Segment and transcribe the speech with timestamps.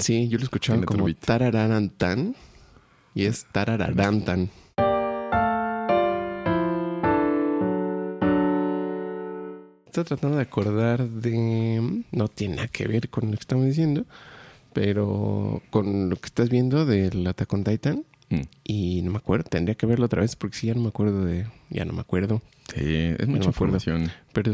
[0.00, 2.36] Sí, yo lo escuchaba como tarararantan
[3.16, 4.48] y es tarararantan.
[9.86, 12.04] Estoy tratando de acordar de...
[12.12, 14.06] No tiene nada que ver con lo que estamos diciendo,
[14.72, 18.04] pero con lo que estás viendo del Attack on Titan.
[18.28, 18.42] Mm.
[18.62, 21.24] Y no me acuerdo, tendría que verlo otra vez porque sí, ya no me acuerdo
[21.24, 21.46] de...
[21.70, 22.40] Ya no me acuerdo,
[22.72, 24.12] Sí, es mucha información.
[24.32, 24.52] pero,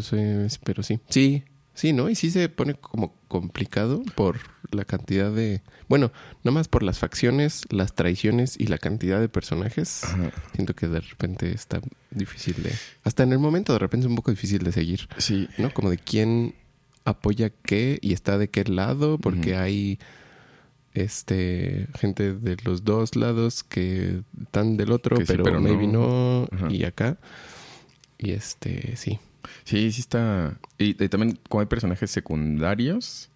[0.65, 1.01] pero sí.
[1.11, 1.43] Sí,
[1.75, 2.09] sí, ¿no?
[2.09, 4.39] Y sí se pone como complicado por
[4.71, 5.63] la cantidad de...
[5.89, 6.13] Bueno,
[6.43, 10.05] no más por las facciones, las traiciones y la cantidad de personajes.
[10.05, 10.33] Ajá.
[10.55, 12.73] Siento que de repente está difícil de...
[13.03, 15.73] Hasta en el momento de repente es un poco difícil de seguir, Sí, ¿no?
[15.73, 16.55] Como de quién
[17.05, 19.99] apoya qué y está de qué lado, porque hay
[20.95, 25.87] este gente de los dos lados que están del otro, Que sí, pero, pero maybe
[25.87, 26.47] no.
[26.51, 27.19] no, y acá.
[28.17, 29.19] Y este, sí.
[29.65, 30.59] Sí, sí está.
[30.79, 33.31] Y, y también como hay personajes secundarios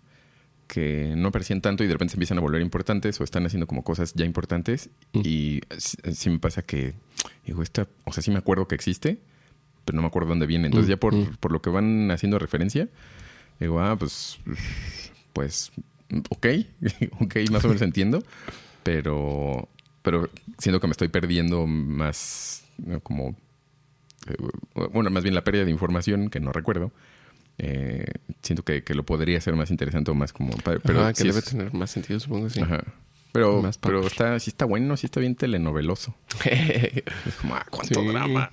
[0.69, 3.67] que no aparecían tanto y de repente se empiezan a volver importantes o están haciendo
[3.67, 4.91] como cosas ya importantes.
[5.15, 5.21] Mm.
[5.25, 6.95] Y sí, sí me pasa que,
[7.47, 9.19] digo, esta, o sea, sí me acuerdo que existe,
[9.85, 10.67] pero no me acuerdo dónde viene.
[10.67, 11.37] Entonces Mm, ya por, mm.
[11.41, 12.89] por lo que van haciendo referencia,
[13.59, 14.39] digo, ah, pues,
[15.33, 15.73] pues,
[16.29, 16.47] ok,
[17.21, 18.23] ok, más o menos entiendo,
[18.83, 19.69] pero,
[20.03, 23.01] pero siento que me estoy perdiendo más, ¿no?
[23.01, 23.35] como,
[24.93, 26.93] bueno, más bien la pérdida de información que no recuerdo.
[27.59, 28.05] Eh,
[28.43, 30.53] siento que, que lo podría ser más interesante o más como...
[30.65, 32.61] Pero que sí debe es- tener más sentido, supongo, sí.
[32.61, 32.85] Ajá.
[33.33, 36.15] Pero, Más pero está, sí está bueno, sí está bien telenoveloso.
[36.45, 38.07] Es como, ah, cuánto Sí.
[38.09, 38.51] drama.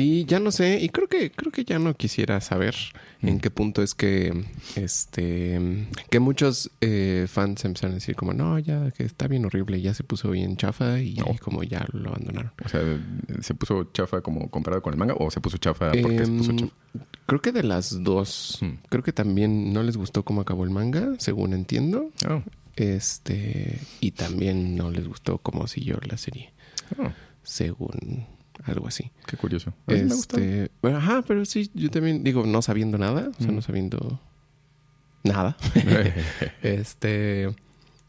[0.00, 2.74] Sí, ya no sé, y creo que creo que ya no quisiera saber
[3.20, 3.40] en Mm.
[3.40, 4.32] qué punto es que
[4.76, 5.60] este
[6.08, 9.92] que muchos eh, fans empezaron a decir como no, ya que está bien horrible, ya
[9.92, 11.26] se puso bien chafa y No.
[11.42, 12.52] como ya lo abandonaron.
[12.64, 12.80] O sea,
[13.42, 16.50] ¿se puso chafa como comparado con el manga o se puso chafa porque se puso
[16.52, 16.72] Em, chafa?
[17.26, 18.58] Creo que de las dos.
[18.62, 18.72] Mm.
[18.88, 22.10] Creo que también no les gustó cómo acabó el manga, según entiendo.
[22.28, 22.42] Oh,
[22.76, 26.52] Este, y también no les gustó cómo siguió la serie,
[26.98, 27.10] oh,
[27.42, 28.26] según
[28.64, 29.10] algo así.
[29.26, 29.72] qué curioso.
[29.86, 30.36] A mí sí me gustó.
[30.38, 33.54] Este, bueno, ajá, pero sí, yo también digo, no sabiendo nada, o sea, Mm.
[33.56, 34.20] no sabiendo
[35.24, 35.56] nada.
[36.62, 37.54] este,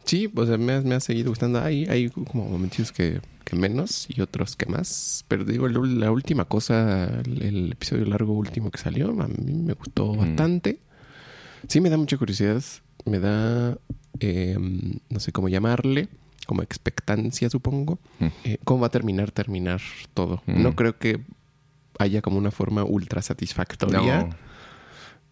[0.05, 1.59] sí, o sea, me, ha- me ha seguido gustando.
[1.61, 5.25] Hay, hay como momentos que, que menos y otros que más.
[5.27, 9.73] Pero digo, la última cosa, el, el episodio largo último que salió, a mí me
[9.73, 10.17] gustó Mm.
[10.17, 10.79] bastante.
[11.67, 12.63] Sí, me da mucha curiosidad.
[13.05, 13.77] Me da,
[14.19, 14.57] eh,
[15.09, 16.07] no sé cómo llamarle,
[16.45, 17.99] como expectancia, supongo.
[18.19, 18.25] Mm.
[18.43, 19.81] Eh, ¿Cómo va a terminar, terminar
[20.13, 20.41] todo?
[20.45, 20.61] Mm.
[20.63, 21.19] No creo que
[21.99, 24.23] haya como una forma ultra satisfactoria.
[24.23, 24.29] No.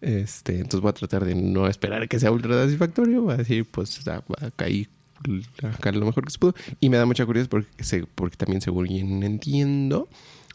[0.00, 3.22] Este, entonces voy a tratar de no esperar que sea ultra satisfactorio.
[3.22, 6.54] Voy a decir, pues ah, acá, lo mejor que se pudo.
[6.80, 8.88] Y me da mucha curiosidad porque, se- porque también, según
[9.22, 10.08] entiendo,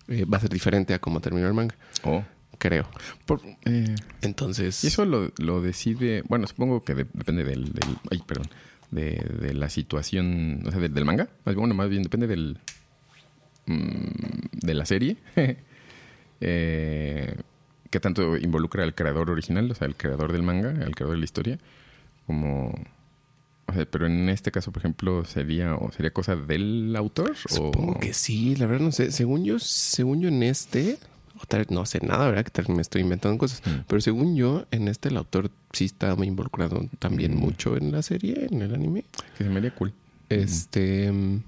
[0.08, 1.76] eh, va a ser diferente a cómo terminó el manga.
[2.04, 2.24] Oh.
[2.58, 2.88] Creo.
[3.26, 4.84] Por- eh, Entonces.
[4.84, 8.48] y eso lo, lo decide, bueno, supongo que de- depende del, del- ay, perdón,
[8.92, 11.30] de, de la situación, o sea, del, del manga.
[11.46, 12.58] Más bien, bueno, más bien depende del
[13.66, 15.18] mm, de la serie.
[16.42, 17.36] eh,
[17.90, 21.20] que tanto involucra al creador original, o sea, el creador del manga, al creador de
[21.20, 21.60] la historia,
[22.26, 22.74] como
[23.68, 27.94] o sea, pero en este caso, por ejemplo, sería o sería cosa del autor Supongo
[27.94, 29.12] o que sí, la verdad no sé.
[29.12, 30.98] Según yo, según yo en este,
[31.46, 32.44] tal vez no sé nada, ¿verdad?
[32.46, 33.62] Que tal me estoy inventando cosas.
[33.66, 33.82] Mm.
[33.88, 37.40] Pero según yo, en este el autor sí está muy involucrado también Mm.
[37.40, 39.06] mucho en la serie, en el anime.
[39.38, 39.94] que se me haría cool.
[40.30, 41.12] Este.
[41.12, 41.44] mm,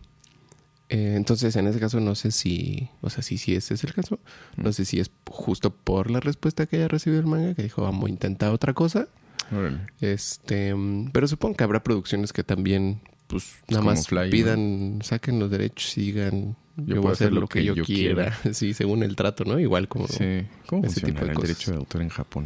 [0.90, 2.88] eh, entonces, en ese caso, no sé si.
[3.02, 4.20] O sea, si, si ese es el caso.
[4.56, 7.82] No sé si es justo por la respuesta que haya recibido el manga, que dijo,
[7.82, 9.08] vamos a intentar otra cosa.
[9.52, 9.80] Órale.
[10.02, 10.74] Este.
[11.12, 14.30] Pero supongo que habrá producciones que también, pues, nada más Fly, ¿no?
[14.32, 16.56] pidan, saquen los derechos y digan.
[16.78, 18.38] Yo, voy a hacer lo que, yo, quiera.
[18.54, 19.60] sí, según el trato, ¿no?
[19.60, 20.08] Igual como.
[20.08, 21.50] Sí, ¿cómo ese tipo de el cosas.
[21.50, 22.46] derecho de autor en Japón?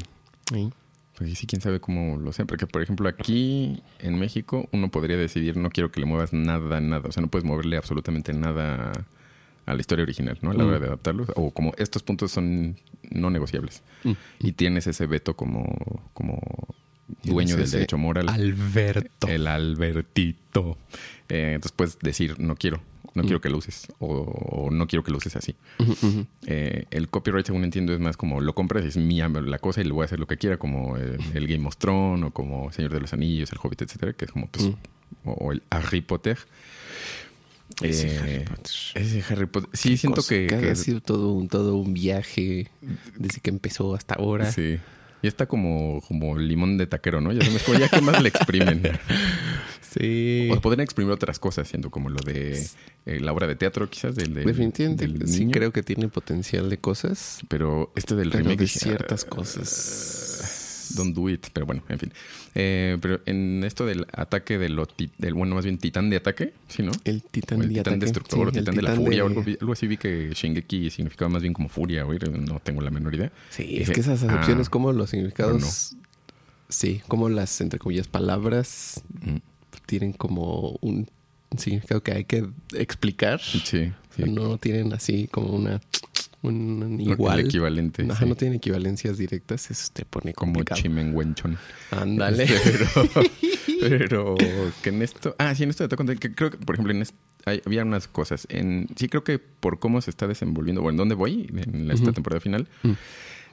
[0.51, 0.69] Sí.
[1.17, 2.47] Pues sí, quién sabe cómo lo sean.
[2.47, 6.79] Porque, por ejemplo, aquí en México uno podría decidir no quiero que le muevas nada,
[6.81, 7.09] nada.
[7.09, 8.91] O sea, no puedes moverle absolutamente nada
[9.65, 10.51] a la historia original, ¿no?
[10.51, 10.67] A la Mm.
[10.67, 11.27] hora de adaptarlos.
[11.35, 12.77] O como estos puntos son
[13.11, 13.83] no negociables.
[14.03, 14.11] Mm.
[14.39, 15.65] Y tienes ese veto como,
[16.13, 16.39] como
[17.23, 18.29] dueño del derecho moral.
[18.29, 19.27] Alberto.
[19.27, 20.77] El Albertito.
[21.29, 22.81] Eh, entonces puedes decir no quiero.
[23.13, 23.25] No Mm.
[23.25, 23.87] quiero que lo uses.
[23.99, 25.55] O, o no quiero que lo uses así.
[26.47, 29.83] Eh, el copyright, según entiendo, es más como lo compras, es mía la cosa y
[29.83, 32.71] le voy a hacer lo que quiera, como eh, el Game of Thrones o como
[32.71, 35.29] Señor de los Anillos, el Hobbit, etcétera, que es como, pues, Mm.
[35.29, 36.37] o, o el Harry Potter.
[37.81, 38.71] Ese Eh, Harry Potter.
[38.95, 39.69] Ese Harry Potter.
[39.73, 42.69] Sí, siento cosa, que, que- ha sido todo un, todo un viaje
[43.17, 44.51] desde que empezó hasta ahora.
[44.51, 44.77] Sí.
[45.21, 47.31] Y está como, como limón de taquero, ¿no?
[47.31, 48.81] Ya sabes, como ya que más le exprimen.
[49.91, 50.47] Sí.
[50.49, 52.65] O podrían exprimir otras cosas, siendo como lo de
[53.05, 56.69] eh, la obra de teatro, quizás, del, del- Definitivamente del sí creo que tiene potencial
[56.69, 60.30] de cosas, Pero este del pero remake de ciertas ah, cosas.
[60.95, 61.47] Don't do it.
[61.53, 62.13] Pero bueno, en fin.
[62.55, 66.53] Eh, pero en esto del ataque de lo del bueno, más bien titán de ataque,
[66.67, 66.91] ¿sí, no?
[67.03, 68.05] El titán el de titán ataque.
[68.05, 69.97] destructor, Sí, o el titán de la titán furia, de- o algo, algo así vi
[69.97, 72.19] que Shingeki significaba más bien como furia, güey.
[72.19, 73.31] No tengo la menor idea.
[73.49, 75.95] Sí, Y es dije, que esas ah, acepciones, como los significados.
[76.69, 79.37] Sí, como las, entre comillas, palabras mm,
[79.85, 81.09] tienen como un
[81.57, 82.45] significado que hay que
[82.75, 83.41] explicar.
[83.41, 83.91] Sí.
[84.17, 85.81] no tienen así como una.
[86.43, 87.39] Un El igual.
[87.41, 88.03] equivalente.
[88.09, 88.29] Ajá, sí.
[88.29, 89.69] no tienen equivalencias directas.
[89.69, 90.81] Eso te pone como complicado.
[90.81, 91.57] chimenguenchón.
[91.91, 92.43] Ándale.
[92.45, 93.29] Este,
[93.79, 95.35] pero, pero que en esto.
[95.37, 97.15] Ah, sí, en esto on Titan, que creo que, por ejemplo, en est-
[97.45, 98.47] hay- había unas cosas.
[98.49, 102.11] En, sí, creo que por cómo se está desenvolviendo, o en dónde voy, en esta
[102.11, 102.91] temporada final, Mm.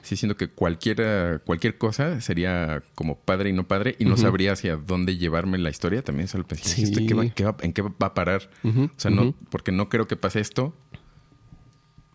[0.01, 4.53] sí siento que cualquiera, cualquier cosa sería como padre y no padre, y no sabría
[4.53, 6.01] hacia dónde llevarme la historia.
[6.03, 6.83] También solo pensé, Sí.
[6.83, 8.49] ¿esto qué va- qué va- ¿en qué va a parar?
[8.63, 10.75] O sea, no, porque no creo que pase esto.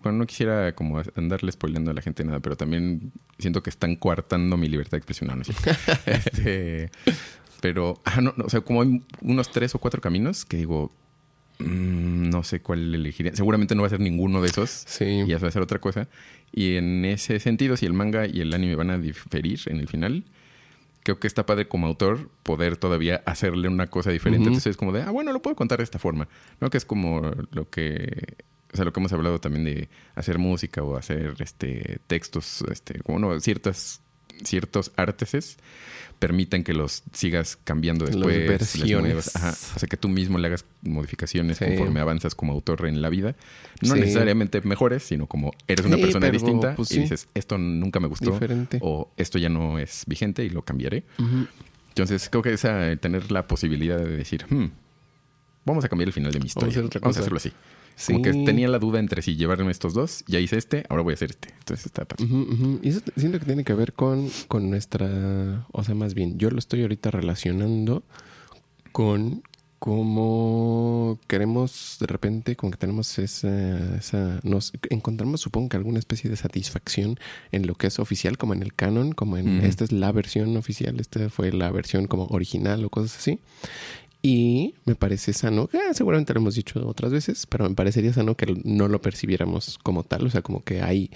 [0.05, 3.97] Bueno, no quisiera como andarle spoileando a la gente nada, pero también siento que están
[3.97, 5.29] coartando mi libertad de expresión.
[5.29, 5.49] No, no es.
[6.06, 6.91] Este,
[7.61, 10.93] pero, ah, no, no, o sea, como hay unos tres o cuatro caminos que digo,
[11.59, 13.35] mm, no sé cuál elegiría.
[13.35, 15.05] Seguramente no va a ser ninguno de esos Sí.
[15.05, 16.09] y ya va a ser otra cosa.
[16.53, 19.89] Y en ese sentido, si el manga y el anime van a diferir en el
[19.89, 20.25] final,
[21.03, 24.47] creo que está padre como autor poder todavía hacerle una cosa diferente.
[24.47, 26.29] Entonces es como de, ah, bueno, lo puedo contar de esta forma.
[26.61, 28.37] No que es como lo que,
[28.75, 32.99] o sea, lo que hemos hablado también de hacer música o hacer este textos, este,
[33.00, 34.00] como no, ciertas
[34.43, 35.56] ciertos arteses
[36.19, 38.49] permiten que los sigas cambiando Las después.
[38.49, 39.03] versiones.
[39.15, 39.37] muevas.
[39.37, 39.50] Ajá.
[39.76, 41.67] O sea, que tú mismo le hagas modificaciones Sí.
[41.67, 43.37] conforme avanzas como autor en la vida.
[43.81, 44.00] No Sí.
[44.00, 48.09] necesariamente mejores, sino como eres una Sí, persona distinta pues, y dices, esto nunca me
[48.09, 48.79] gustó Diferente.
[48.81, 51.05] o esto ya no es vigente y lo cambiaré.
[51.91, 54.67] Entonces, creo que esa, tener la posibilidad de decir, "Hmm,
[55.65, 56.71] vamos a cambiar el final de mi Vamos a historia.
[56.73, 57.21] hacer otra Vamos a cosa".
[57.21, 57.53] hacerlo así.
[58.06, 58.23] Como Sí.
[58.23, 61.14] que tenía la duda entre si llevarme estos dos, ya hice este, ahora voy a
[61.14, 61.50] hacer este.
[61.58, 62.26] Entonces está padre.
[62.82, 66.50] Y eso siento que tiene que ver con, con nuestra, o sea, más bien, yo
[66.50, 68.02] lo estoy ahorita relacionando
[68.93, 69.43] con
[69.79, 76.31] cómo queremos de repente, como que tenemos esa, esa, nos encontramos supongo que alguna especie
[76.31, 77.19] de satisfacción
[77.52, 80.56] en lo que es oficial, como en el canon, como en esta es la versión
[80.56, 83.40] oficial, esta fue la versión como original o cosas así.
[84.26, 88.37] Y me parece sano, eh, seguramente lo hemos dicho otras veces, pero me parecería sano
[88.38, 91.11] que no lo percibiéramos como tal, o sea, como que hay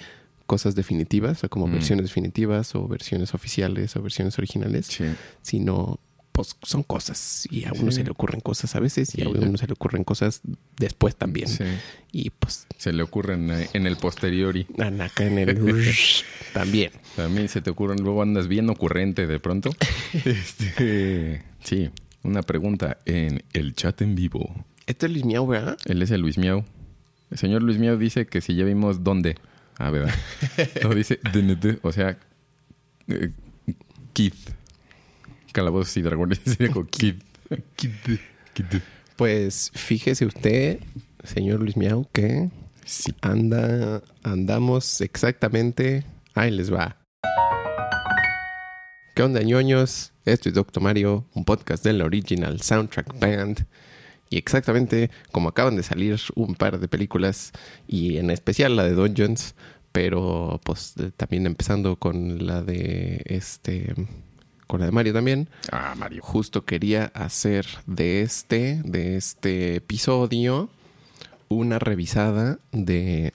[0.45, 1.71] cosas definitivas, o como Mm.
[1.71, 5.05] versiones definitivas o versiones oficiales o versiones originales, Sí.
[5.41, 5.99] sino
[6.31, 7.97] pues son cosas y a uno Sí.
[7.97, 10.41] se le ocurren cosas a veces y a uno se le ocurren cosas
[10.77, 11.47] después también.
[11.49, 11.63] Sí.
[12.13, 14.65] Y pues Se le ocurren eh, en el posteriori.
[15.01, 15.47] acá en el
[16.53, 16.91] también.
[17.15, 19.71] También se te ocurren, luego andas bien ocurrente de pronto.
[20.25, 21.89] Este, sí,
[22.23, 24.65] una pregunta en el chat en vivo.
[24.85, 25.77] Este es Luis Miau, ¿verdad?
[25.85, 26.65] Él es el Luis Miau.
[27.31, 29.35] El señor Luis Miau dice que si ya vimos dónde.
[29.77, 30.13] Ah, ¿verdad?
[30.83, 31.19] No, dice
[31.83, 32.17] o sea,
[33.07, 33.31] eh,
[34.13, 34.33] Kid.
[35.53, 37.15] Calabozos y dragones sería como Kid.
[37.75, 37.91] Kid.
[38.53, 38.65] Kid.
[39.15, 40.79] Pues fíjese usted,
[41.23, 42.49] señor Luis Miau, que
[42.85, 43.13] Sí.
[43.21, 46.03] anda, andamos exactamente.
[46.33, 46.97] Ahí les va.
[49.15, 50.13] ¿Qué onda, ñoños?
[50.31, 53.65] Esto es Doctor Mario, un podcast de la Original Soundtrack Band.
[54.29, 57.51] Y exactamente como acaban de salir un par de películas,
[57.87, 59.55] y en especial la de Dungeons,
[59.91, 63.95] pero pues también empezando con la de este.
[64.67, 66.21] con la de Mario también Ah, Mario.
[66.21, 70.69] justo quería hacer de este, de este episodio,
[71.47, 73.33] una revisada de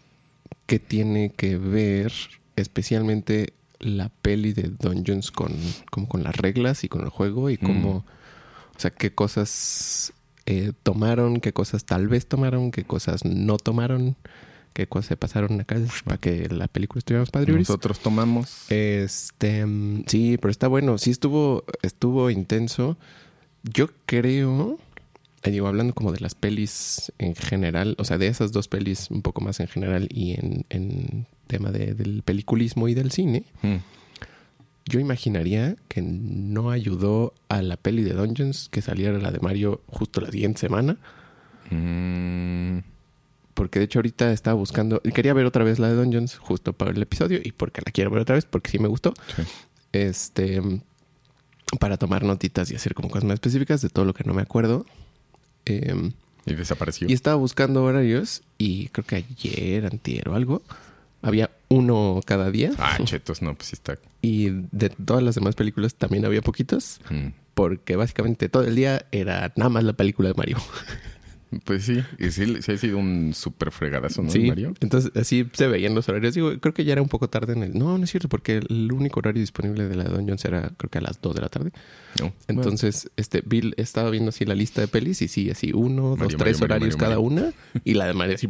[0.66, 2.12] qué tiene que ver
[2.54, 5.52] especialmente la peli de Dungeons con,
[5.90, 8.04] como con las reglas y con el juego y cómo,
[8.76, 10.12] o sea, qué cosas
[10.47, 14.16] eh, tomaron, qué cosas tal vez tomaron, qué cosas no tomaron,
[14.75, 17.52] qué cosas se pasaron acá para que la película estuviera más padre.
[17.52, 18.71] Nosotros tomamos.
[18.71, 20.99] Este, mm, sí, pero está bueno.
[20.99, 22.99] Sí estuvo, estuvo intenso.
[23.62, 24.78] Yo creo,
[25.51, 29.23] digo, hablando como de las pelis en general, o sea, de esas dos pelis un
[29.23, 33.77] poco más en general y en, en tema de- del peliculismo y del cine, Mm.
[34.87, 39.81] yo imaginaría que no ayudó a la peli de Dungeons que saliera la de Mario
[39.89, 40.97] justo la siguiente semana.
[41.71, 42.79] Mm.
[43.55, 46.91] Porque de hecho ahorita estaba buscando, quería ver otra vez la de Dungeons justo para
[46.91, 49.15] el episodio y porque la quiero ver otra vez, porque sí me gustó.
[49.37, 49.43] Sí.
[49.93, 50.61] este
[51.81, 54.43] para tomar notitas y hacer como cosas más específicas de todo lo que no me
[54.43, 54.87] acuerdo.
[55.66, 56.11] Eh,
[56.47, 57.09] Y desapareció.
[57.09, 60.62] y estaba buscando horarios y creo que ayer, antier o algo,
[61.23, 62.73] había uno cada día.
[62.78, 63.97] Ah, chetos, no, pues sí está.
[64.23, 67.28] Y de todas las demás películas también había poquitos, Mm.
[67.54, 70.59] porque básicamente todo el día era nada más la película de Mario.
[71.64, 74.30] Pues sí, y sí, sí ha sido un súper fregadazo, ¿no?
[74.30, 74.75] Sí, Mario.
[74.80, 76.34] entonces así se veían los horarios.
[76.34, 77.78] Digo, creo que ya era un poco tarde en el...
[77.78, 80.90] No, no es cierto, porque el único horario disponible de la Don Jones era creo
[80.90, 81.70] que a las 2 de la tarde.
[82.20, 82.32] No.
[82.49, 86.28] Entonces, este, Bill estaba viendo así la lista de pelis y sí, así uno, dos,
[86.37, 87.52] tres Mario, horarios Mario, cada una.
[87.84, 88.49] Y la de Mario así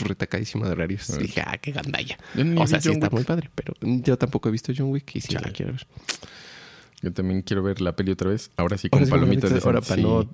[0.00, 1.16] retacadísima de horarios.
[1.18, 2.18] Dije, ah, qué gandalla.
[2.56, 3.12] O sea, sí John está Wick.
[3.12, 5.52] muy padre, pero yo tampoco he visto John Wick y sí la Chale.
[5.52, 5.86] quiero ver.
[7.02, 8.50] Yo también quiero ver la peli otra vez.
[8.56, 9.52] Ahora sí con Ahora palomitas.
[9.52, 10.02] de ahora para sí.
[10.02, 10.28] no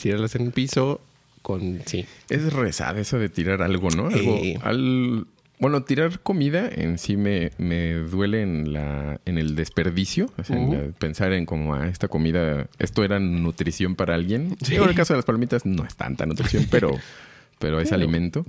[0.00, 1.00] tirarlas en el piso
[1.42, 1.80] con...
[1.86, 2.06] Sí.
[2.30, 4.06] Es rezada eso de tirar algo, ¿no?
[4.06, 4.58] Algo, Eh.
[4.62, 5.26] al,
[5.58, 10.30] bueno, tirar comida en sí me, me duele en la en el desperdicio.
[10.38, 10.72] O sea, en Ujú.
[10.74, 14.56] la- pensar en como, ah, esta comida, esto era nutrición para alguien.
[14.62, 14.76] Sí.
[14.76, 16.90] En el caso de las palomitas no es tanta nutrición, pero,
[17.58, 18.46] pero es alimento.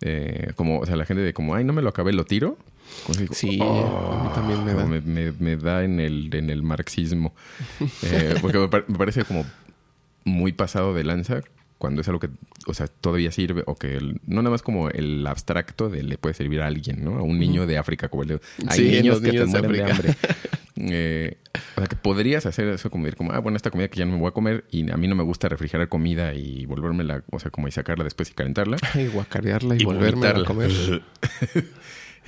[0.00, 2.56] Eh, como, o sea, la gente de como, ay, no me lo acabé, lo tiro.
[3.18, 4.84] Digo, Sí, "Oh", a mí también me da.
[4.84, 7.34] Me, me- me da en el, en el marxismo.
[8.02, 9.44] Eh, porque me, par- me parece como
[10.24, 11.40] muy pasado de lanza
[11.78, 12.28] cuando es algo que,
[12.66, 16.18] o sea, todavía sirve o que el- no nada más como el abstracto de le
[16.18, 17.18] puede servir a alguien, ¿no?
[17.18, 19.72] A un niño de África, como el de, hay Sí, niños que te de mueren
[19.72, 20.10] de hambre.
[20.10, 20.36] África.
[20.80, 21.38] Eh,
[21.74, 24.04] o sea, que podrías hacer eso como decir, como, ah, bueno, esta comida que ya
[24.06, 27.24] no me voy a comer y a mí no me gusta refrigerar comida y volvérmela,
[27.32, 28.76] o sea, como y sacarla después y calentarla.
[28.94, 30.70] Y guacarearla y, Y volverme a comer.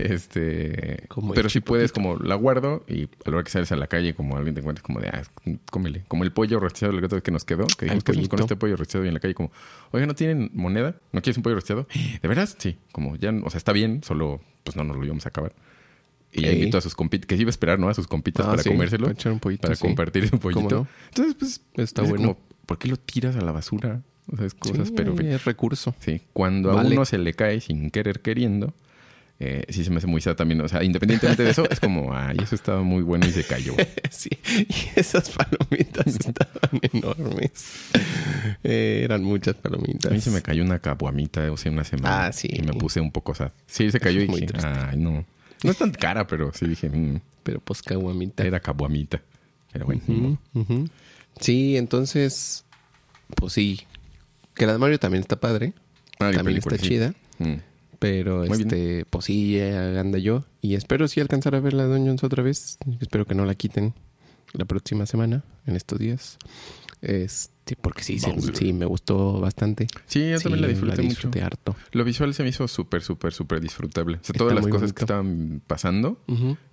[0.02, 3.76] Este, Como pero si puedes, como la guardo y a la hora que sales a
[3.76, 5.23] la calle, como alguien te encuentras, como de, ah,
[5.71, 6.04] cómele.
[6.09, 9.09] Como el pollo gato que nos quedó, que dijimos que con este pollo rostizado y
[9.09, 9.50] en la calle, como,
[9.92, 10.97] oiga, ¿no tienen moneda?
[11.12, 11.87] ¿No quieres un pollo rostizado?
[12.23, 12.57] ¿De veras?
[12.59, 15.52] Sí, como ya, o sea, está bien, solo pues no nos lo íbamos a acabar.
[16.33, 17.88] Y ya invitó a sus compitas, que sí iba a esperar, ¿no?
[17.88, 19.83] A sus compitas Ah, para sí, comérselo, para echar un pollito, para sí.
[19.83, 20.75] compartir ¿Cómo pollito.
[20.76, 20.88] no?
[21.09, 22.37] Entonces, pues, Está es bueno.
[22.37, 24.02] como, ¿por qué lo tiras a la basura?
[24.33, 25.19] O sea, es cosas, Sí, pero...
[25.19, 25.92] es recurso.
[25.99, 28.73] Sí, cuando a uno se le cae sin querer queriendo,
[29.42, 30.61] eh, sí se me hace muy sad también.
[30.61, 33.75] O sea, independientemente de eso, es como, ay, eso estaba muy bueno y se cayó.
[34.11, 37.50] Sí, y esas palomitas estaban enormes.
[38.64, 40.11] Eh, eran muchas palomitas.
[40.11, 42.26] A mí se me cayó una cabuamita hace una semana.
[42.26, 42.49] Ah, sí.
[42.52, 43.52] Y me puse un poco sad.
[43.66, 44.68] Sí, se cayó y dije, triste.
[44.68, 45.25] ay, no.
[45.62, 48.44] No es tan cara, pero sí dije, mm, Pero pues caguamita.
[48.44, 49.23] era cabuamita.
[49.73, 50.38] Pero bueno.
[51.40, 52.64] Sí, entonces,
[53.37, 53.80] pues sí.
[54.54, 55.73] Que la de Mario también está padre.
[56.18, 56.88] Mario también está sí.
[56.88, 57.14] chida.
[57.38, 57.54] Mm.
[58.00, 58.61] Pero Muy bien.
[58.62, 60.45] este, pues sí, anda yo.
[60.62, 62.78] Y espero sí alcanzar a ver la Dungeons otra vez.
[63.00, 63.95] Espero que no la quiten
[64.54, 66.38] la próxima semana, en estos días.
[67.02, 69.86] Este, porque sí, se- sí, me gustó bastante.
[70.06, 71.08] Sí, yo también la Sí, disfruté mucho.
[71.10, 71.76] disfruté harto.
[71.92, 74.16] Lo visual se me hizo súper, súper, súper disfrutable.
[74.16, 76.20] O sea, Está todas las cosas que estaban pasando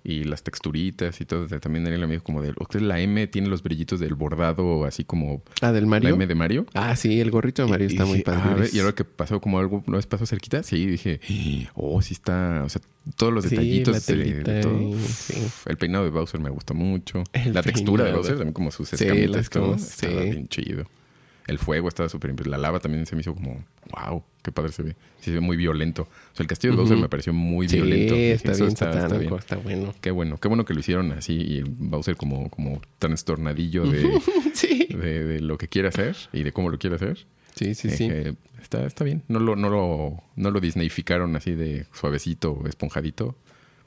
[0.04, 1.46] y las texturitas y todo.
[1.60, 2.54] También era el amigo como de...
[2.80, 6.14] La M tiene los brillitos del bordado así como Ah, del la Mario.
[6.14, 6.66] M de Mario.
[6.74, 8.40] Ah, sí, el gorrito de Mario Y está muy dije, padre.
[8.44, 11.20] "Ah, a ver", y ahora que pasó como algo, una vez pasó cerquita, sí, dije,
[11.74, 12.80] oh, sí está, o sea,
[13.16, 14.92] todos los Sí, detallitos la de- todo.
[15.08, 15.34] sí.
[15.66, 17.24] El peinado de Bowser me gustó mucho.
[17.32, 18.12] El la textura de.
[18.12, 20.06] Bowser, también como sus Sí, escamitas, las todo, sí.
[20.06, 20.84] bien chido.
[21.48, 22.46] El fuego estaba súper.
[22.46, 24.92] La lava también se me hizo como, wow, qué padre se ve.
[25.18, 26.02] Sí, se ve muy violento.
[26.02, 27.02] O sea, el castillo de Bowser Ujú.
[27.02, 28.14] me pareció muy Sí, violento.
[28.14, 29.34] Está "Eso bien está, bien".
[29.34, 29.94] está bueno.
[30.00, 34.20] Qué bueno, qué bueno que lo hicieron así y el Bowser como, como trastornadillo de,
[34.54, 34.86] sí.
[34.90, 37.26] de, de lo que quiere hacer y de cómo lo quiere hacer.
[37.54, 38.08] Sí, sí, sí.
[38.10, 39.22] Eh, está, está bien.
[39.26, 43.34] No lo, no lo, no lo Disneyficaron así de suavecito, esponjadito.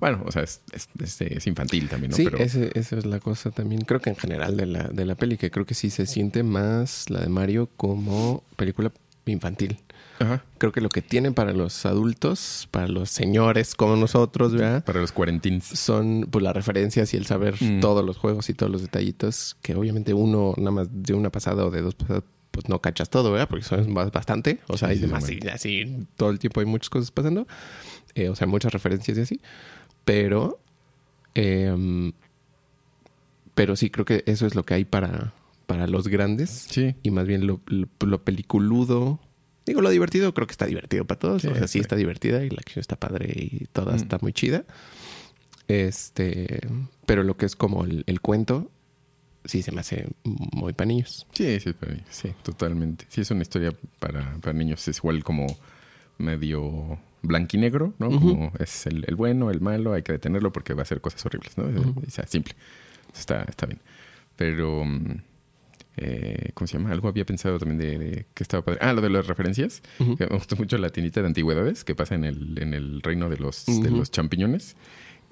[0.02, 2.18] Bueno, o sea, es, es, es- es infantil también, ¿no?
[2.18, 3.82] Sí, Pero ese- esa es la cosa también.
[3.84, 6.44] Creo que en general de la, de la peli, que creo que sí se siente
[6.44, 8.92] más la de Mario como película
[9.28, 9.78] infantil.
[10.20, 10.44] Ajá.
[10.58, 14.84] Creo que lo que tiene para los adultos, para los señores como nosotros, ¿verdad?
[14.84, 15.66] para los cuarentins.
[15.66, 17.80] Son pues las referencias y el saber Mm.
[17.80, 21.66] todos los juegos y todos los detallitos que obviamente uno nada más de una pasada
[21.66, 23.48] o de dos pasadas pues no cachas todo, ¿verdad?
[23.48, 26.90] Porque son bastante, o sea, Sí, hay demás sí, así todo el tiempo hay muchas
[26.90, 27.48] cosas pasando,
[28.14, 29.42] Eh, o sea, muchas referencias y así,
[30.06, 30.60] pero
[31.36, 32.12] em,
[33.56, 35.34] pero sí creo que eso es lo que hay para
[35.68, 36.96] para los grandes Sí.
[37.02, 39.20] y más bien lo, lo, lo peliculudo.
[39.66, 41.44] Digo, lo divertido creo que está divertido para todos.
[41.44, 41.80] Sí, o sea, sí sí.
[41.80, 43.96] está divertida y la acción está padre y toda Mm.
[43.96, 44.66] está muy chida.
[45.68, 46.60] Este,
[47.06, 48.70] pero lo que es como el, el cuento,
[49.46, 51.26] sí se me hace muy para niños.
[51.34, 53.06] Sí, sí, para mí, sí, totalmente.
[53.10, 54.86] Sí, es una historia para, para niños.
[54.88, 55.48] Es igual como
[56.22, 58.10] medio blanquinegro, ¿no?
[58.10, 58.20] Ujú.
[58.20, 61.26] Como es el, el bueno, el malo, hay que detenerlo porque va a hacer cosas
[61.26, 61.66] horribles, ¿no?
[61.66, 62.56] O sea, simple.
[63.14, 63.80] Está, está bien.
[64.36, 65.22] Pero, mm,
[65.98, 66.92] eh, ¿cómo se llama?
[66.92, 68.80] Algo había pensado también de, de que estaba padre.
[68.82, 69.82] Ah, lo de las referencias.
[70.00, 73.38] Me gustó mucho la tiendita de antigüedades que pasa en el, en el reino de
[73.38, 74.76] los, de los champiñones.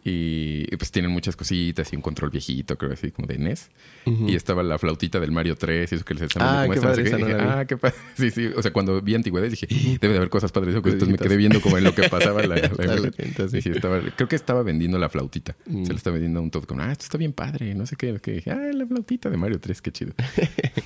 [0.03, 3.69] Y, y, pues tienen muchas cositas y un control viejito, creo así, como de NES.
[4.05, 6.95] Y estaba la flautita del Mario 3 y eso que les están Ah, qué no
[6.95, 7.15] sé qué.
[7.15, 7.95] Dije, la ah, qué padre.
[8.15, 8.47] Sí, sí.
[8.55, 9.67] O sea, cuando vi antigüedades dije,
[9.99, 10.73] debe de haber cosas padres.
[10.75, 13.59] Entonces me quedé viendo como en lo que pasaba la, la La lenta, sí.
[13.63, 15.55] Estaba, creo que estaba vendiendo la flautita.
[15.65, 15.85] Mm.
[15.85, 17.95] Se le estaba vendiendo a un todo como, ah, esto está bien padre, no sé
[17.95, 18.17] qué.
[18.19, 20.13] Que dije, ah, la flautita de Mario 3, qué chido.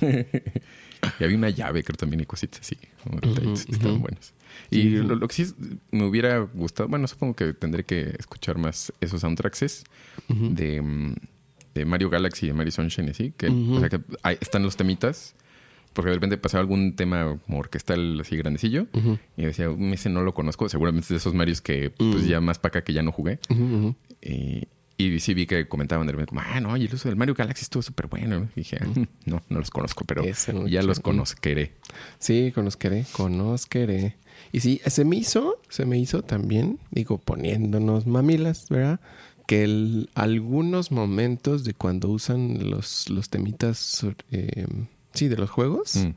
[0.00, 2.76] y había una llave, creo también, y cositas así.
[3.02, 4.02] Como detallitos, y estaban ujú.
[4.02, 4.34] buenos.
[4.70, 5.54] Y lo, lo que sí
[5.90, 9.84] me hubiera gustado, bueno, supongo que tendré que escuchar más esos soundtracks es
[10.28, 11.14] de, mm,
[11.74, 13.32] de Mario Galaxy y de Mario Sunshine, así.
[13.36, 13.74] Que, Ujú.
[13.76, 14.00] O sea, que
[14.40, 15.34] están los temitas.
[15.92, 18.88] Porque de repente pasaba algún tema como orquestal así grandecillo.
[19.36, 20.68] Y decía, "Mm, ese no lo conozco.
[20.68, 23.38] Seguramente es de esos Marios que pues ya más para acá que ya no jugué.
[24.20, 27.16] Y, y sí vi que comentaban de repente como, ah, no, y el uso del
[27.16, 28.40] Mario Galaxy estuvo súper bueno.
[28.40, 28.44] ¿no?
[28.56, 28.86] Y dije, "Ah,
[29.26, 30.24] no, no los conozco, pero
[30.66, 31.74] ya lo los conoceré.
[32.18, 34.16] Sí, conozqueré, conozqueré.
[34.52, 39.00] Y sí, se me hizo, se me hizo también, digo, poniéndonos mamilas, ¿verdad?
[39.46, 44.66] Que el- algunos momentos de cuando usan los, los temitas, eh,
[45.12, 46.10] sí, de los juegos, Mm.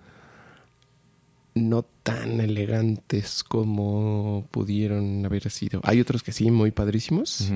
[1.55, 5.81] no tan elegantes como pudieron haber sido.
[5.83, 7.51] Hay otros que sí, muy padrísimos.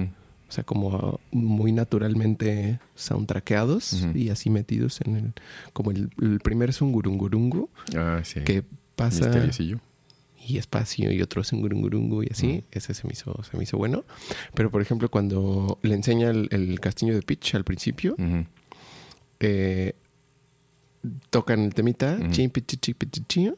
[0.49, 5.33] O sea, como muy naturalmente soundtrackeados y así metidos en el...
[5.71, 8.41] Como el, el primero es un gurungurungu Ah, sí.
[8.41, 8.63] que
[8.97, 9.29] pasa.
[10.47, 12.63] Y espacio y otro es un gurungurungu y así.
[12.71, 14.03] Ese se me hizo, se me hizo bueno.
[14.53, 18.45] Pero por ejemplo, cuando le enseña el, el castillo de Peach al principio, Ujú.
[19.39, 19.93] eh,
[21.29, 22.31] tocan el temita, Ujú.
[22.31, 23.51] chin, pichi, chi, pichi, chi.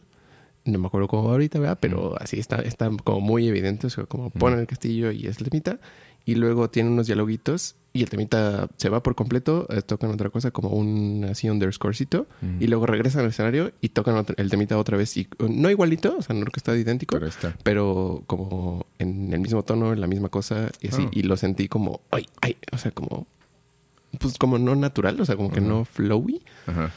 [0.66, 1.78] no me acuerdo cómo va ahorita, ¿verdad?
[1.82, 5.38] Pero así está, está como muy evidente, o sea, como ponen el castillo y es
[5.40, 5.80] el temita,
[6.26, 10.32] y luego tiene unos dialoguitos y el temita se va por completo, eh, tocan otra
[10.32, 12.52] cosa como un así underscorecito, Ujú.
[12.60, 15.70] y luego regresan al escenario y tocan otro- el temita otra vez, y uh, no
[15.70, 17.56] igualito, o sea, no que está idéntico, Pero está.
[17.62, 21.10] pero como en el mismo tono, en la misma cosa, y así, Ah.
[21.12, 23.28] y lo sentí como, ay, ay, o sea, como,
[24.20, 26.42] pues como no natural, o sea, como que no flowy.
[26.66, 26.92] Ajá.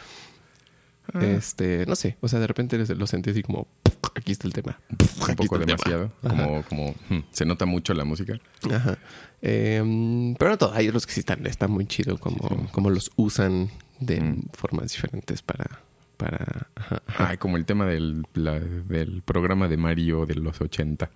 [1.15, 3.67] Ah, Este, no sé, o sea, de repente lo sentí así como,
[4.15, 4.79] aquí está el tema.
[4.91, 4.97] un
[5.31, 5.67] Aquí poco tema.
[5.67, 6.13] demasiado.
[6.23, 8.39] Como, como hmm, se nota mucho la música.
[8.71, 8.99] Ajá.
[9.43, 13.11] Em, pero no todo, hay otros que sí están, está muy chido como, como los
[13.17, 13.71] usan
[14.01, 14.43] de Mm.
[14.53, 15.81] formas diferentes para,
[16.17, 17.29] para, ajá, ajá.
[17.31, 21.11] Ay, como el tema del, la- del programa de Mario de los 80.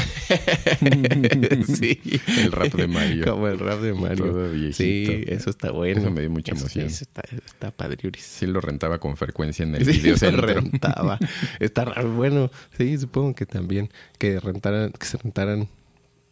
[1.66, 2.00] sí.
[2.38, 3.24] El rap de Mario.
[3.24, 4.24] Como el rap de Mario.
[4.26, 4.76] Todo viejito.
[4.76, 6.00] Sí, eso está bueno.
[6.00, 6.86] Eso me dio mucha emoción.
[6.86, 8.22] Eso está, está padriuris.
[8.22, 11.18] Sí lo rentaba con frecuencia en el Sí, video lo rentaba.
[11.60, 12.12] Está raro.
[12.12, 15.68] Bueno, sí, supongo que también que rentaran, que se rentaran,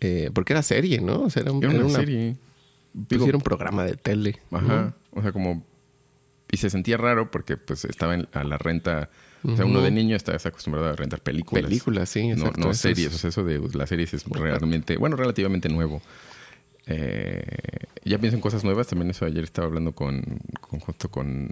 [0.01, 1.23] eh, porque era serie, ¿no?
[1.23, 2.37] O sea, era, un- Era era una serie.
[2.93, 4.39] pues, Digo, era un programa de tele.
[4.51, 4.59] ¿no?
[4.59, 4.95] Ajá.
[5.13, 5.65] O sea, como...
[6.51, 9.11] Y se sentía raro porque pues estaba en- a la renta...
[9.45, 11.65] O sea, uno de niño está acostumbrado a rentar películas.
[11.65, 12.61] Películas, sí, No, exacto.
[12.61, 13.09] no Eso series.
[13.09, 14.97] es- O sea, eso de las series es realmente...
[14.97, 16.01] Bueno, relativamente nuevo.
[16.87, 17.43] Eh,
[18.05, 18.87] ya pienso en cosas nuevas.
[18.89, 20.23] También eso ayer estaba hablando con,
[20.61, 21.51] con justo con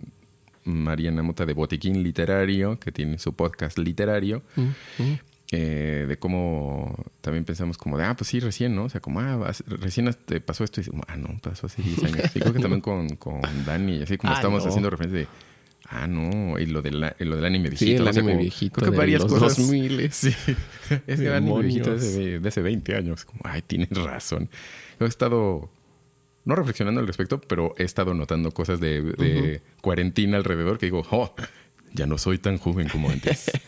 [0.64, 4.42] Mariana Mota de Botiquín Literario, que tiene su podcast literario.
[5.52, 8.84] Eh, de cómo también pensamos como de, ah, pues sí, recién, ¿no?
[8.84, 12.36] O sea, como, ah, recién te pasó esto y ah, no, pasó hace 10 años.
[12.36, 14.68] Y creo que también con, con Dani, así como Ah, estamos no.
[14.68, 15.28] haciendo referencia de,
[15.90, 17.84] ah, no, y lo, de la- y lo del anime viejito.
[17.90, 19.58] Sí, el o sea, anime viejito Creo que varias los cosas.
[19.58, 20.10] 2000.
[20.12, 20.34] Sí,
[21.06, 23.24] ese anime viejito de, de hace 20 años.
[23.24, 24.48] Como, ay, tienes razón.
[24.98, 25.70] Yo he estado,
[26.44, 31.02] no reflexionando al respecto, pero he estado notando cosas de, de cuarentena alrededor que digo,
[31.10, 31.34] oh,
[31.92, 33.50] ya no soy tan joven como antes.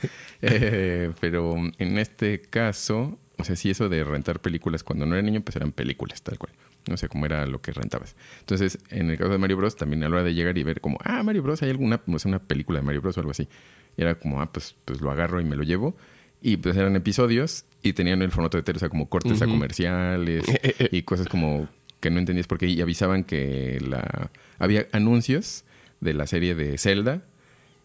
[0.45, 5.23] Eh, pero en este caso, o sea, sí, eso de rentar películas cuando no era
[5.23, 6.53] niño, pues eran películas, tal cual.
[6.89, 8.17] No sé cómo era lo que rentabas.
[8.41, 10.81] Entonces, en el caso de Mario Bros, también a la hora de llegar y ver
[10.81, 13.31] como, ah, Mario Bros, hay alguna, no sé, una película de Mario Bros o algo
[13.31, 13.49] así.
[13.97, 15.97] Y era como, ah, pues, pues lo agarro y me lo llevo.
[16.41, 19.47] Y pues eran episodios y tenían el formato de tele, o sea, como cortes a
[19.47, 20.45] comerciales
[20.91, 21.69] y cosas como
[22.01, 22.67] que no entendías por qué.
[22.67, 25.65] Y avisaban que la había anuncios
[26.01, 27.23] de la serie de Zelda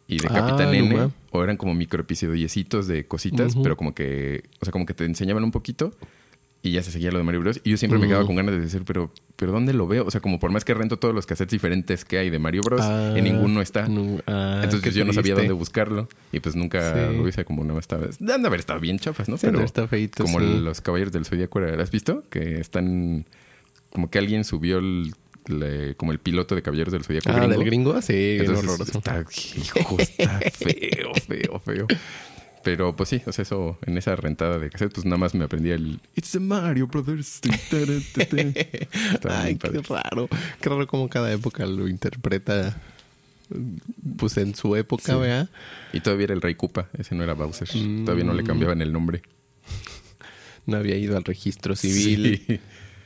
[0.08, 1.12] y de Ah, Capitán no N.
[1.30, 5.44] O eran como microepisodiecitos de cositas, pero como que, o sea, como que te enseñaban
[5.44, 5.94] un poquito
[6.63, 7.62] y ya se seguía lo de Mario Bros.
[7.63, 10.06] Y yo siempre me quedaba con ganas de decir, pero, pero ¿dónde lo veo?
[10.06, 12.62] O sea, como por más que rento todos los cassettes diferentes que hay de Mario
[12.65, 13.88] Bros, Ah, en ninguno está.
[13.88, 16.10] no, ah, Entonces yo no sabía dónde buscarlo.
[16.32, 17.15] Y pues nunca Sí.
[17.17, 18.06] lo hice como no estaba.
[18.08, 19.38] Han de haber estado bien chafas, ¿no?
[19.38, 20.60] Sí, Pero está feito, como sí.
[20.60, 22.24] los caballeros del Zodíaco, ¿lo ¿has visto?
[22.30, 23.26] Que están.
[23.91, 25.13] Como que alguien subió el,
[25.48, 27.30] le- como el piloto de Caballeros del Zodíaco.
[27.30, 27.54] Ah, gringo.
[27.54, 28.98] del gringo, sí, Entonces horroroso.
[28.98, 29.24] está,
[29.56, 31.88] hijo, está feo, feo, feo.
[32.68, 35.46] Pero pues sí, o sea, eso en esa rentada de cassette, pues nada más me
[35.46, 37.40] aprendí el It's a Mario Brothers.
[39.30, 40.28] Ay, qué raro.
[40.60, 42.76] Qué raro como cada época lo interpreta
[44.18, 45.18] pues en su época, Sí.
[45.18, 45.50] ¿verdad?
[45.94, 47.70] Y todavía era el Rey Koopa, ese no era Bowser.
[47.74, 48.04] Mm.
[48.04, 49.22] Todavía no le cambiaban el nombre.
[50.66, 52.44] No había ido al registro civil.
[52.46, 52.60] Sí.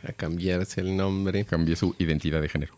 [0.08, 1.46] a cambiarse el nombre.
[1.46, 2.74] Cambié su identidad de género.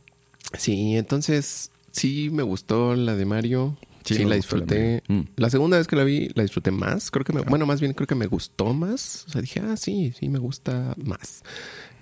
[0.58, 3.78] Sí, entonces sí me gustó la de Mario.
[4.04, 5.04] Sí, la disfruté.
[5.08, 5.22] Mm.
[5.38, 7.12] La segunda vez que la vi, la disfruté más.
[7.12, 9.26] Creo que me, bueno, más bien creo que me gustó más.
[9.28, 11.44] O sea, dije, ah, sí, sí, me gusta más.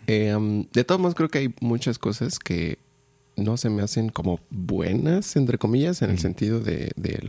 [0.08, 2.80] Eh, um, de todos modos, creo que hay muchas cosas que
[3.38, 7.20] no se me hacen como buenas, entre comillas, en el sentido de, de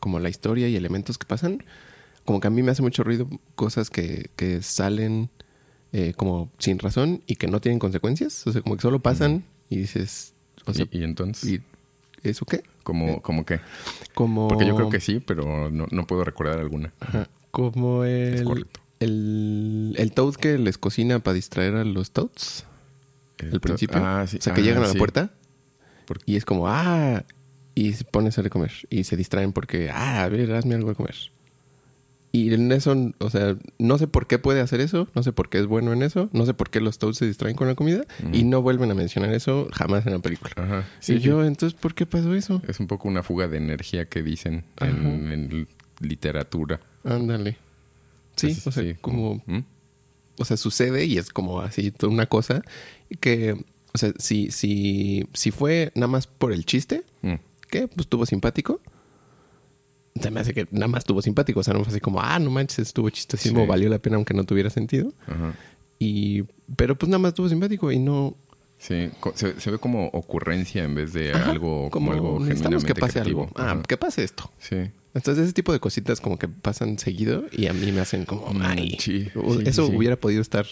[0.00, 1.62] como la historia y elementos que pasan.
[2.24, 5.30] Como que a mí me hace mucho ruido cosas que, que salen
[5.92, 8.46] eh, como sin razón y que no tienen consecuencias.
[8.46, 10.34] O sea, como que solo pasan y dices,
[10.66, 11.60] o sea, y, y entonces, ¿y
[12.22, 12.62] eso qué?
[12.82, 13.60] ¿Cómo, cómo qué?
[14.14, 14.48] Como...
[14.48, 16.92] Porque yo creo que sí, pero no, no puedo recordar alguna.
[17.00, 17.28] Ajá.
[17.50, 18.80] Como el, correcto.
[19.00, 22.66] el, el Toad que les cocina para distraer a los Toads
[23.40, 24.00] al principio.
[24.04, 24.38] Ah, sí.
[24.38, 24.98] O sea, que Ah, llegan a la sí.
[24.98, 25.32] puerta
[26.26, 27.24] y es como, ah,
[27.74, 28.72] y se pone a comer.
[28.90, 31.16] Y se distraen porque, ah, a ver, hazme algo de comer.
[32.32, 35.48] Y en eso, o sea, no sé por qué puede hacer eso, no sé por
[35.48, 37.74] qué es bueno en eso, no sé por qué los Toads se distraen con la
[37.74, 40.52] comida y no vuelven a mencionar eso jamás en la película.
[40.56, 40.84] Ajá.
[41.00, 42.62] y Sí, yo, entonces, ¿por qué pasó eso?
[42.68, 46.80] Es un poco una fuga de energía que dicen en, en literatura.
[47.04, 47.56] Ándale.
[48.36, 49.58] Sí, o sea, como ¿Mm?
[50.38, 52.62] o sea, sucede y es como así toda una cosa
[53.20, 53.52] que,
[53.92, 57.34] o sea, si, si, si fue nada más por el chiste, Mm.
[57.70, 58.80] que pues estuvo simpático,
[60.20, 62.38] se me hace que nada más estuvo simpático, o sea, no fue así como, ah,
[62.38, 63.66] no manches, estuvo chistosísimo, Sí.
[63.66, 65.12] valió la pena aunque no tuviera sentido.
[65.26, 65.54] Ajá.
[65.98, 66.44] Y,
[66.76, 68.36] pero pues nada más estuvo simpático y no,
[68.78, 72.94] Sí, se, se ve como ocurrencia en vez de Ajá, algo como, algo necesitamos que
[72.94, 73.42] pase creativo.
[73.42, 73.52] algo.
[73.56, 73.82] Ah, Ajá.
[73.82, 74.50] que pase esto.
[74.58, 74.76] Sí.
[75.12, 78.46] Entonces ese tipo de cositas como que pasan seguido y a mí me hacen como,
[78.54, 79.28] Mm, ay, sí,
[79.66, 80.64] eso sí, hubiera podido estar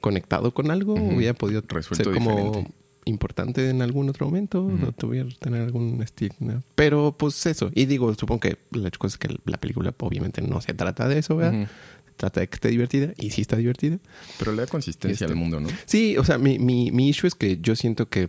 [0.00, 2.74] conectado con algo, hubiera podido Resuelto ser como diferente.
[3.06, 6.34] Importante en algún otro momento, o tuviera tener algún estilo.
[6.40, 6.62] ¿no?
[6.74, 10.60] Pero pues eso, y digo, supongo que la cosa es que la película obviamente no
[10.60, 11.68] se trata de eso, ¿verdad?
[12.16, 13.98] Trata de que esté divertida y sí está divertida.
[14.38, 15.68] Pero le da consistencia Este- al mundo, ¿no?
[15.84, 18.28] Sí, o sea, mi, mi, mi issue es que yo siento que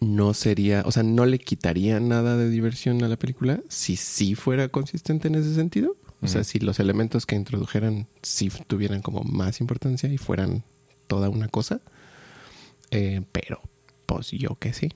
[0.00, 4.34] no sería, o sea, no le quitaría nada de diversión a la película si sí
[4.34, 5.96] fuera consistente en ese sentido.
[6.22, 10.64] O sea, si los elementos que introdujeran sí tuvieran como más importancia y fueran
[11.06, 11.82] toda una cosa.
[12.90, 13.60] Eh, pero,
[14.06, 14.88] pues yo que sí.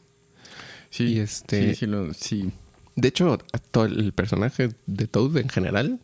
[0.90, 2.50] Sí, Y este- sí, sí, lo- sí.
[2.96, 3.38] De hecho,
[3.70, 6.00] todo el personaje de Toad en general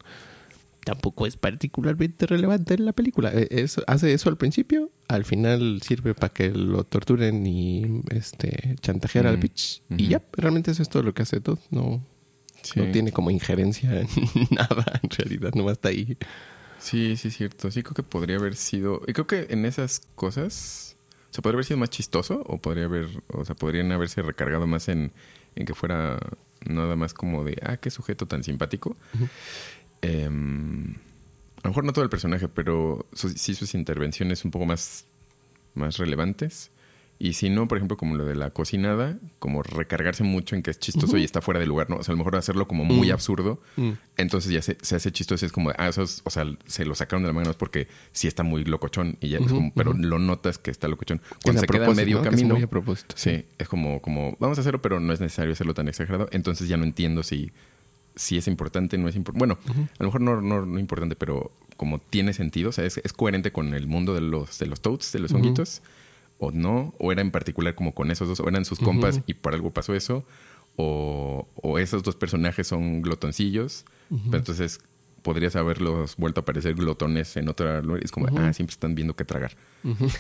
[0.85, 3.31] tampoco es particularmente relevante en la película.
[3.33, 9.27] Es- hace eso al principio, al final sirve para que lo torturen y este chantajear
[9.27, 9.83] al Ujú, Peach.
[9.91, 10.11] Y ujú.
[10.13, 11.59] ya, realmente eso es todo lo que hace Toad.
[11.71, 12.05] No,
[12.63, 12.79] sí.
[12.79, 14.07] no tiene como injerencia en
[14.51, 16.17] nada, en realidad, nomás está ahí.
[16.79, 17.71] Sí, sí, es cierto.
[17.73, 19.03] Sí, creo que podría haber sido.
[19.09, 20.96] Y creo que en esas cosas.
[21.37, 23.09] Sea, podría haber sido más chistoso o podría haber.
[23.29, 25.13] O sea, podrían haberse recargado más en,
[25.55, 26.19] en que fuera
[26.67, 27.57] nada más como de.
[27.63, 28.97] Ah, qué sujeto tan simpático.
[30.03, 30.95] Em,
[31.63, 35.07] a lo mejor no todo el personaje, pero su- sí sus intervenciones un poco más,
[35.75, 36.71] más relevantes.
[37.19, 40.71] Y si no, por ejemplo, como lo de la cocinada, como recargarse mucho en que
[40.71, 41.97] es chistoso y está fuera de lugar, ¿no?
[41.97, 43.13] O sea, a lo mejor hacerlo como muy Mm.
[43.13, 43.61] absurdo.
[43.77, 43.93] Mm.
[44.19, 45.47] Entonces ya se, se hace chistoso.
[45.47, 47.89] Es como, ah, eso es- o sea, se lo sacaron de la mano es porque
[48.13, 49.17] sí está muy locochón.
[49.23, 51.23] Y ya es como, pero lo notas que está locochón.
[51.43, 52.23] Cuando se queda medio ¿no?
[52.23, 52.55] Que es camino.
[52.55, 53.15] muy a propósito.
[53.17, 56.29] Sí, es como, como, vamos a hacerlo, pero no es necesario hacerlo tan exagerado.
[56.33, 57.51] Entonces ya no entiendo si,
[58.15, 59.39] si es importante, no es importante.
[59.47, 59.59] Bueno,
[59.99, 63.13] a lo mejor no, no, no importante, pero como tiene sentido, o sea, es, es
[63.15, 65.81] coherente con el mundo de los, de los toads, de los honguitos,
[66.39, 69.35] o no, o era en particular como con esos dos, o eran sus compas y
[69.35, 70.25] por algo pasó eso,
[70.77, 74.81] o, o esos dos personajes son glotoncillos, pero entonces
[75.23, 78.05] podrías haberlos vuelto a parecer glotones en otra lugar.
[78.05, 79.57] Es como, ah, siempre están viendo qué tragar.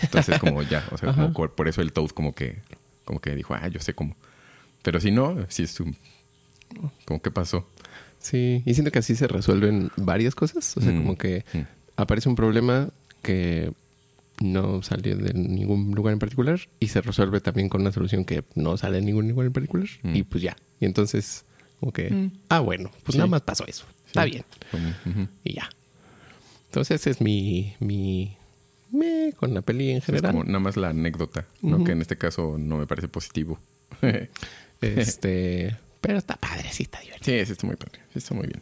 [0.02, 2.58] Entonces, como ya, o sea, como co- por eso el Toad como que,
[3.04, 4.16] como que dijo, ah, yo sé cómo.
[4.82, 5.96] Pero si no, si es un,
[7.04, 7.68] como qué pasó.
[8.18, 10.76] Sí, y siento que así se resuelven varias cosas.
[10.76, 11.58] O sea, Mm, como que mm.
[11.96, 12.88] aparece un problema
[13.22, 13.72] que
[14.40, 18.44] no salió de ningún lugar en particular y se resuelve también con una solución que
[18.54, 20.16] no sale de ningún lugar en particular Mm.
[20.16, 20.56] y pues ya.
[20.80, 21.44] Y entonces,
[21.80, 22.30] como que, Mm.
[22.50, 23.18] ah, bueno, pues Sí.
[23.18, 23.84] nada más pasó eso.
[24.06, 24.30] Está Sí.
[24.30, 24.44] bien.
[24.70, 25.28] Como, ujú.
[25.44, 25.68] Y ya.
[26.66, 28.36] Entonces ese es mi, mi,
[28.92, 30.32] me con la peli en Es general.
[30.32, 31.82] como nada más la anécdota, ¿no?
[31.84, 33.58] Que en este caso no me parece positivo.
[34.82, 37.38] Este, pero está padre, sí está divertido.
[37.38, 37.98] Sí, sí está muy padre.
[38.12, 38.60] Sí está muy bien.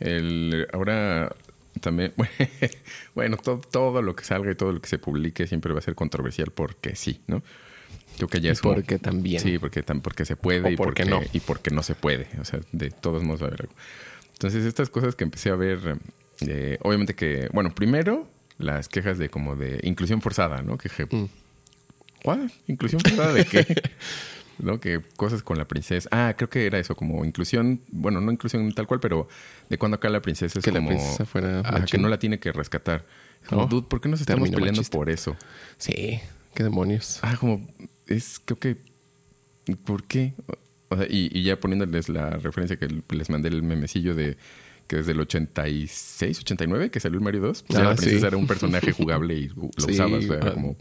[0.00, 1.34] El, ahora
[1.80, 2.12] también,
[3.14, 5.82] bueno, todo, todo lo que salga y todo lo que se publique siempre va a
[5.82, 7.42] ser controversial porque sí, ¿no?
[8.16, 9.40] Creo que ya es como- porque también.
[9.40, 11.20] Sí, porque, porque se puede O y porque porque no.
[11.32, 12.28] y porque no se puede.
[12.40, 13.74] O sea, de todos modos va a haber algo.
[14.32, 15.78] Entonces, estas cosas que empecé a ver,
[16.46, 18.28] eh, obviamente que, bueno, primero
[18.58, 20.76] las quejas de como de inclusión forzada, ¿no?
[20.76, 21.26] Que Mm.
[22.24, 22.38] ¿what?
[22.66, 23.64] ¿Inclusión forzada de qué?
[24.62, 24.80] ¿no?
[24.80, 26.08] Que cosas con la princesa.
[26.12, 29.28] Ah, creo que era eso, como inclusión, bueno, no inclusión tal cual, pero
[29.68, 30.88] de cuando acá la princesa es Que la como...
[30.90, 33.04] princesa fuera ah, que no la tiene que rescatar.
[33.48, 34.96] Como, Oh, dude, ¿por qué nos estamos peleando machista.
[34.98, 35.36] por eso?
[35.78, 36.20] Sí,
[36.54, 37.18] qué demonios.
[37.22, 37.66] Ah, como,
[38.06, 38.76] es, creo que,
[39.84, 40.34] ¿por qué?
[40.88, 44.36] O sea, y, y ya poniéndoles la referencia que les mandé el memecillo de
[44.88, 48.20] que desde el 86, 89 que salió el Mario 2, pues ya Ah, la princesa
[48.20, 48.26] sí.
[48.26, 50.76] era un personaje jugable y lo Sí, usabas, o sea, era ah, como...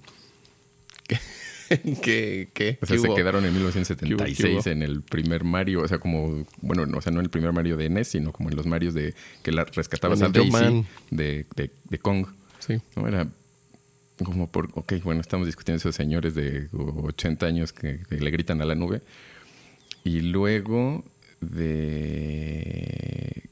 [2.01, 3.15] ¿Qué, qué, O sea, qué se hubo?
[3.15, 6.97] quedaron en ¿Qué 1976 hubo, qué en el primer Mario, o sea, como, bueno, no,
[6.97, 9.13] o sea, no en el primer Mario de NES, sino como en los Marios de
[9.43, 12.27] que la rescatabas a Daisy de, de Kong.
[12.59, 12.79] Sí.
[12.95, 13.27] No era
[14.23, 18.61] como por, ok, bueno, estamos discutiendo esos señores de 80 años que, que le gritan
[18.61, 19.01] a la nube.
[20.03, 21.03] Y luego
[21.41, 23.43] de,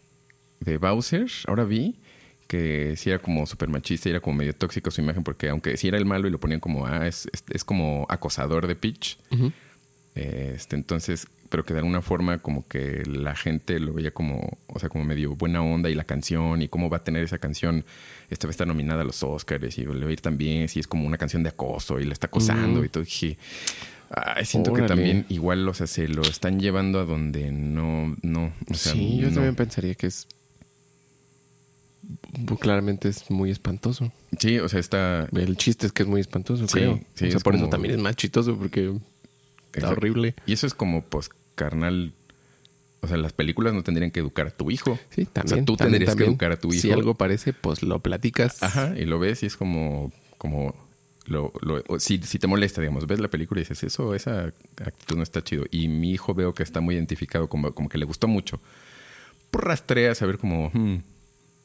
[0.60, 1.96] de Bowser, ahora vi
[2.48, 5.78] que sí era como súper machista y era como medio tóxico su imagen, porque aunque
[5.78, 8.76] sí era el malo y lo ponían como, ah, es, es, es como acosador de
[8.76, 9.52] Peach, Ujú.
[10.16, 14.80] este, entonces, pero que de alguna forma como que la gente lo veía como, o
[14.80, 17.86] sea, como medio buena onda y la canción y cómo va a tener esa canción,
[18.30, 20.88] esta vez está nominada a los Oscars y le va a ir también, si es
[20.88, 23.04] como una canción de acoso y la está acosando y todo.
[23.04, 23.38] Dije,
[24.10, 28.54] ay, siento que también igual, o sea, se lo están llevando a donde no, no,
[28.70, 29.36] o sea, sí, yo no.
[29.36, 30.28] también pensaría que es.
[32.60, 34.12] Claramente es muy espantoso.
[34.40, 35.28] Sí, o sea, está...
[35.34, 37.00] El chiste es que es muy espantoso, Sí, creo.
[37.16, 38.94] sí, o sea, es por eso también es más chistoso porque
[39.74, 40.36] está horrible.
[40.46, 42.14] Y eso es como, pues, carnal...
[43.00, 45.00] O sea, las películas no tendrían que educar a tu hijo.
[45.12, 45.66] Sí, también.
[45.66, 46.98] tú también, tendrías que educar a tu Si hijo.
[46.98, 48.64] algo parece, pues lo platicas.
[48.64, 50.74] Ajá, y lo ves y es como, como
[51.26, 54.52] lo, lo- o si, si te molesta, digamos, ves la película y dices, eso, esa
[54.84, 55.66] actitud no está chido.
[55.70, 58.60] Y mi hijo veo que está muy identificado, como, como que le gustó mucho.
[59.52, 60.98] Pues rastreas a ver como, hmm,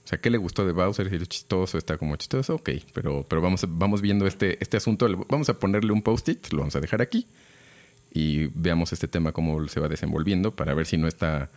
[0.05, 1.09] o sea, ¿qué le gustó de Bowser?
[1.09, 2.71] Si es chistoso, está como chistoso, ok.
[2.93, 6.75] Pero, pero vamos, vamos viendo este, este asunto, vamos a ponerle un post-it, lo vamos
[6.75, 7.27] a dejar aquí.
[8.13, 11.51] Y veamos este tema cómo se va desenvolviendo para ver si no está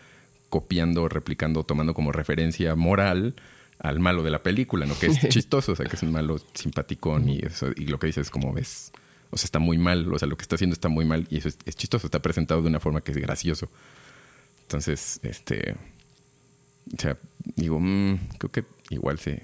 [0.50, 3.36] copiando, replicando, tomando como referencia moral
[3.80, 4.98] al malo de la película, ¿no?
[4.98, 8.08] Que es chistoso, o sea, que es un malo simpaticón y eso, y lo que
[8.08, 8.92] dices es como ves,
[9.32, 11.38] o sea, está muy mal, o sea, lo que está haciendo está muy mal y
[11.40, 13.70] eso es, es chistoso, está presentado de una forma que es gracioso.
[14.62, 15.76] Entonces, este,
[16.93, 17.17] o sea,
[17.56, 19.43] digo, mm, creo que igual se...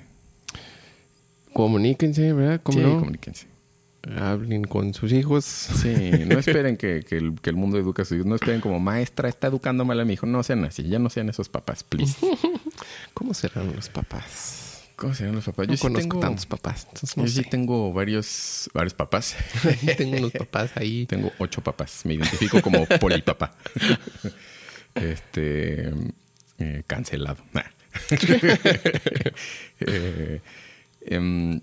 [1.54, 2.62] Comuníquense, ¿verdad?
[2.64, 3.00] ¿Cómo sí, no?
[3.00, 3.48] comuníquense.
[4.18, 5.46] Hablen con sus hijos.
[5.46, 5.94] Sí,
[6.26, 8.80] no esperen que, que el, que el mundo eduque a sus hijos, no esperen como
[8.80, 11.84] maestra está educando mal a mi hijo, no sean así, ya no sean esos papás,
[11.84, 12.18] please.
[13.14, 14.72] ¿Cómo serán los papás?
[14.96, 15.68] ¿Cómo serán los papás?
[15.68, 16.86] No Yo sí conozco tengo, tantos papás.
[16.88, 19.36] Entonces no yo sí tengo varios, varios papás.
[19.98, 21.06] tengo unos papás ahí.
[21.08, 22.02] Tengo ocho papás.
[22.04, 23.56] Me identifico como polipapá.
[24.94, 25.92] este.
[26.62, 27.44] Eh, cancelado.
[27.54, 27.64] Nah.
[29.80, 30.42] Eh,
[31.02, 31.62] em,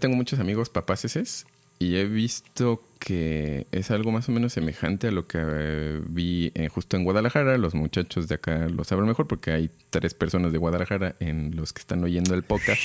[0.00, 1.46] tengo muchos amigos papaceses
[1.78, 6.50] y he visto que es algo más o menos semejante a lo que eh, vi
[6.54, 7.58] en- justo en Guadalajara.
[7.58, 11.72] Los muchachos de acá lo saben mejor porque hay tres personas de Guadalajara en los
[11.72, 12.82] que están oyendo el podcast.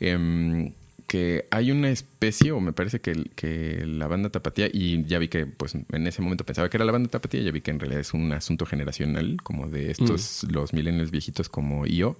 [0.00, 0.72] Em,
[1.12, 5.28] que hay una especie, o me parece que, que la banda tapatía, y ya vi
[5.28, 7.80] que pues en ese momento pensaba que era la banda tapatía, ya vi que en
[7.80, 12.16] realidad es un asunto generacional, como de estos, los millennials viejitos como yo,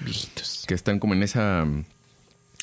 [0.00, 0.64] Viejitos.
[0.66, 1.64] que están como en esa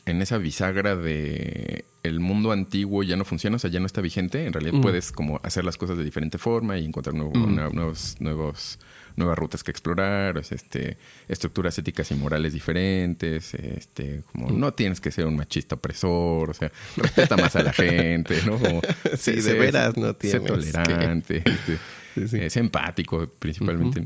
[0.09, 4.01] en esa bisagra de el mundo antiguo ya no funciona, o sea, ya no está
[4.01, 4.45] vigente.
[4.45, 4.81] En realidad Mm.
[4.81, 7.43] puedes como hacer las cosas de diferente forma y encontrar nuevo- Mm.
[7.43, 8.79] una- nuevos, nuevos,
[9.17, 14.59] nuevas rutas que explorar, este, estructuras éticas y morales diferentes, este, como Mm.
[14.59, 18.57] no tienes que ser un machista opresor, o sea, respeta más a la gente, ¿no?
[18.57, 18.81] Como,
[19.17, 21.77] Sí, de sé- veras no sé tienes que- tolerante, este,
[22.15, 22.37] Sí, sí.
[22.39, 24.05] es empático principalmente.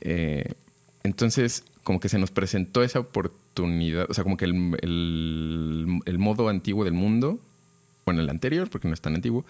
[0.00, 0.52] Eh,
[1.02, 6.18] entonces, como que se nos presentó esa oportunidad, o sea, como que el, el- el
[6.18, 7.38] modo antiguo del mundo,
[8.04, 9.44] bueno, el anterior, porque no es tan antiguo,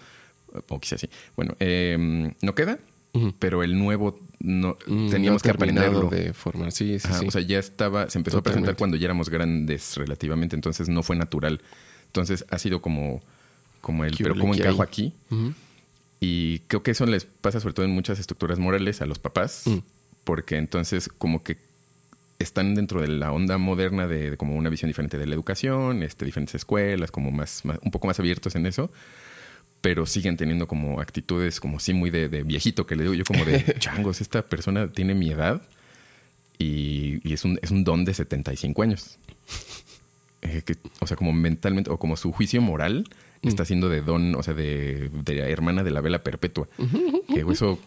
[0.68, 2.78] o quizás sí, bueno, eh, no queda,
[3.38, 6.08] pero el nuevo no, Mm, teníamos no que aprenderlo.
[6.08, 6.72] de formar.
[6.72, 7.26] Sí, sí, Ajá, sí.
[7.28, 11.02] O sea, ya estaba, se empezó a presentar cuando ya éramos grandes relativamente, entonces no
[11.02, 11.60] fue natural.
[12.06, 13.20] Entonces ha sido como,
[13.80, 14.86] como el, ¿Qué pero ¿cómo encajo hay?
[14.86, 15.12] aquí?
[16.20, 19.64] Y creo que eso les pasa sobre todo en muchas estructuras morales a los papás,
[19.66, 19.78] Mm.
[20.24, 21.56] Porque entonces como que
[22.38, 26.02] están dentro de la onda moderna de, de como una visión diferente de la educación,
[26.02, 28.90] este, diferentes escuelas, como más, más- un poco más abiertos en eso,
[29.82, 33.24] pero siguen teniendo como actitudes como sí muy de, de viejito, que le digo yo
[33.24, 35.62] como de changos, esta persona tiene mi edad
[36.58, 39.18] y, y es, un, es un don de 75 años.
[40.42, 43.06] Eh, que, o sea, como mentalmente, o como su juicio moral
[43.42, 46.68] está siendo de don, o sea, de, de hermana de la vela perpetua.
[47.34, 47.78] Que eso,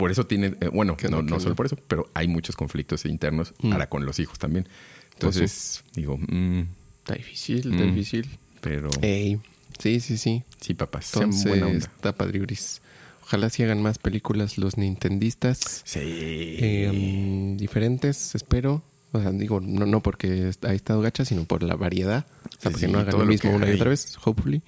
[0.00, 3.52] por eso tiene, eh, bueno, no, no, solo por eso, pero hay muchos conflictos internos
[3.62, 3.72] Mm.
[3.72, 4.64] ahora con los hijos también.
[4.64, 5.12] Pues sí.
[5.14, 6.60] Entonces, digo, mm,
[7.04, 7.94] Está difícil, está Mm.
[7.94, 8.38] difícil.
[8.62, 9.38] pero Ey,
[9.78, 10.42] sí, sí, sí.
[10.60, 11.86] sí, papás, buena Entonces, onda.
[11.96, 12.80] está padriuris.
[13.22, 15.82] ojalá si hagan más películas los nintendistas.
[15.84, 16.00] Sí.
[16.02, 18.82] eh, diferentes, espero.
[19.12, 22.26] O sea, digo, no, no porque ha estado gacha, sino por la variedad.
[22.44, 24.62] O sea, Sí, porque no hagan lo mismo una y otra vez, hopefully.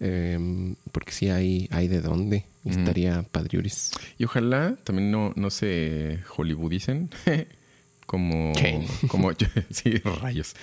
[0.00, 2.46] Eh, porque sí hay, hay de dónde.
[2.64, 2.78] Ujú.
[2.78, 3.90] Estaría padriuris.
[4.18, 7.10] Y ojalá también no, no se hollywoodicen.
[8.06, 8.84] como, ¿Qué?
[9.06, 9.30] como
[9.70, 10.54] sí, rayos.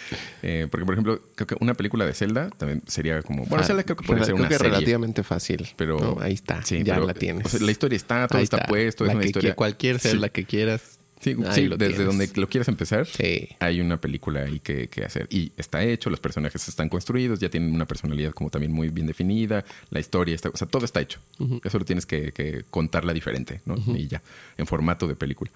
[0.43, 3.45] Eh, porque, por ejemplo, creo que una película de Zelda también sería como.
[3.45, 4.71] Bueno, Zelda creo que rela- ser creo una que serie.
[4.73, 5.67] relativamente fácil.
[5.77, 7.45] Pero No, ahí está, sí, ya pero, la tienes.
[7.45, 9.51] o sea, la historia está, todo Ahí está, puesto, La es una que historia.
[9.53, 10.09] qui- cualquier Sí.
[10.09, 10.96] Zelda que quieras.
[11.19, 12.05] Sí, sí, desde tienes.
[12.05, 13.49] donde lo quieras empezar, Sí.
[13.59, 15.27] hay una película ahí que, que hacer.
[15.31, 19.07] Y está hecho, los personajes están construidos, ya tienen una personalidad como también muy bien
[19.07, 21.19] definida, la historia está, o sea, todo está hecho.
[21.39, 21.59] Ujú.
[21.63, 23.75] Eso lo tienes que, que contarla diferente, ¿no?
[23.95, 24.21] Y ya,
[24.57, 25.49] en formato de película.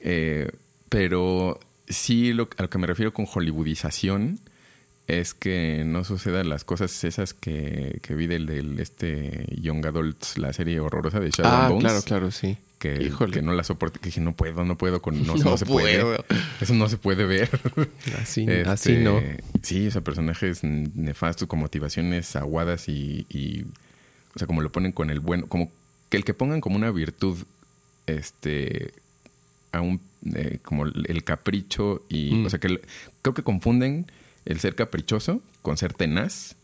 [0.00, 0.50] Eh,
[0.88, 4.40] pero sí, lo, a lo que me refiero con hollywoodización
[5.06, 10.36] es que no sucedan las cosas esas que, que vi del, del este Young Adults,
[10.38, 12.56] la serie horrorosa de Shadow Ah, Bones claro, claro, sí.
[12.78, 13.32] Que, Híjole.
[13.32, 15.66] que no la soporte, que dije, no puedo, no puedo con no, No no se
[15.66, 16.20] puede.
[16.60, 17.48] Eso no se puede ver.
[18.20, 19.20] Así, Este, así no.
[19.62, 23.62] Sí, o sea, personajes nefastos con motivaciones aguadas y, y,
[24.34, 25.70] o sea, como lo ponen con el bueno, como
[26.08, 27.36] que el que pongan como una virtud,
[28.06, 28.92] este,
[29.72, 30.00] a un,
[30.34, 32.46] eh, como el capricho y, Mm.
[32.46, 32.80] o sea, que el-
[33.22, 34.06] creo que confunden
[34.44, 36.54] el ser caprichoso con ser tenaz.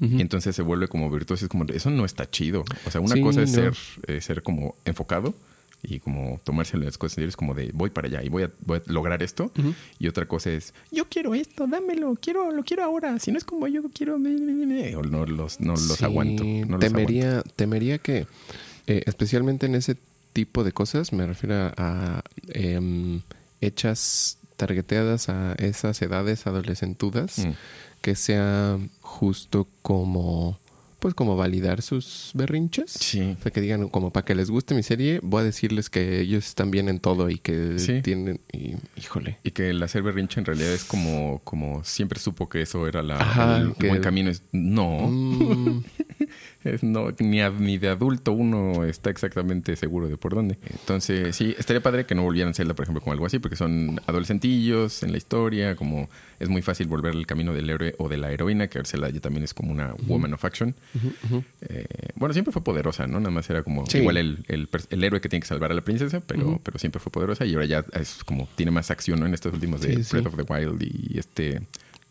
[0.00, 1.46] Y entonces se vuelve como virtuoso.
[1.46, 2.62] Es como, eso no está chido.
[2.84, 3.54] O sea, una Sí, cosa es no.
[3.56, 3.74] ser,
[4.06, 5.32] eh, ser como enfocado
[5.82, 7.18] y como tomarse las cosas.
[7.18, 9.50] Es como de, voy para allá y voy a, voy a lograr esto.
[9.98, 13.18] Y otra cosa es, yo quiero esto, dámelo, quiero, lo quiero ahora.
[13.18, 16.04] Si no es como yo quiero, me- me- me- o no los, no los Sí,
[16.04, 16.44] aguanto.
[16.44, 16.78] No los aguanto.
[16.86, 18.26] temería, temería que,
[18.86, 19.96] eh, especialmente en ese
[20.32, 22.22] tipo de cosas, me refiero a, a,
[22.54, 23.20] em,
[23.60, 27.50] hechas targeteadas a esas edades adolescentudas, Mm.
[28.00, 30.58] que sea justo como,
[31.02, 32.92] pues como validar sus berrinches.
[32.92, 33.34] Sí.
[33.38, 36.20] O sea, que digan, como para que les guste mi serie, voy a decirles que
[36.20, 38.00] ellos están bien en todo y que Sí.
[38.02, 39.38] tienen, y, híjole.
[39.42, 43.02] Y que el hacer berrinche en realidad es como, como siempre supo que eso era
[43.02, 44.30] la, Ajá, el que- buen camino.
[44.30, 45.82] Es, no, Mm,
[46.64, 50.58] Es no, ni, a- ni de adulto uno está exactamente seguro de por dónde.
[50.70, 54.00] Entonces, sí, estaría padre que no volvieran Zelda, por ejemplo, como algo así, porque son
[54.06, 58.16] adolescentillos en la historia, como es muy fácil volver el camino del héroe o de
[58.16, 60.74] la heroína, que Zelda ya también es como una woman of action.
[61.62, 61.84] Eh,
[62.16, 63.18] bueno, siempre fue poderosa, ¿no?
[63.20, 63.98] Nada más era como Sí.
[63.98, 67.10] igual el, el héroe que tiene que salvar a la princesa, pero, pero siempre fue
[67.12, 69.26] poderosa y ahora ya es como tiene más acción, ¿no?
[69.26, 70.10] En estos últimos de Sí, sí.
[70.12, 71.62] Breath of the Wild y este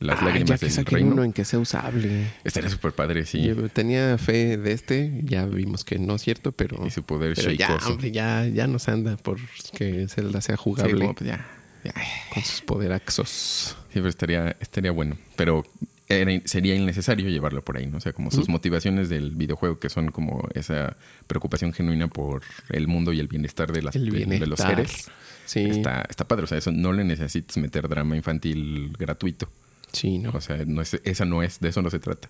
[0.01, 1.11] las ya lágrimas que del reino.
[1.13, 2.25] uno en que sea usable.
[2.43, 3.43] Estaría súper padre, sí.
[3.43, 7.33] Yo tenía fe de este, ya vimos que no es cierto, pero, Y su poder
[7.35, 9.37] pero ya, hombre, ya, ya nos anda por
[9.77, 11.47] que Zelda sea Sí, jugable como, pues, ya,
[11.85, 11.93] ya.
[12.33, 13.77] con sus poderaxos.
[13.89, 15.17] Sí, pero estaría, estaría bueno.
[15.35, 15.63] Pero
[16.09, 17.97] era- sería innecesario llevarlo por ahí, ¿no?
[17.97, 22.87] O sea, como sus motivaciones del videojuego, que son como esa preocupación genuina por el
[22.87, 24.69] mundo y el bienestar de, las, El de- de los bienestar.
[24.75, 25.11] seres.
[25.45, 26.43] Sí, Está, está padre.
[26.45, 29.49] O sea, eso no le necesitas meter drama infantil gratuito.
[29.93, 30.31] Sí, no.
[30.31, 32.29] O sea, no es, esa no es, de eso no se trata.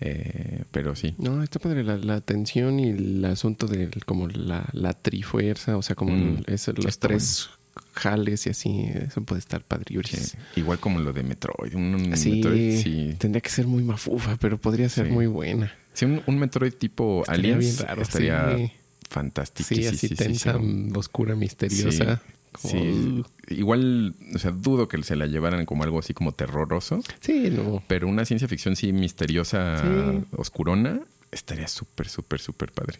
[0.00, 1.14] Eh, pero sí.
[1.18, 5.82] No, está padre la, la tensión y el asunto de como la, la trifuerza, o
[5.82, 7.48] sea, como Mm, ese- los tres
[7.94, 9.64] jales y así, eso puede estar
[10.06, 10.36] sí.
[10.56, 11.74] Igual como lo de Metroid.
[11.74, 13.14] Un, un Sí, Metroid, sí.
[13.18, 15.12] tendría que ser muy mafufa, pero podría ser Sí.
[15.12, 15.72] muy buena.
[15.94, 18.70] Sí, un, un Metroid tipo Estaría Aliens bien raro, estaría
[19.08, 19.68] fantástico.
[19.68, 20.58] Sí, así tensa,
[20.94, 22.20] oscura, misteriosa.
[22.60, 23.22] Como, Sí.
[23.22, 27.48] uh, Igual, o sea, dudo que se la llevaran como algo así como terroroso, sí,
[27.50, 27.82] no.
[27.86, 30.24] pero una ciencia ficción sí misteriosa, Sí.
[30.36, 32.98] oscurona, estaría súper, súper, súper padre.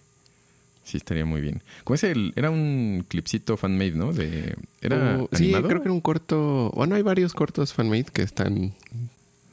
[0.85, 1.63] Sí, estaría muy bien.
[1.83, 4.13] Como ese, el- era un clipcito fanmade, ¿no?
[4.13, 5.67] De, ¿Era Oh, sí, animado?
[5.67, 6.71] creo que era un corto.
[6.77, 8.73] Bueno, hay varios cortos fanmade que están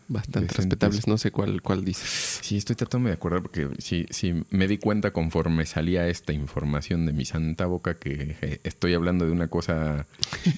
[0.08, 0.58] bastante Decentes.
[0.58, 1.08] respetables.
[1.08, 2.39] No sé cuál, cuál dices.
[2.42, 7.06] Sí, estoy tratando de acordar porque sí, sí, me di cuenta conforme salía esta información
[7.06, 10.06] de mi santa boca que eh, estoy hablando de una cosa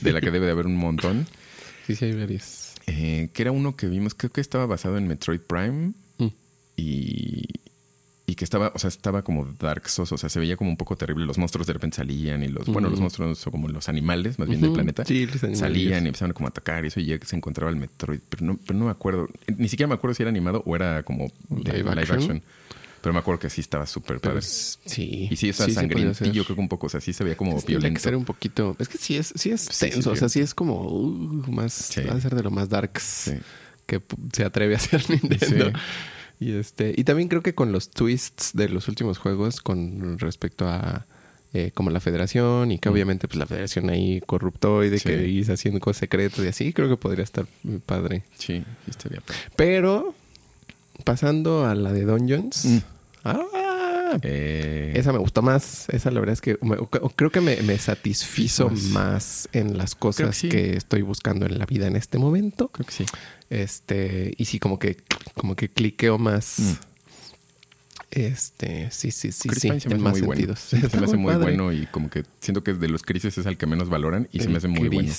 [0.02, 1.28] de la que debe de haber un montón.
[1.88, 2.74] Sí, sí, hay varios.
[2.88, 6.28] Eh, que era uno que vimos, creo que estaba basado en Metroid Prime Mm.
[6.78, 7.44] y,
[8.28, 10.78] y que estaba, o sea, estaba como Dark Souls, o sea, se veía como un
[10.78, 11.26] poco terrible.
[11.26, 14.48] Los monstruos de repente salían y los, bueno, los monstruos o como los animales, más
[14.48, 17.36] bien del planeta, sí, salían y empezaban como a atacar y eso y ya se
[17.36, 20.30] encontraba el Metroid, pero no, pero no me acuerdo, ni siquiera me acuerdo si era
[20.30, 22.18] animado o era como de Live live, action.
[22.20, 22.44] action.
[23.02, 24.42] Pero me acuerdo que sí estaba súper padre.
[24.42, 25.28] sí.
[25.30, 27.56] Y sí, sea, sí sangrientillo, creo que un poco, o sea, sí se veía como
[27.56, 27.94] Es violento.
[28.00, 28.76] que ser un poquito.
[28.80, 30.02] Es que sí es, sí es tenso.
[30.02, 31.92] sí, o sea, sí es como uh, más.
[32.10, 33.32] Va a ser de lo más darks
[33.86, 34.02] que
[34.34, 35.72] se atreve a hacer Nintendo.
[36.46, 36.94] Y este.
[36.96, 41.06] Y también creo que con los twists de los últimos juegos con respecto a
[41.54, 42.92] eh, como la federación y que Mm.
[42.94, 45.08] obviamente pues la federación ahí corruptoide Sí.
[45.08, 48.24] que hizo haciendo cosas secretas y así, creo que podría estar muy padre.
[48.38, 49.40] Sí, sí estaría padre.
[49.56, 50.14] Pero
[51.04, 52.66] pasando a la de Dungeons.
[52.66, 52.78] Mm.
[53.24, 53.40] Ah,
[54.08, 55.88] Ah, Eh, esa me gustó más.
[55.90, 56.78] Esa la verdad es que me-
[57.16, 58.82] creo que me, me satisfizo Más.
[58.90, 60.50] más en las cosas sí.
[60.50, 62.68] que estoy buscando en la vida en este momento.
[62.70, 63.06] creo que sí.
[63.50, 64.98] Este, y sí, como que,
[65.34, 66.60] como que cliqueo más.
[66.60, 66.74] Mm.
[68.12, 70.56] Este, sí, sí, sí, Chris sí, Pine se me en hace más muy bueno.
[70.56, 70.60] sentidos.
[70.92, 73.58] Se me hace muy bueno y como que siento que de los crisis es al
[73.58, 75.10] que menos valoran y se me El hace muy bueno.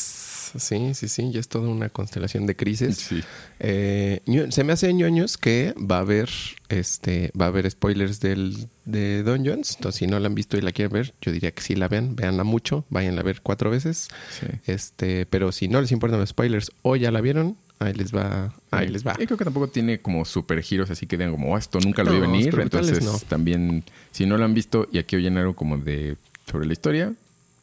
[0.56, 2.96] Sí, sí, sí, ya es toda una constelación de crisis.
[2.96, 3.22] Sí.
[3.60, 4.20] Eh,
[4.50, 6.28] se me hace ñoños que va a haber
[6.68, 9.76] este va a haber spoilers del, de Dungeons.
[9.76, 11.88] Entonces, si no la han visto y la quieren ver, yo diría que sí la
[11.88, 14.08] vean, véanla mucho, váyanla a ver cuatro veces.
[14.38, 14.46] Sí.
[14.66, 18.54] Este, pero si no les importan los spoilers o ya la vieron, ahí les va,
[18.70, 19.12] ahí les va.
[19.18, 22.02] Y creo que tampoco tiene como super giros así que digan como, "Oh, esto nunca
[22.04, 22.46] lo vi No, venir.
[22.46, 23.28] experimentales Entonces, no.
[23.28, 26.16] también, si no lo han visto y aquí oyen algo como de
[26.50, 27.12] sobre la historia,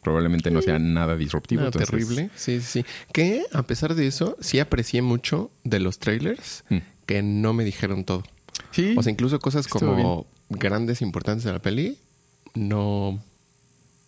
[0.03, 1.63] probablemente no sea nada disruptivo.
[1.65, 2.29] Entonces- terrible.
[2.35, 2.85] Sí, sí, sí.
[3.11, 6.77] Que a pesar de eso, sí aprecié mucho de los trailers Mm.
[7.05, 8.23] que no me dijeron todo.
[8.71, 8.93] Sí.
[8.97, 11.97] O sea, incluso cosas como grandes importantes de la peli,
[12.53, 13.21] no,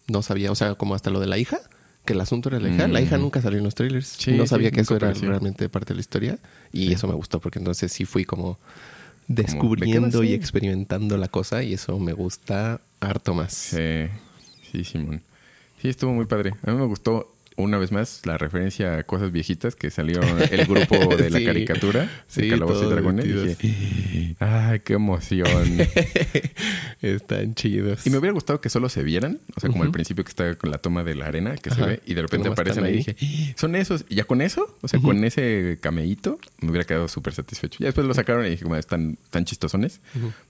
[0.08, 0.52] no sabía.
[0.52, 1.58] O sea, como hasta lo de la hija,
[2.06, 2.88] que el asunto era la hija.
[2.88, 3.22] La hija Mm.
[3.22, 4.08] nunca salió en los trailers.
[4.08, 6.38] Sí, no sí, sabía que eso era realmente parte de la historia.
[6.72, 6.94] Y Sí.
[6.94, 8.60] eso me gustó, porque entonces sí fui como
[9.28, 11.64] ¿de qué va a descubriendo y experimentando la cosa.
[11.64, 13.54] Y eso me gusta harto más.
[13.54, 14.06] Sí,
[14.72, 15.24] sí, Simón.
[15.86, 16.56] Sí, estuvo muy padre.
[16.64, 20.20] A mí me gustó una vez más la referencia a cosas viejitas que salió
[20.52, 21.46] el grupo de la Sí.
[21.46, 23.58] caricatura Sí, de Calabozos y Dragones.
[23.58, 25.48] Dije, ay, qué emoción.
[27.02, 28.06] Están chidos.
[28.06, 30.56] y me hubiera gustado que solo se vieran, o sea, como al principio que está
[30.56, 32.94] con la toma de la arena que se ve y de repente aparecen ahí.
[32.94, 32.98] ahí.
[33.16, 34.06] Dije, son esos.
[34.10, 37.78] Y ya con eso, o sea, con ese cameíto, me hubiera quedado súper satisfecho.
[37.80, 40.02] Ya después lo sacaron y dije, como están tan chistosones,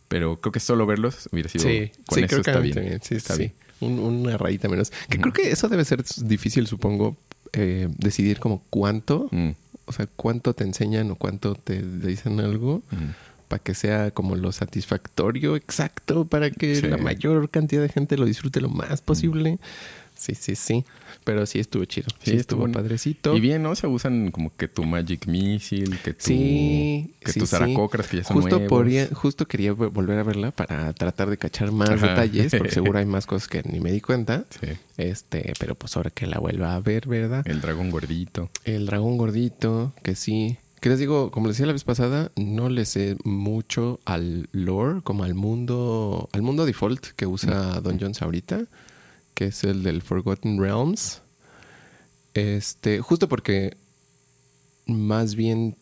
[0.07, 1.65] pero creo que solo verlos hubiera sido.
[1.65, 2.99] Sí, con eso está bien.
[3.03, 3.53] Sí, está bien.
[3.81, 4.91] Un- una rayita menos.
[5.09, 7.17] Que creo que eso debe ser difícil, supongo,
[7.53, 9.49] eh, decidir como cuánto, Mm,
[9.85, 13.47] o sea, cuánto te enseñan o cuánto te dicen algo mm.
[13.47, 16.87] para que sea como lo satisfactorio exacto para que Sí.
[16.87, 19.59] la mayor cantidad de gente lo disfrute lo más posible.
[20.15, 20.85] Sí, sí, sí.
[21.23, 22.07] Pero sí estuvo chido.
[22.23, 23.35] Sí, Sí, estuvo estuvo- padrecito.
[23.35, 23.75] Y bien, ¿no?
[23.75, 28.17] Se usan como que tu Magic Missile, que tu, Sí, que sí, tus aracocras que
[28.17, 28.69] ya son Justo, nuevos.
[28.69, 32.09] podría- justo quería vo- volver a verla para tratar de cachar más Ajá.
[32.09, 34.45] detalles, porque seguro hay más cosas que ni me di cuenta.
[34.61, 37.43] Sí, Este, pero pues ahora que la vuelva a ver, ¿verdad?
[37.47, 38.49] el dragón gordito.
[38.63, 40.57] El dragón gordito, que sí.
[40.79, 45.01] Que les digo, como les decía la vez pasada, no le sé mucho al lore,
[45.01, 48.65] como al mundo, al mundo default que usa Dungeons ahorita,
[49.35, 51.21] que es el del Forgotten Realms.
[52.33, 53.77] Este, justo porque
[54.87, 55.77] más bien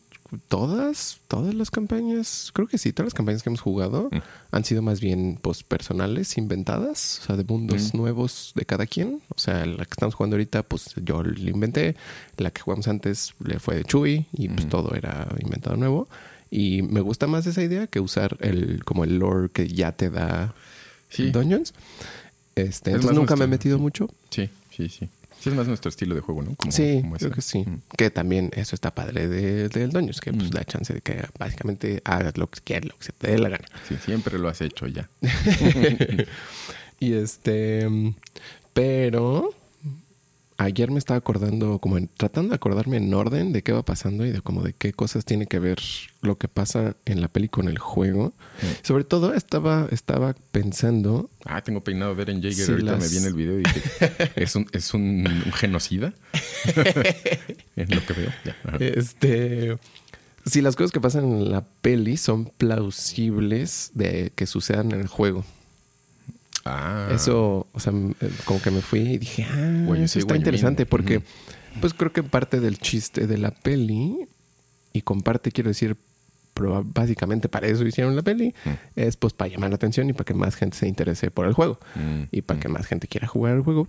[0.48, 4.18] todas, todas las campañas, creo que sí, todas las campañas que hemos jugado Mm.
[4.52, 7.98] han sido más bien pues personales, inventadas, o sea, de mundos Mm.
[7.98, 9.22] nuevos de cada quien.
[9.36, 11.96] O sea, la que estamos jugando ahorita, pues yo la inventé,
[12.38, 14.70] la que jugamos antes le fue de Chuy y pues Ujú.
[14.70, 16.08] todo era inventado nuevo.
[16.50, 20.10] Y me gusta más esa idea que usar el como el lore que ya te
[20.10, 20.54] da
[21.10, 21.74] Sí, Dungeons.
[22.56, 24.08] Este, Es entonces nunca me he metido mucho.
[24.30, 25.10] sí, sí, sí.
[25.40, 26.56] Sí, es más nuestro estilo de juego, ¿no?
[26.56, 27.60] Como- sí, como creo que sí.
[27.68, 27.82] Mm.
[27.98, 30.54] Que también eso está padre de- del Dungeons, que pues Mm.
[30.54, 33.50] da chance de que básicamente hagas lo que quieras, lo que se te dé la
[33.50, 33.66] gana.
[33.90, 35.10] Sí, siempre lo has hecho ya.
[37.00, 38.16] y este, mm,
[38.74, 39.54] pero
[40.64, 44.26] ayer me estaba acordando, como en- tratando de acordarme en orden de qué va pasando
[44.26, 45.80] y de como de qué cosas tiene que ver
[46.22, 48.34] lo que pasa en la peli con el juego.
[48.62, 48.66] Mm.
[48.86, 52.66] Sobre todo estaba, estaba pensando, Ah, tengo peinado ver en Jaeger.
[52.66, 53.82] Sí, Ahorita las- me viene el video y dije,
[54.36, 56.14] ¿es un, es un, un genocida?
[57.76, 58.30] es lo que veo.
[58.46, 58.56] Ya.
[58.80, 59.78] Este,
[60.46, 65.08] si las cosas que pasan en la peli son plausibles de que sucedan en el
[65.08, 65.44] juego.
[66.66, 70.86] Ah, Eso, o sea, eh, como que me fui y dije, ah, eso está interesante
[70.86, 71.22] porque,
[71.82, 74.28] pues creo que parte del chiste de la peli,
[74.94, 75.98] y con parte quiero decir,
[76.86, 78.70] básicamente para eso hicieron la peli, Mm.
[78.96, 81.54] es pues para llamar la atención y para que más gente se interese por el
[81.54, 82.62] juego Mm, y para mm.
[82.62, 83.88] que más gente quiera jugar el juego,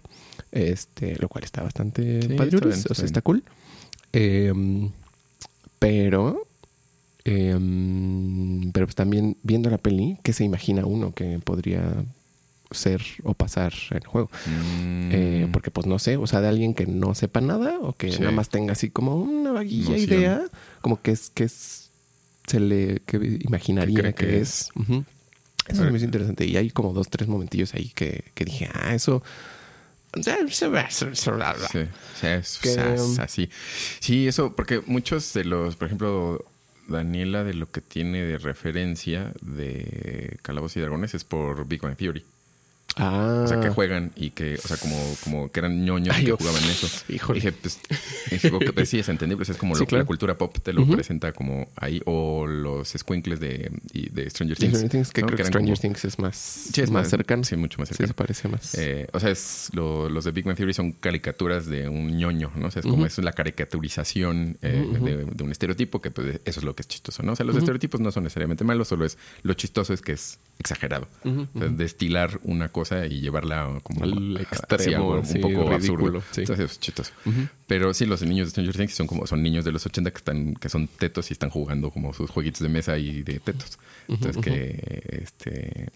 [0.51, 3.45] este, lo cual está bastante Sí, padre, está bien, o sea, está cool.
[4.13, 4.91] Em,
[5.79, 6.47] pero,
[7.25, 12.05] em, pero pues también viendo la peli, ¿qué se imagina uno que podría
[12.75, 14.31] ser o pasar el juego?
[14.47, 15.11] Mm.
[15.13, 18.13] Eh, porque pues no sé, o sea, de alguien que no sepa nada o que
[18.13, 18.19] Sí.
[18.21, 20.11] nada más tenga así como una vaguilla Noción.
[20.13, 20.43] idea,
[20.81, 21.91] como que es que es
[22.47, 24.69] se le que imaginaría ¿Qué que, es.
[25.67, 28.95] Eso me hizo interesante y hay como dos, tres momentillos ahí que, que dije, ah,
[28.95, 29.23] eso...
[31.73, 31.79] Sí,
[32.29, 33.49] es, Que, es um, así.
[33.99, 36.45] Sí, eso, porque muchos de los, por ejemplo,
[36.87, 41.97] Daniela de lo que tiene de referencia de Calabozos y Dragones es por Big Bang
[41.97, 42.25] Theory.
[42.97, 43.43] Ah.
[43.45, 46.27] O sea, que juegan y que, o sea, como, como que eran ñoños Ay, y
[46.27, 46.87] que jugaban eso.
[47.09, 47.41] híjole.
[47.41, 47.79] Dije, pues,
[48.31, 49.39] dije, ok, pues sí, es entendible.
[49.39, 50.03] pues es como Sí, lo- claro.
[50.03, 52.01] la cultura pop te lo presenta como ahí.
[52.07, 54.71] O los squinkles de, y de Stranger Things.
[54.75, 55.27] Stranger Things, que ¿no?
[55.27, 57.43] creo que eran Stranger como- Things es más, Sí, es más cercano.
[57.45, 58.09] Sí, mucho más Sí, cercano.
[58.09, 58.75] se parece más.
[58.77, 62.53] Eh, o sea, es lo- los de Big Bang Theory son caricaturas de un ñoño,
[62.55, 62.69] ¿no?
[62.69, 66.61] O sea, es como es la caricaturización eh, de, de un estereotipo, que pues, eso
[66.61, 67.33] es lo que es chistoso, ¿no?
[67.33, 70.39] O sea, los estereotipos no son necesariamente malos, solo es lo chistoso es que es
[70.59, 71.09] exagerado.
[71.25, 76.23] O sea, destilar una cosa y llevarla como Al extremo, sí, un poco ridículo, absurdo.
[76.31, 76.41] sí.
[76.43, 77.13] Entonces es chistoso.
[77.67, 80.19] Pero sí, los niños de Stranger Things son como son niños de los 80 que
[80.19, 83.79] están que son tetos y están jugando como sus jueguitos de mesa y de tetos.
[84.09, 85.89] Entonces que este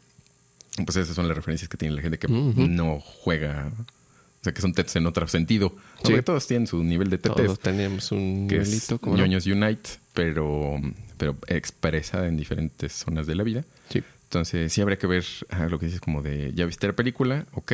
[0.84, 3.72] pues esas son las referencias que tiene la gente que no juega,
[4.41, 5.70] o sea, que son tetos en otro sentido.
[5.97, 6.03] Sí.
[6.05, 9.16] Porque todos tienen su nivel de tetes, Todos tenemos un que es no?
[9.16, 10.80] ñoños Unite, pero
[11.16, 13.64] pero expresa en diferentes zonas de la vida.
[13.91, 14.03] Sí.
[14.29, 17.47] Entonces, sí habría que ver ah, lo que dices como de, ¿ya viste la película?
[17.55, 17.72] Ok.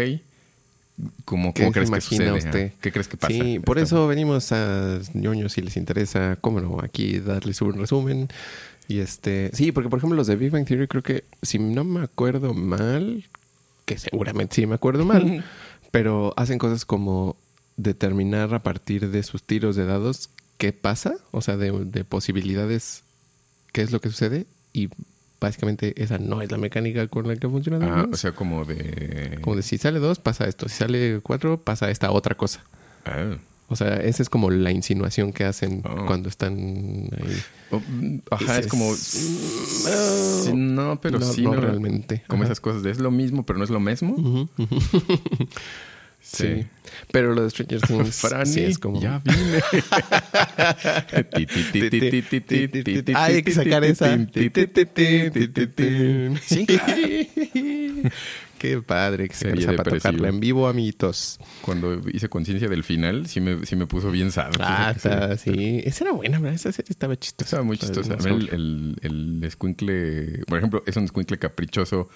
[1.24, 2.30] ¿Cómo, ¿Qué cómo crees que sucede?
[2.30, 2.72] usted?
[2.80, 3.34] ¿Qué crees que pasa?
[3.34, 8.28] Sí, por eso venimos a ñoños si les interesa, cómo no, aquí darles un resumen.
[8.86, 11.82] Y este, sí, porque por ejemplo los de Big Bang Theory creo que si no
[11.82, 13.24] me acuerdo mal,
[13.84, 15.44] que seguramente sí me acuerdo mal,
[15.90, 17.36] pero hacen cosas como
[17.76, 23.02] determinar a partir de sus tiros de dados qué pasa, o sea, de, de posibilidades,
[23.72, 24.90] qué es lo que sucede y
[25.44, 27.78] básicamente esa no es la mecánica con la que funciona.
[27.82, 29.38] Ah, o sea, como de...
[29.42, 32.64] como de si sale dos, pasa esto, si sale cuatro, pasa esta otra cosa.
[33.04, 33.36] Ah.
[33.68, 36.04] O sea, esa es como la insinuación que hacen Oh.
[36.06, 37.42] cuando están ahí.
[37.70, 38.90] Oh, mm, Ajá, es como...
[38.92, 41.42] "Mm, no, pero no, sí.
[41.42, 42.22] no realmente.
[42.28, 42.52] Como Ajá.
[42.52, 44.16] esas cosas de es lo mismo, pero no es lo mismo.
[46.24, 46.66] Sí.
[47.12, 49.00] Pero lo de Stranger Things Franny, sí es como...
[49.00, 49.60] ya vine.
[53.14, 54.16] ah, hay que sacar esa.
[56.42, 56.66] sí,
[58.58, 61.38] Qué padre que se empieza para tocarla en vivo, amiguitos.
[61.60, 64.52] Cuando hice conciencia del final, sí me, sí me puso bien sad.
[64.58, 64.94] Ah,
[65.36, 65.82] sí.
[65.84, 66.54] Esa era buena, ¿verdad?
[66.54, 67.44] Esa serie estaba chistosa.
[67.46, 68.14] Estaba muy chistosa.
[68.26, 72.08] El, el, el por ejemplo, es un escuincle caprichoso,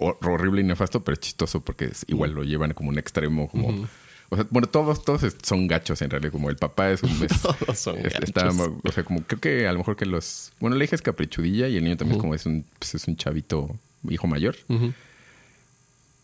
[0.00, 3.86] horrible y nefasto, pero es chistoso porque es- igual lo llevan como un extremo, como...
[4.30, 6.32] O sea, bueno, todos, todos son gachos en realidad.
[6.32, 7.10] Como el papá es un...
[7.22, 8.24] es- Todos son es- gachos.
[8.30, 10.52] está- o sea, como creo que a lo mejor que los...
[10.60, 13.16] Bueno, la hija es caprichudilla y el niño también como es un, pues es un
[13.16, 13.76] chavito
[14.08, 14.56] hijo mayor,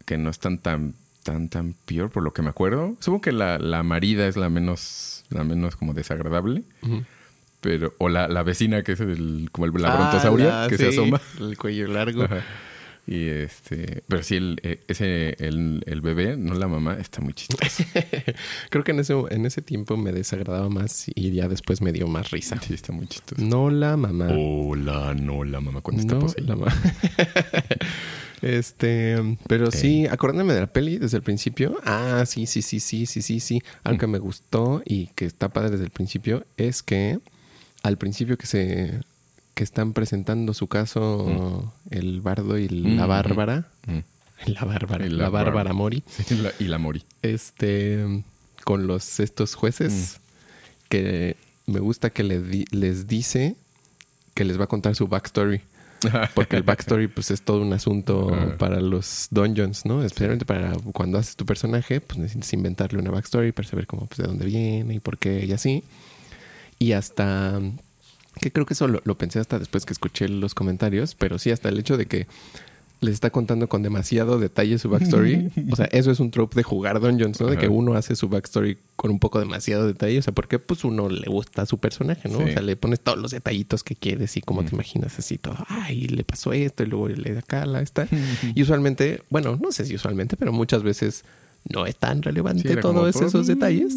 [0.06, 2.96] que no es tan, tan, tan, tan peor por lo que me acuerdo.
[3.00, 6.62] Supongo que la, la marida es la menos, la menos como desagradable.
[7.60, 10.78] Pero, o la, la vecina que es el, como el, la Ah, brontosauria la- que
[10.78, 11.20] se asoma.
[11.38, 12.22] El cuello largo.
[12.24, 12.42] Ajá.
[13.10, 17.32] Y este, pero sí, el, eh, ese, el, el bebé, no la mamá, está muy
[17.32, 17.82] chistoso.
[18.70, 22.06] Creo que en ese, en ese tiempo me desagradaba más y ya después me dio
[22.06, 22.60] más risa.
[22.60, 23.42] Sí, está muy chistoso.
[23.42, 24.28] No la mamá.
[24.30, 26.50] Hola, no la mamá cuando está no poseída.
[26.50, 26.82] la mamá.
[28.42, 29.16] este,
[29.48, 31.78] pero sí, acordándome de la peli desde el principio.
[31.84, 33.60] Ah, sí, sí, sí, sí, sí, sí, sí.
[33.82, 37.18] Algo que me gustó y que está padre desde el principio es que
[37.82, 39.00] al principio que se
[39.54, 43.98] que están presentando su caso el bardo y la Mm, bárbara, Mm.
[44.46, 45.72] la bárbara, la, la bárbara bárbara.
[45.74, 47.02] Mori, Sí, la- y la mori.
[47.22, 48.24] este
[48.64, 50.20] con los estos jueces
[50.88, 51.36] que
[51.66, 53.56] me gusta que le di- les dice
[54.34, 55.60] que les va a contar su backstory
[56.34, 58.56] porque el backstory pues es todo un asunto Ajá.
[58.58, 63.52] para los dungeons no especialmente para cuando haces tu personaje pues necesitas inventarle una backstory
[63.52, 65.84] para saber cómo pues de dónde viene y por qué y así
[66.78, 67.60] y hasta
[68.40, 71.50] que creo que eso lo, lo pensé hasta después que escuché los comentarios pero sí
[71.50, 72.26] hasta el hecho de que
[73.00, 75.50] les está contando con demasiado detalle su backstory.
[75.72, 77.46] O sea, eso es un trope de jugar Dungeons, ¿no?
[77.46, 80.18] De que uno hace su backstory con un poco demasiado detalle.
[80.18, 82.38] O sea, porque pues uno le gusta a su personaje, ¿no?
[82.38, 82.44] Sí.
[82.44, 85.56] O sea, le pones todos los detallitos que quieres y como te imaginas así todo.
[85.68, 88.06] Ay, le pasó esto y luego le da acá, la esta.
[88.54, 91.24] y usualmente, bueno, no sé si usualmente, pero muchas veces
[91.68, 93.94] no es tan relevante Sí, todos esos detalles.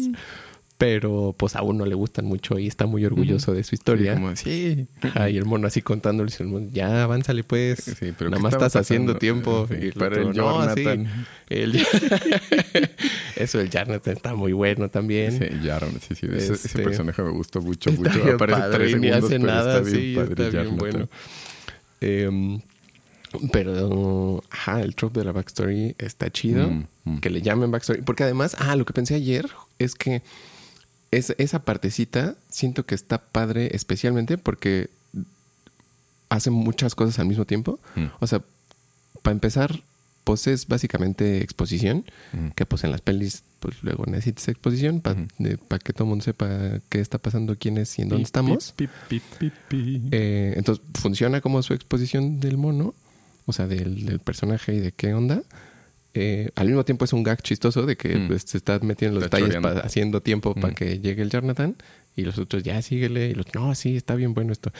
[0.76, 4.14] Pero pues a uno le gustan mucho y está muy orgulloso de su historia.
[4.14, 4.86] Sí, como, sí.
[5.02, 6.32] Ajá, y el mono así contándole,
[6.72, 7.78] ya avánzale pues.
[7.84, 9.68] Sí, pero Nada ¿qué más estás haciendo tiempo.
[9.70, 11.26] Sí, Y el para otro, el "No, Jonathan".
[11.48, 11.80] el-
[13.36, 15.38] Eso, el Jarnathan está muy bueno también.
[15.38, 16.26] Sí, Yaron, sí, sí.
[16.26, 18.22] Ese, ese Este- personaje me gustó mucho, Está mucho.
[18.24, 21.08] bien Aparece padre tres segundos, hace pero nada, está bien sí, padre está bien bueno.
[22.00, 22.60] Em,
[23.52, 26.68] pero, ajá, el trope de la backstory está chido.
[26.68, 27.20] Mm, mm.
[27.20, 28.02] Que le llamen backstory.
[28.02, 29.46] Porque además, ah, lo que pensé ayer
[29.78, 30.22] es que
[31.16, 34.90] es, esa partecita siento que está padre especialmente porque
[36.28, 37.78] hace muchas cosas al mismo tiempo.
[37.94, 38.06] Mm.
[38.20, 38.42] O sea,
[39.22, 39.82] para empezar,
[40.24, 42.04] pues es básicamente exposición.
[42.32, 42.48] Mm.
[42.56, 45.28] Que pues en las pelis, pues luego necesitas exposición para Ujú.
[45.84, 48.72] que todo el mundo sepa qué está pasando, quién es y en dónde Pi, estamos.
[48.72, 48.88] pi,
[49.68, 50.02] pi.
[50.10, 52.94] Eh, entonces funciona como su exposición del mono,
[53.46, 55.42] o sea, del, del personaje y de qué onda.
[56.14, 58.28] Eh, al mismo tiempo es un gag chistoso de que Mm.
[58.28, 60.74] pues, se está metiendo en los Está detalles, pa- haciendo tiempo para Mm.
[60.76, 61.76] que llegue el Jonathan.
[62.16, 63.30] Y los otros, ya síguele.
[63.30, 64.72] Y los, no, sí, está bien bueno esto.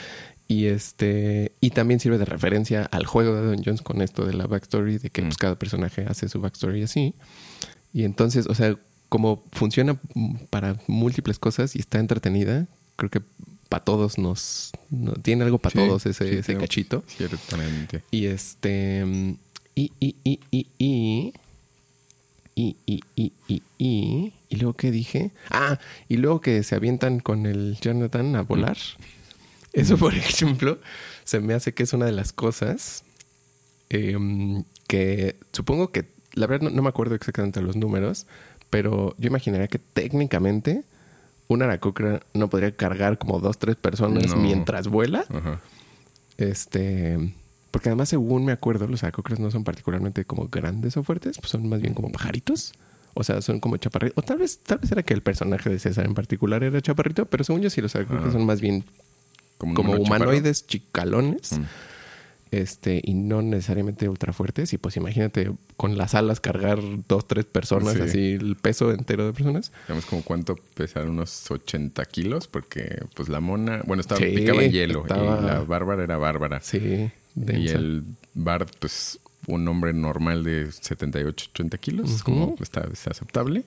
[0.47, 4.33] Y este y también sirve de referencia al juego de Don Jones con esto de
[4.33, 5.25] la backstory, de que Mm.
[5.25, 7.13] pues, cada personaje hace su backstory así.
[7.93, 8.77] Y entonces, o sea,
[9.09, 13.21] como funciona mm, para múltiples cosas y está entretenida, creo que
[13.67, 14.71] para todos nos...
[14.89, 17.03] no- tiene algo para Sí, todos ese, sí, ese cachito.
[17.07, 18.03] Ciertamente.
[18.11, 19.35] Y este.
[19.75, 21.33] Mm, Y, y, y, y, y.
[22.57, 24.33] Y, y, y, y, y.
[24.49, 25.31] ¿Y luego qué dije?
[25.49, 28.77] Ah, y luego que se avientan con el Jonathan a volar.
[29.73, 30.79] Eso, por ejemplo,
[31.25, 33.03] se me hace que es una de las cosas
[33.89, 38.25] em, que supongo que, la verdad no, no me acuerdo exactamente los números,
[38.69, 40.83] pero yo imaginaría que técnicamente
[41.49, 44.37] una aracocra no podría cargar como dos, tres personas No.
[44.37, 45.25] mientras vuela.
[45.29, 45.59] Ajá.
[46.37, 47.33] Este.
[47.75, 51.49] Porque además, según me acuerdo, los aracocras no son particularmente como grandes o fuertes, pues
[51.49, 52.71] son más bien como pajaritos.
[53.13, 54.17] O sea, son como chaparritos.
[54.17, 57.25] O tal vez, tal vez era que el personaje de César en particular era chaparrito,
[57.25, 58.31] pero según yo sí los aracocras Ah.
[58.31, 58.85] son más bien
[59.57, 60.01] Como, chaparro.
[60.01, 61.59] humanoides chicalones.
[61.59, 61.63] Mm.
[62.51, 64.71] Este, y no necesariamente ultra fuertes.
[64.71, 68.01] Y pues imagínate con las alas cargar dos, tres personas, Sí.
[68.01, 69.73] así el peso entero de personas.
[69.87, 74.63] Digamos como cuánto pesaron unos 80 kilos, porque pues la mona, bueno, estaba Sí, picaba
[74.63, 76.61] en hielo estaba- y la bárbara era bárbara.
[76.61, 77.75] Sí, y densa.
[77.77, 82.23] el Bard, pues un hombre normal de 78, 80 kilos, Ujú.
[82.23, 83.63] como está, es aceptable,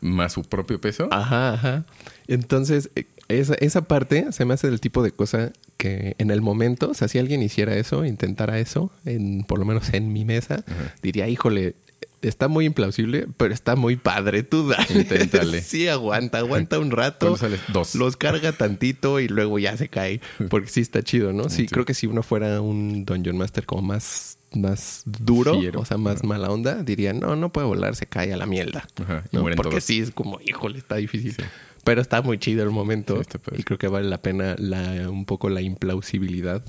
[0.00, 1.08] más su propio peso.
[1.10, 1.84] Ajá, ajá.
[2.28, 6.40] Entonces, eh, esa, esa parte se me hace del tipo de cosa que en el
[6.42, 10.24] momento, o sea, si alguien hiciera eso, intentara eso, en, por lo menos en mi
[10.24, 10.94] mesa, Ajá.
[11.02, 11.74] diría, híjole,
[12.22, 14.86] está muy implausible, pero está muy padre, tú dale.
[15.00, 15.62] Inténtale.
[15.62, 17.36] sí, aguanta, aguanta un rato.
[17.72, 17.94] Dos.
[17.94, 20.20] Los carga tantito y luego ya se cae.
[20.50, 21.48] Porque sí está chido, ¿no?
[21.48, 21.66] Sí, Sí.
[21.68, 25.80] creo que si uno fuera un Dungeon Master como más, más duro, Fiero.
[25.80, 26.26] o sea, más Ajá.
[26.26, 28.86] mala onda, diría, no, no puede volar, se cae a la mierda.
[29.02, 29.42] Ajá, y ¿no?
[29.42, 29.84] Porque todos.
[29.84, 31.32] sí, es como, híjole, está difícil.
[31.32, 31.42] Sí.
[31.84, 33.22] Pero está muy chido el momento.
[33.24, 36.62] Sí, y creo que vale la pena la, un poco la implausibilidad.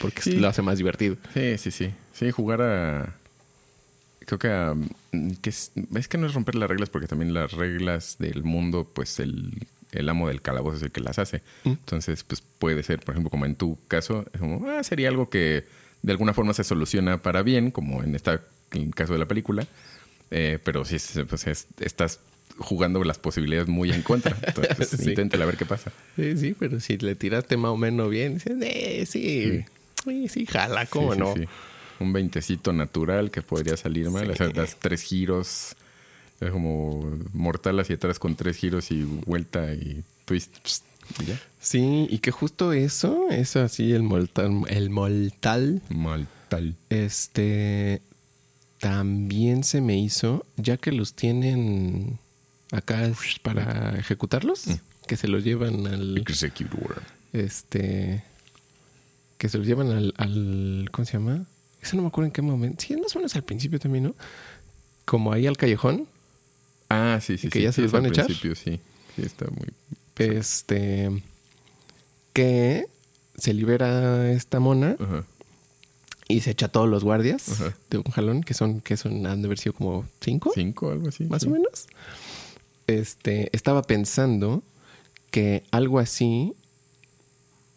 [0.00, 1.16] Porque lo hace más divertido.
[1.34, 1.90] Sí, sí, sí.
[2.12, 3.14] Sí, jugar a.
[4.28, 4.74] Creo que a.
[5.40, 8.86] Que es, es que no es romper las reglas, porque también las reglas del mundo,
[8.92, 11.38] pues el, el amo del calabozo es el que las hace.
[11.64, 11.70] Mm.
[11.70, 15.30] Entonces, pues puede ser, por ejemplo, como en tu caso, es como, ah, sería algo
[15.30, 15.64] que
[16.02, 19.26] de alguna forma se soluciona para bien, como en esta en el caso de la
[19.26, 19.66] película.
[20.30, 22.20] Eh, pero sí, es- pues es- estás
[22.58, 24.36] jugando las posibilidades muy en contra.
[24.46, 25.08] Entonces, pues, Sí.
[25.08, 25.90] inténtale a ver qué pasa.
[26.16, 29.64] Sí, sí, pero si le tiraste más o menos bien, dices, eh, sí,
[30.04, 31.48] sí, sí, jala, ¿cómo Sí, sí, no?
[32.00, 34.26] Un veintecito natural que podría salir mal.
[34.26, 34.30] Sí.
[34.32, 35.74] O sea, das tres giros.
[36.40, 40.56] Es como mortal hacia atrás con tres giros y vuelta y twist.
[41.20, 41.40] y ya.
[41.58, 46.76] Sí, y que justo eso, eso así, el mortal, el mortal, Mortal.
[46.90, 48.02] este,
[48.78, 52.20] también se me hizo, ya que los tienen
[52.70, 53.10] acá
[53.42, 54.74] para ejecutarlos, Mm.
[55.08, 57.02] que se los llevan al, Executor.
[57.32, 58.22] este,
[59.38, 61.46] que se los llevan al, al, ¿cómo se llama?
[61.82, 62.84] Eso no me acuerdo en qué momento.
[62.86, 64.14] Sí, más o menos al principio también, ¿no?
[65.04, 66.06] Como ahí al callejón,
[66.90, 67.48] Ah, sí, sí.
[67.48, 68.24] ¿Y que sí, ya se los van a al echar?
[68.26, 68.80] principio, sí.
[69.14, 69.68] Sí, está muy.
[70.16, 71.10] este,
[72.32, 72.86] que
[73.36, 75.24] se libera esta mona Ajá.
[76.28, 77.76] y se echa a todos los guardias Ajá.
[77.90, 81.08] de un jalón, que son, que son, han de haber sido como cinco, Cinco, algo
[81.08, 81.24] así.
[81.24, 81.48] más sí.
[81.48, 81.86] o menos.
[82.86, 84.62] Este, estaba pensando
[85.30, 86.54] que algo así,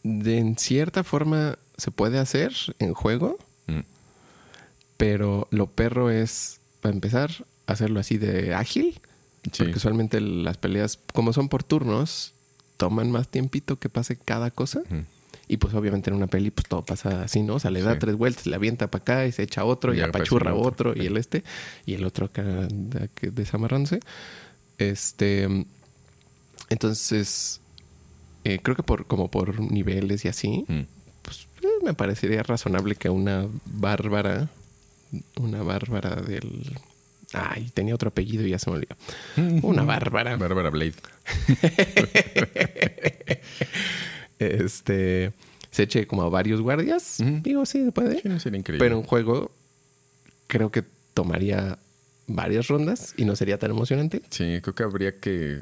[0.03, 3.37] de en cierta forma, se puede hacer en juego.
[5.01, 7.31] Pero lo perro es, para empezar,
[7.65, 8.99] hacerlo así de ágil.
[9.51, 9.63] Sí.
[9.63, 12.33] Porque usualmente las peleas, como son por turnos,
[12.77, 14.81] toman más tiempito que pase cada cosa.
[15.47, 17.55] Y pues obviamente en una peli pues todo pasa así, ¿no?
[17.55, 17.99] O sea, le da Sí.
[17.99, 21.07] tres vueltas, le avienta para acá y se echa otro Y y, apachurra otro, y
[21.07, 21.43] el este
[21.87, 22.43] y el otro acá
[23.21, 23.99] desamarrándose.
[24.77, 25.47] Este
[26.69, 27.59] entonces
[28.43, 30.81] eh, creo que por como por niveles y así, Mm.
[31.23, 34.49] pues eh, me parecería razonable que una bárbara
[35.37, 36.77] una bárbara del
[37.33, 38.95] Ay, tenía otro apellido y ya se me olvidó.
[39.65, 40.35] Una bárbara.
[40.35, 40.95] Bárbara Blade.
[44.39, 45.31] Este
[45.69, 47.17] se eche como a varios guardias.
[47.43, 48.21] Digo, sí, puede.
[48.21, 48.83] Sí, sería increíble.
[48.83, 49.51] Pero en juego
[50.47, 50.83] creo que
[51.13, 51.77] tomaría
[52.27, 54.23] varias rondas y no sería tan emocionante.
[54.29, 55.61] Sí, creo que habría que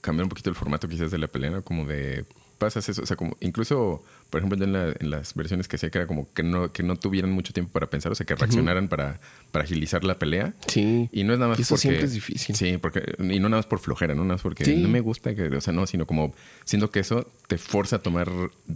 [0.00, 1.62] cambiar un poquito el formato quizás de la pelea, ¿no?
[1.62, 2.24] Como de
[2.58, 5.90] pasas eso, o sea, como incluso, por ejemplo, en, la- en las versiones que sé
[5.90, 8.34] que era como que no, que no tuvieran mucho tiempo para pensar, o sea, que
[8.34, 9.20] reaccionaran para,
[9.52, 10.54] para agilizar la pelea.
[10.66, 11.08] Sí.
[11.12, 11.80] Y no es nada más Y eso porque...
[11.82, 12.54] siempre es difícil.
[12.56, 13.14] Sí, porque...
[13.18, 14.76] Y no nada más por flojera, no nada más porque Sí.
[14.76, 15.44] no me gusta que...
[15.48, 16.34] O sea, no, sino como...
[16.64, 18.30] Siento que eso te forza a tomar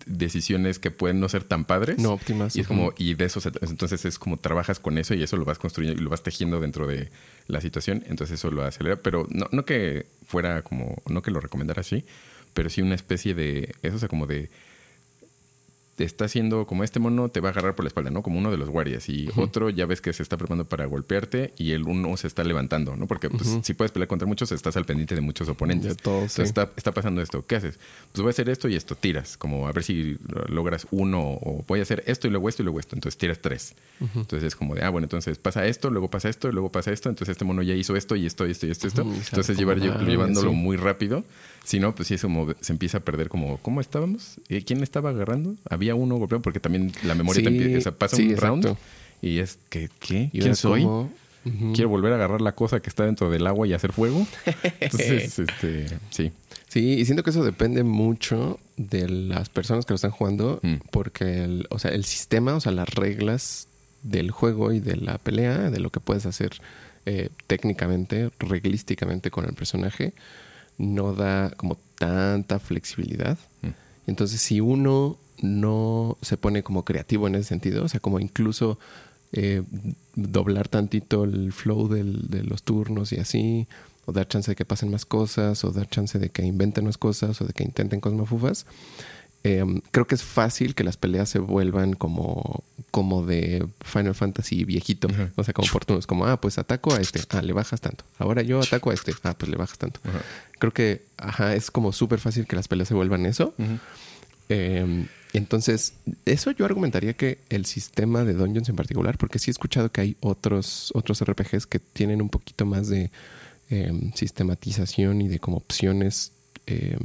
[0.07, 1.99] decisiones que pueden no ser tan padres.
[1.99, 2.93] No óptimas, Y es como...
[2.99, 3.41] Y de eso...
[3.41, 6.23] se- entonces es como trabajas con eso y eso lo vas construyendo y lo vas
[6.23, 7.11] tejiendo dentro de
[7.47, 8.05] la situación.
[8.07, 8.97] Entonces eso lo acelera.
[8.97, 11.03] Pero no, no que fuera como...
[11.09, 12.05] No que lo recomendara así.
[12.55, 13.75] Pero sí una especie de...
[13.83, 14.51] Eso, o sea, como de
[15.99, 18.23] te está haciendo como este mono te va a agarrar por la espalda, ¿no?
[18.23, 19.09] Como uno de los guardias.
[19.09, 22.45] Y otro ya ves que se está preparando para golpearte y el uno se está
[22.45, 23.09] levantando, ¿no?
[23.09, 25.97] Porque pues, si puedes pelear contra muchos, estás al pendiente de muchos oponentes.
[25.97, 26.43] De todos, Entonces sí.
[26.51, 27.45] está, está pasando esto.
[27.45, 27.81] ¿Qué haces?
[28.13, 28.95] Pues voy a hacer esto y esto.
[28.95, 29.37] Tiras.
[29.37, 32.67] Como a ver si logras uno o voy a hacer esto y luego esto y
[32.67, 32.95] luego esto.
[32.95, 33.75] Entonces tiras tres.
[33.99, 37.09] Entonces es como de, ah, bueno, entonces pasa esto, luego pasa esto, luego pasa esto.
[37.09, 38.87] Entonces este mono ya hizo esto y esto y esto y esto.
[38.87, 39.03] esto.
[39.03, 40.57] Entonces llevar, llevándolo sí.
[40.57, 41.25] muy rápido.
[41.69, 44.41] Si no, pues sí es como se empieza a perder como, ¿cómo estábamos?
[44.49, 45.55] Eh, ¿Quién estaba agarrando?
[45.69, 48.65] Había uno golpeado porque también la memoria te empieza, o sea, pasa sí, un round
[48.65, 48.83] exacto.
[49.21, 50.31] y es que, ¿qué?
[50.33, 50.83] ¿Quién soy?
[50.85, 51.11] como-
[51.45, 51.73] Ujú.
[51.75, 54.27] Quiero volver a agarrar la cosa que está dentro del agua y hacer fuego.
[54.81, 56.33] Entonces, este, sí.
[56.69, 60.75] Sí, y siento que eso depende mucho de las personas que lo están jugando, Mm.
[60.91, 63.69] porque el, o sea, el sistema, o sea, las reglas
[64.03, 66.53] del juego y de la pelea, de lo que puedes hacer
[67.07, 70.13] eh, técnicamente, reglísticamente con el personaje,
[70.79, 73.39] no da como tanta flexibilidad.
[73.63, 73.69] Mm.
[74.07, 78.79] Entonces, si uno no se pone como creativo en ese sentido, o sea, como incluso
[79.33, 79.63] eh,
[80.15, 83.67] doblar tantito el flow del- de los turnos y así,
[84.07, 86.97] o dar chance de que pasen más cosas, o dar chance de que inventen más
[86.97, 88.65] cosas, o de que intenten cosas mafufas,
[89.45, 89.63] eh,
[89.93, 95.09] creo que es fácil que las peleas se vuelvan como, como de Final Fantasy viejito.
[95.37, 98.05] O sea, como por turnos, como, ah, pues ataco a este, ah, le bajas tanto.
[98.19, 100.01] Ahora yo ataco a este, ah, pues le bajas tanto.
[100.59, 103.55] Creo que, ajá, es como súper fácil que las peleas se vuelvan eso.
[104.49, 105.95] Eh, entonces,
[106.25, 110.01] eso yo argumentaría que el sistema de Dungeons en particular, porque sí he escuchado que
[110.01, 113.11] hay otros, otros RPGs que tienen un poquito más de
[113.71, 116.33] eh, sistematización y de como opciones
[116.67, 116.99] eh,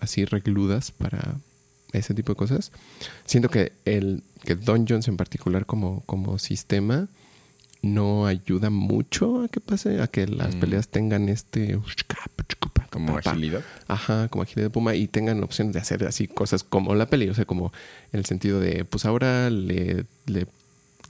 [0.00, 1.36] así regludas para
[1.92, 2.72] ese tipo de cosas.
[3.24, 7.08] Siento que el que Dungeons en particular como, como sistema
[7.82, 10.60] no ayuda mucho a que pase, a que las Mm.
[10.60, 11.78] peleas tengan este
[12.90, 13.62] Como agilidad.
[13.88, 17.28] Ajá, como agilidad de puma y tengan opciones de hacer así cosas como la peli,
[17.28, 17.72] o sea, como
[18.12, 20.46] en el sentido de, pues ahora le, le-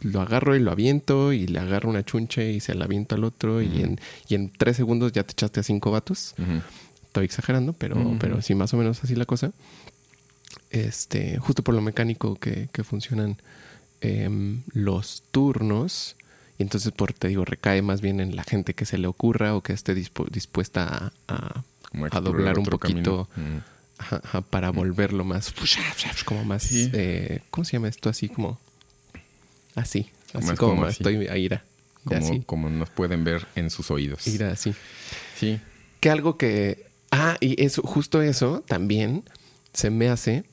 [0.03, 3.25] lo agarro y lo aviento y le agarro una chunche y se la aviento al
[3.25, 3.99] otro y, en,
[4.29, 6.35] y en tres segundos ya te echaste a cinco vatos.
[7.07, 9.53] Estoy exagerando, pero, pero sí, más o menos así la cosa.
[10.71, 13.37] Este, justo por lo mecánico que, que funcionan
[14.01, 16.17] em, los turnos.
[16.61, 19.55] Y entonces, por te digo, recae más bien en la gente que se le ocurra
[19.55, 21.63] o que esté dispu- dispuesta a,
[22.21, 23.31] doblar un poquito
[24.51, 25.55] para volverlo más,
[26.27, 26.91] como más, Sí.
[26.93, 28.11] eh, ¿cómo se llama esto?
[28.11, 28.59] Así como,
[29.75, 30.99] así, así Más como, como así.
[31.03, 31.65] estoy a ira,
[32.05, 34.27] Como, así, como nos pueden ver en sus oídos.
[34.27, 34.75] ira así.
[35.39, 35.61] Sí.
[36.01, 39.25] Que algo que, ah, y eso, justo eso también
[39.73, 40.45] se me hace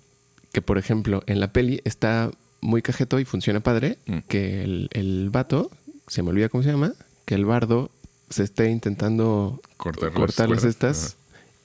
[0.53, 2.31] que, por ejemplo, en la peli está
[2.61, 4.17] muy cajeto y funciona padre, Mm.
[4.29, 5.69] que el, el vato,
[6.07, 6.93] se me olvida cómo se llama,
[7.25, 7.91] que el bardo
[8.29, 10.63] se esté intentando Cortar, cortar las cuerdas.
[10.65, 11.17] estas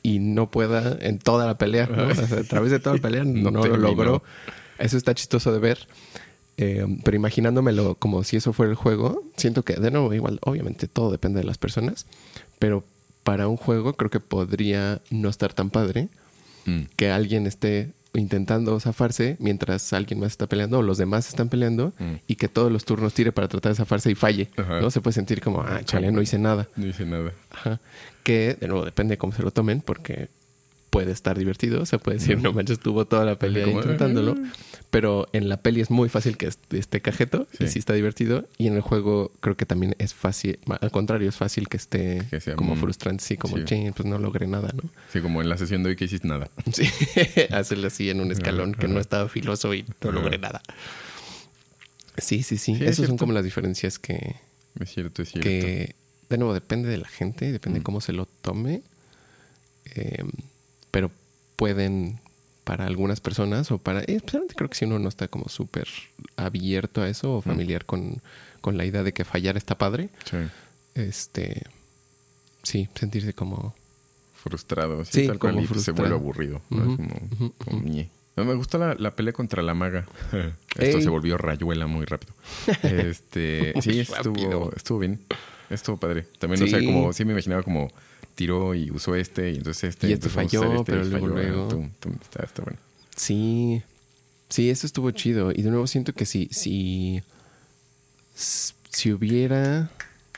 [0.03, 2.09] y no pueda en toda la pelea, ¿no?
[2.09, 4.23] O sea, a través de toda la pelea no, No lo logró.
[4.79, 5.87] Eso está chistoso de ver.
[6.59, 10.87] Eh, pero imaginándomelo como si eso fuera el juego, siento que, de nuevo, igual, obviamente
[10.87, 12.07] todo depende de las personas,
[12.59, 12.85] pero
[13.23, 16.09] para un juego creo que podría no estar tan padre
[16.65, 16.83] Mm.
[16.95, 21.93] que alguien esté intentando zafarse mientras alguien más está peleando o los demás están peleando
[21.99, 22.15] Mm.
[22.27, 24.51] y que todos los turnos tire para tratar de zafarse y falle.
[24.57, 24.81] Ajá.
[24.81, 24.91] ¿no?
[24.91, 26.69] Se puede sentir como, ah, chale, no hice nada.
[26.77, 27.33] No dice nada.
[27.51, 27.81] Ajá.
[28.23, 30.29] Que, de nuevo, depende de cómo se lo tomen, porque
[30.93, 31.87] puede estar divertido.
[31.87, 34.35] Se puede decir, no manches, estuvo toda la pelea Como, intentándolo.
[34.91, 37.79] Pero en la peli es muy fácil que est- esté cajeto y Sí.
[37.79, 38.47] está divertido.
[38.59, 42.23] Y en el juego creo que también es fácil, al contrario, es fácil que esté
[42.29, 43.65] Que sea como frustrante, sí, como, sí.
[43.65, 44.83] "Chin, pues no logré nada, ¿no?
[45.11, 46.51] Sí, como en la sesión de hoy que hiciste nada.
[46.75, 46.85] Sí,
[47.51, 50.61] hacerlo así en un escalón que no estaba filoso y no logré nada.
[52.19, 52.77] Sí, sí, sí.
[52.77, 54.37] Sí, es Esas son como las diferencias que,
[54.79, 55.49] Es cierto, es cierto.
[55.49, 55.95] que
[56.29, 57.85] de nuevo depende de la gente, depende de Mm.
[57.85, 58.83] cómo se lo tome,
[59.95, 60.23] eh,
[60.93, 61.11] pero
[61.57, 62.21] pueden
[62.63, 65.89] para algunas personas o para, eh, especialmente creo que si uno no está como súper
[66.37, 68.23] abierto a eso o familiar con,
[68.61, 70.37] con la idea de que fallar está padre, Sí.
[70.95, 71.63] este,
[72.63, 73.75] sí, sentirse como,
[74.35, 75.05] Frustrado.
[75.05, 75.53] Sí, Sí, tal cual.
[75.55, 76.19] como y pues se frustrado.
[76.19, 76.63] vuelve aburrido.
[76.71, 76.97] ¿no?
[77.65, 78.07] Como.
[78.35, 80.07] No, me gustó la, la pelea contra la maga.
[80.77, 81.03] Esto Ey.
[81.03, 82.35] se volvió rayuela muy rápido.
[82.83, 84.33] Este, Muy sí, rápido.
[84.41, 85.21] estuvo, estuvo bien.
[85.71, 86.23] Estuvo padre.
[86.41, 86.87] También, o sea, Sí.
[86.87, 87.89] como sí me imaginaba como
[88.35, 90.09] tiró y usó este y entonces este.
[90.09, 91.89] Y este falló, pero luego, luego.
[92.23, 92.79] Está, está bueno.
[93.17, 93.83] Sí.
[94.49, 95.51] Sí, eso estuvo chido.
[95.53, 97.23] Y de nuevo siento que si, si,
[98.35, 99.91] si hubiera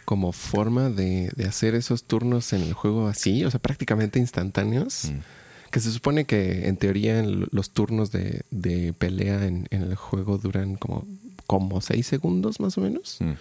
[0.04, 5.10] como forma de, de hacer esos turnos en el juego así, o sea, prácticamente instantáneos,
[5.10, 5.70] Mm.
[5.70, 10.38] que se supone que en teoría los turnos de, de pelea en, en el juego
[10.38, 11.04] duran como,
[11.46, 13.16] como seis segundos más o menos.
[13.20, 13.32] Mm.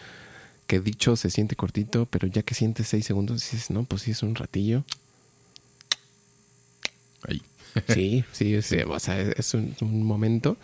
[0.68, 4.12] Que dicho se siente cortito, pero ya que sientes seis segundos dices, no, pues sí
[4.12, 4.84] es un ratillo.
[7.28, 7.42] Ahí.
[7.90, 10.58] Sí, sí, sí, o sea, es un, un momento.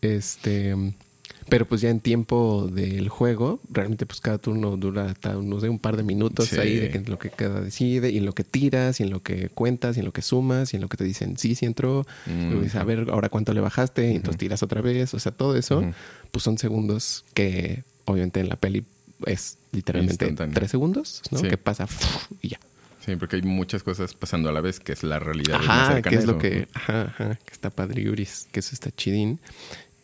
[0.00, 0.74] Este,
[1.48, 5.68] pero pues ya en tiempo del juego, realmente pues cada turno dura hasta, no sé,
[5.68, 6.58] un par de minutos Sí.
[6.60, 9.22] ahí de que lo que cada decide, y en lo que tiras, y en lo
[9.22, 11.66] que cuentas, y en lo que sumas, y en lo que te dicen sí, sí
[11.66, 12.60] entró, Mm.
[12.62, 15.56] dices, a ver, ahora cuánto le bajaste, y entonces tiras otra vez, o sea, todo
[15.56, 15.82] eso,
[16.30, 18.84] pues son segundos que obviamente en la peli
[19.26, 21.38] es literalmente tres segundos, ¿no?
[21.38, 21.48] Sí.
[21.48, 21.86] Que pasa
[22.42, 22.60] y ya.
[23.04, 25.56] Sí, porque hay muchas cosas pasando a la vez, que es la realidad.
[25.56, 29.38] Ajá, que es lo que, ajá, ajá, que está padriuris, que eso está chidín.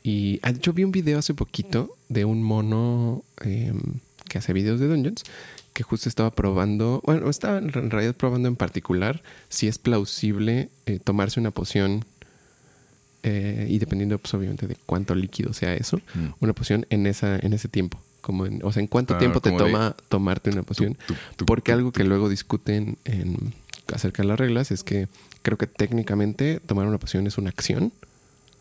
[0.02, 3.80] Y ah, yo vi un video hace poquito de un mono em,
[4.28, 5.22] que hace videos de Dungeons,
[5.74, 10.98] que justo estaba probando, bueno, estaba en realidad probando en particular si es plausible eh,
[11.02, 12.04] tomarse una poción,
[13.22, 16.28] eh, y dependiendo pues obviamente de cuánto líquido sea eso, Mm.
[16.40, 17.98] una poción en, esa, en ese tiempo.
[18.24, 20.96] Como en, o sea, en cuánto Ah, tiempo te de- toma tomarte una poción.
[21.46, 23.52] Porque algo que luego discuten en,
[23.92, 25.08] acerca de las reglas es que
[25.42, 27.92] creo que técnicamente tomar una poción es una acción.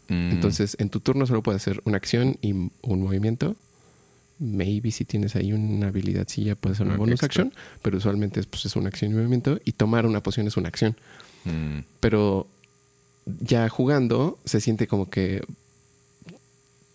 [0.09, 0.31] Mm.
[0.31, 3.55] Entonces, en tu turno solo puedes hacer una acción y un movimiento.
[4.39, 7.27] Maybe si tienes ahí una habilidad, sí ya puede ser una bonus extra.
[7.27, 9.59] acción, pero usualmente es, pues, es una acción y movimiento.
[9.63, 10.97] Y tomar una poción es una acción.
[11.45, 11.79] Mm.
[12.01, 12.47] Pero
[13.39, 15.41] ya jugando, se siente como que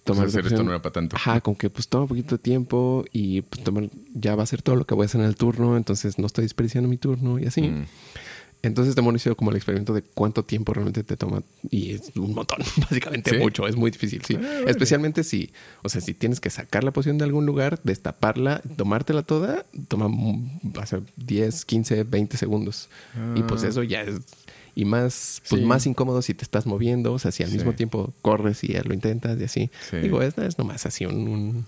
[0.09, 1.17] Pues tomar hacer esto no era para tanto.
[1.17, 4.47] Ajá, como que pues toma un poquito de tiempo y pues tomar, ya va a
[4.47, 6.97] ser todo lo que voy a hacer en el turno, entonces no estoy desperdiciando mi
[6.97, 7.63] turno y así.
[7.63, 7.85] Mm.
[8.61, 12.35] Entonces te hizo como el experimento de cuánto tiempo realmente te toma y es un
[12.35, 12.59] montón,
[12.91, 13.37] básicamente ¿Sí?
[13.39, 14.37] mucho, es muy difícil, sí.
[14.37, 14.63] Ah.
[14.67, 15.53] Especialmente si,
[15.85, 20.09] o sea, si tienes que sacar la poción de algún lugar, destaparla, tomártela toda, toma
[20.09, 22.89] va a ser 10, 15, 20 segundos.
[23.37, 23.69] Y pues Ah.
[23.69, 24.17] eso ya es
[24.81, 25.67] y más pues Sí.
[25.67, 27.57] más incómodo si te estás moviendo, o sea, si al Sí.
[27.57, 29.71] mismo tiempo corres y ya lo intentas y así.
[29.91, 29.97] Sí.
[29.97, 31.67] Digo, es, es nomás así un- un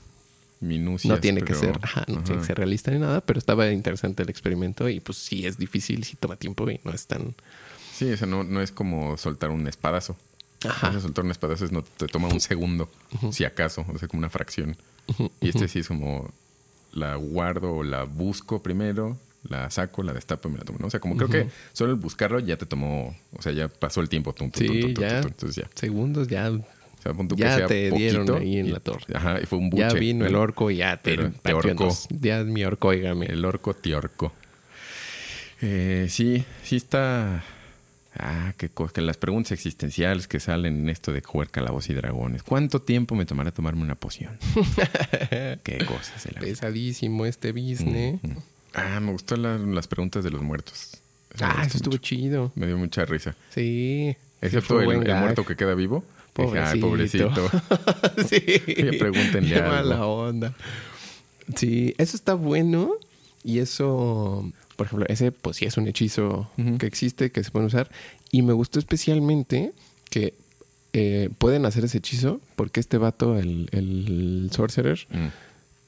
[0.60, 2.40] Minucias, no tiene que ser, ajá, no tiene Ajá.
[2.42, 6.04] que ser realista ni nada, pero estaba interesante el experimento y pues sí es difícil,
[6.04, 7.34] sí toma tiempo y no es tan...
[7.96, 10.16] Sí, o sea, no, no es como soltar un espadazo.
[10.68, 10.88] Ajá.
[10.90, 12.90] O sea, soltar un espadazo es no, te toma un segundo,
[13.32, 14.76] si acaso, o sea, como una fracción.
[15.40, 16.30] Y este sí es como
[16.92, 19.16] la guardo o la busco primero,
[19.48, 20.78] la saco, la destapo y me la tomo.
[20.80, 20.86] ¿no?
[20.86, 24.00] O sea, como creo que solo el buscarlo ya te tomó, o sea, ya pasó
[24.00, 24.32] el tiempo.
[24.34, 25.18] tum, tum, Sí, ya.
[25.20, 25.70] entonces ya.
[25.74, 26.62] Segundos ya, O
[27.02, 29.04] sea, que ya sea te dieron ahí en y- la torre.
[29.14, 29.82] Ajá, y fue un buche.
[29.82, 32.06] ya vino el orco y ya te, Pero te dos.
[32.10, 33.26] Ya mi orco, oígame.
[33.26, 34.32] El orco tiorco.
[35.62, 37.42] Eh, sí, sí está.
[38.18, 38.92] Ah, qué cosa.
[38.94, 42.42] Que las preguntas existenciales que salen en esto de jugar calabozos y dragones.
[42.42, 44.36] ¿Cuánto tiempo me tomará tomarme una poción?
[45.62, 46.26] qué cosas.
[46.40, 48.20] Pesadísimo este business.
[48.22, 48.32] Mm.
[48.74, 50.96] Ah, me gustó la- las preguntas de los muertos.
[51.34, 52.02] Eso Ah, eso estuvo mucho.
[52.02, 52.52] chido.
[52.54, 53.34] Me dio mucha risa.
[53.50, 54.16] Sí.
[54.40, 56.04] Excepto el, el muerto que queda vivo.
[56.36, 57.28] Dije, Ay, Pobrecito.
[57.30, 57.50] pobrecito.
[58.28, 58.40] sí.
[58.98, 59.70] Pregúntenle Qué algo.
[59.90, 60.54] mala onda.
[61.56, 62.92] Sí, eso está bueno.
[63.42, 67.66] Y eso, por ejemplo, ese pues sí es un hechizo que existe, que se puede
[67.66, 67.90] usar.
[68.30, 69.72] Y me gustó especialmente
[70.10, 70.34] que
[70.92, 75.28] eh, pueden hacer ese hechizo porque este vato, el, el sorcerer, Mm.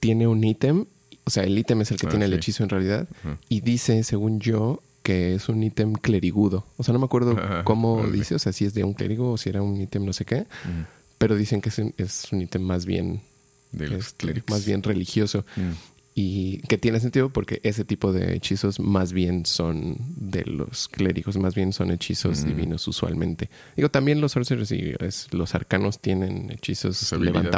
[0.01, 0.87] tiene un ítem.
[1.33, 3.09] O sea, el ítem es el que Ah, tiene el hechizo en realidad.
[3.49, 6.67] Y dice, según yo, que es un ítem clerigudo.
[6.77, 9.33] O sea, no me acuerdo Ajá, cómo dice, o sea, si es de un clérigo
[9.33, 10.45] o si era un ítem no sé qué.
[11.17, 13.23] Pero dicen que es un, es un ítem más bien,
[13.71, 14.51] De los este, clérigos.
[14.51, 15.47] más bien religioso.
[15.57, 15.71] Mm.
[16.15, 21.39] Y que tiene sentido porque ese tipo de hechizos más bien son de los clérigos,
[21.39, 22.47] más bien son hechizos Mm.
[22.49, 23.49] divinos usualmente.
[23.77, 24.93] Digo, también los sorcerers y
[25.31, 27.51] los arcanos tienen hechizos Sus habilidades.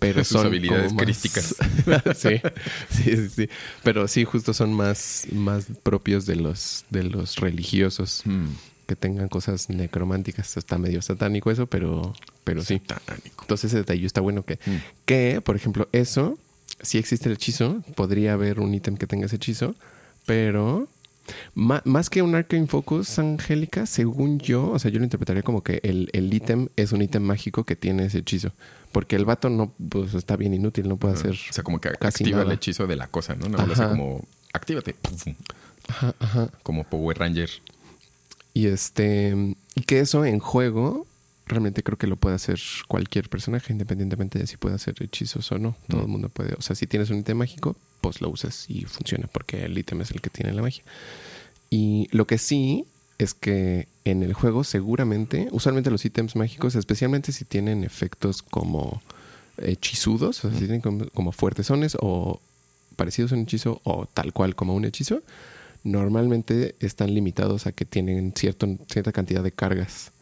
[0.00, 1.54] Pero Sus son habilidades más- crísticas.
[2.16, 2.40] sí,
[2.90, 3.48] sí, sí, sí.
[3.84, 8.46] Pero sí, justo son más, más propios de los, de los religiosos Mm.
[8.86, 10.56] que tengan cosas necrománticas.
[10.56, 12.80] Está medio satánico eso, pero, pero sí.
[12.88, 13.42] Satánico.
[13.44, 14.76] Entonces ese detalle está bueno que, Mm.
[15.04, 16.36] que, por ejemplo, eso,
[16.82, 19.76] si existe el hechizo, podría haber un ítem que tenga ese hechizo,
[20.26, 20.88] pero
[21.54, 25.80] más que un Arcane Focus, Angélica, según yo, o sea, yo lo interpretaría como que
[25.82, 28.52] el el ítem es un ítem mágico que tiene ese hechizo.
[28.92, 31.30] Porque el vato no, pues está bien inútil, no puede hacer.
[31.48, 33.48] O sea, como que casi activa el hechizo de la cosa, ¿no?
[33.48, 33.90] Más así Ajá.
[33.90, 34.96] como, actívate.
[35.88, 36.50] Ajá, ajá.
[36.64, 37.50] Como Power Ranger.
[38.52, 41.06] Y este, y que eso en juego
[41.46, 42.58] realmente creo que lo puede hacer
[42.88, 45.76] cualquier personaje, independientemente de si puede hacer hechizos o no.
[45.88, 46.04] Todo Mm.
[46.04, 46.54] el mundo puede.
[46.54, 50.00] O sea, si tienes un ítem mágico, pues lo usas y funciona porque el ítem
[50.00, 50.82] es el que tiene la magia.
[51.70, 52.84] Y lo que sí
[53.18, 59.02] es que en el juego seguramente, usualmente los ítems mágicos, especialmente si tienen efectos como
[59.58, 62.40] hechizudos, o sea, si tienen como, como fuertesones o
[62.96, 65.22] parecidos a un hechizo o tal cual como un hechizo,
[65.84, 70.12] normalmente están limitados a que tienen cierto, cierta cantidad de cargas.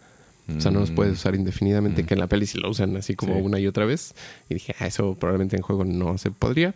[0.56, 2.06] O sea, no los puedes usar indefinidamente, Mm.
[2.06, 3.40] que en la peli sí lo usan así como Sí.
[3.42, 4.14] una y otra vez.
[4.48, 6.74] Y dije, ah, eso probablemente en juego no se podría.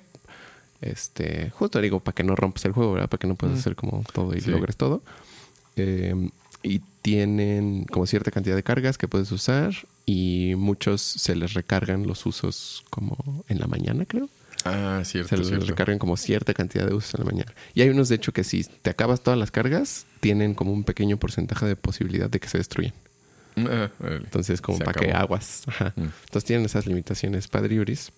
[0.82, 3.08] Este, justo digo, para que no rompas el juego, ¿verdad?
[3.08, 3.60] Para que no puedas Mm.
[3.60, 4.50] hacer como todo y Sí.
[4.50, 5.02] logres todo.
[5.76, 6.28] Eh,
[6.62, 9.72] y tienen como cierta cantidad de cargas que puedes usar
[10.06, 13.16] y muchos se les recargan los usos como
[13.48, 14.28] en la mañana, creo.
[14.64, 15.66] Ah, Se cierto, les cierto.
[15.66, 17.52] recargan como cierta cantidad de usos en la mañana.
[17.74, 20.84] Y hay unos, de hecho, que si te acabas todas las cargas, tienen como un
[20.84, 22.92] pequeño porcentaje de posibilidad de que se destruyan.
[23.56, 24.18] Ah, órale.
[24.24, 25.64] Entonces, como Se para que aguas.
[25.66, 25.92] Ajá.
[25.96, 26.02] Mm.
[26.26, 28.12] Entonces tienen esas limitaciones padriuris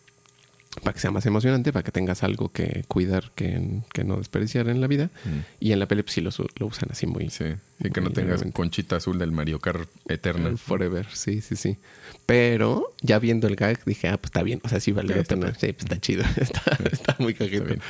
[0.83, 4.69] para que sea más emocionante, para que tengas algo que cuidar, que, que no desperdiciar
[4.69, 5.11] en la vida.
[5.25, 5.39] Mm.
[5.61, 6.31] Y en la peli pues, sí lo,
[6.67, 7.45] usan así muy Sí,
[7.83, 8.53] sí, que no tengas realmente.
[8.53, 10.57] conchita azul del Mario Kart eterna.
[10.57, 11.07] forever.
[11.13, 11.79] Sí, sí, sí.
[12.27, 14.61] Pero ya viendo el gag dije, ah, pues está bien.
[14.65, 15.55] O sea, sí vale la está pena.
[15.55, 16.25] Sí, pues está chido.
[16.37, 17.65] Está, está muy cajito.
[17.65, 17.81] bien.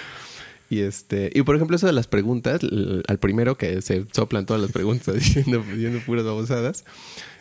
[0.70, 2.60] Y este, y por ejemplo, eso de las preguntas,
[3.06, 6.84] al primero que se soplan todas las preguntas diciendo, diciendo puras babosadas.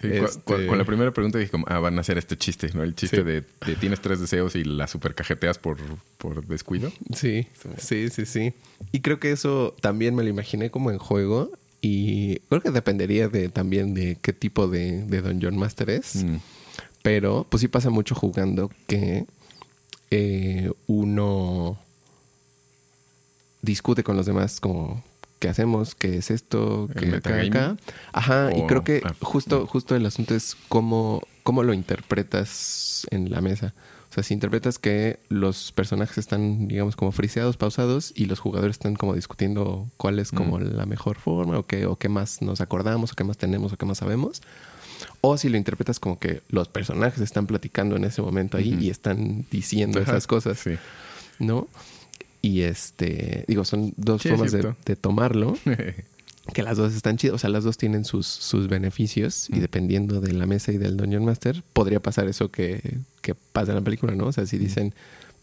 [0.01, 2.83] Sí, Este- Con la primera pregunta dije como, ah, van a hacer este chiste, ¿no?
[2.83, 3.23] El chiste Sí.
[3.23, 5.77] de, de tienes tres deseos y la super cajeteas por,
[6.17, 6.91] por descuido.
[7.15, 7.47] Sí,
[7.77, 8.53] sí, sí, sí.
[8.91, 11.51] Y creo que eso también me lo imaginé como en juego.
[11.81, 16.23] Y creo que dependería de también de qué tipo de, de Dungeon Master es.
[16.23, 16.35] Mm.
[17.01, 19.25] Pero pues sí pasa mucho jugando que
[20.11, 21.77] eh, uno
[23.63, 25.03] discute con los demás como
[25.39, 25.95] ¿qué hacemos?
[25.95, 26.87] ¿Qué es esto?
[26.97, 27.77] ¿Qué acá, acá?
[28.13, 33.31] Ajá, y creo que ah, justo, justo el asunto es cómo, cómo lo interpretas en
[33.31, 33.73] la mesa.
[34.09, 38.75] O sea, si interpretas que los personajes están, digamos, como friseados, pausados, y los jugadores
[38.75, 40.75] están como discutiendo cuál es como Mm.
[40.75, 43.77] la mejor forma, o qué, o qué más nos acordamos, o qué más tenemos, o
[43.77, 44.43] qué más sabemos.
[45.21, 48.89] O si lo interpretas como que los personajes están platicando en ese momento ahí y
[48.91, 50.75] están diciendo Ajá, esas cosas, Sí.
[51.39, 51.67] ¿no?
[52.43, 55.57] Y este, digo, son dos Sí, formas de, tomarlo,
[56.53, 59.59] que las dos están chidas, o sea, las dos tienen sus, sus beneficios y Mm.
[59.61, 63.77] dependiendo de la mesa y del Dungeon Master, podría pasar eso que, que pasa en
[63.77, 64.25] la película, ¿no?
[64.27, 64.93] O sea, si dicen,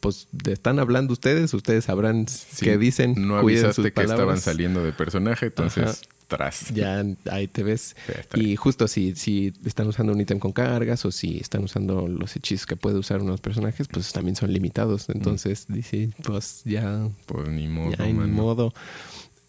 [0.01, 4.85] pues están hablando ustedes, ustedes sabrán Sí, qué dicen, No avisaste sus que estaban saliendo
[4.85, 5.99] de personaje, entonces Ajá.
[6.31, 6.73] Tras.
[6.73, 7.95] Ya ahí te ves.
[8.33, 12.09] Sí, Y justo si, si están usando un ítem con cargas o si están usando
[12.09, 15.11] los hechizos que puede usar unos personajes, pues también son limitados.
[15.11, 18.29] Entonces, dice, pues ya, Pues ni modo, ya mano.
[18.33, 18.73] modo.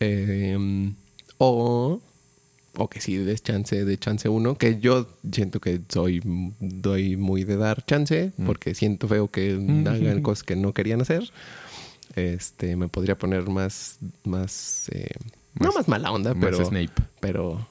[0.02, 0.92] Eh,
[1.38, 2.02] o,
[2.78, 6.22] o que si des chance de chance uno, que yo siento que soy,
[6.60, 8.46] doy muy de dar chance, Mm.
[8.46, 9.88] porque siento feo que Mm.
[9.88, 11.30] hagan cosas que no querían hacer.
[12.16, 15.12] Este, me podría poner más, más, eh,
[15.60, 16.92] no Más- mala onda, Más pero Snape.
[17.20, 17.68] pero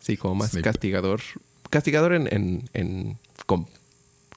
[0.00, 0.64] sí, como más Snape.
[0.64, 1.20] castigador.
[1.70, 3.66] Castigador en, en, en- con,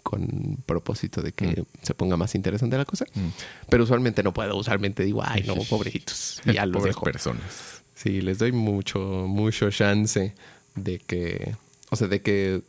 [0.03, 1.65] con propósito de que Mm.
[1.81, 3.05] se ponga más interesante la cosa.
[3.15, 3.27] Mm.
[3.69, 6.41] Pero usualmente no puedo, usualmente digo, ay no, pobrecitos.
[6.45, 7.03] Y ya los Pobres dejo.
[7.05, 7.81] personas.
[7.95, 10.33] Sí, les doy mucho, mucho chance
[10.75, 11.55] de que,
[11.89, 12.61] o sea, de que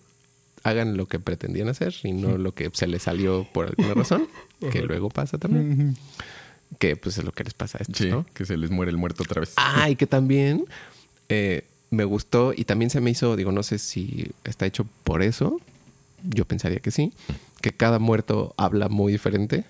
[0.63, 4.29] hagan lo que pretendían hacer y no lo que se les salió por alguna razón,
[4.73, 5.97] que luego pasa también.
[6.79, 8.27] Que pues es lo que les pasa a estos, Sí, ¿no?
[8.35, 9.53] que se les muere el muerto otra vez.
[9.57, 10.65] Ah, y que también
[11.29, 15.23] eh, me gustó y también se me hizo, digo, no sé si está hecho por
[15.23, 15.61] eso,
[16.25, 17.13] yo pensaría que sí,
[17.61, 19.65] que cada muerto habla muy diferente.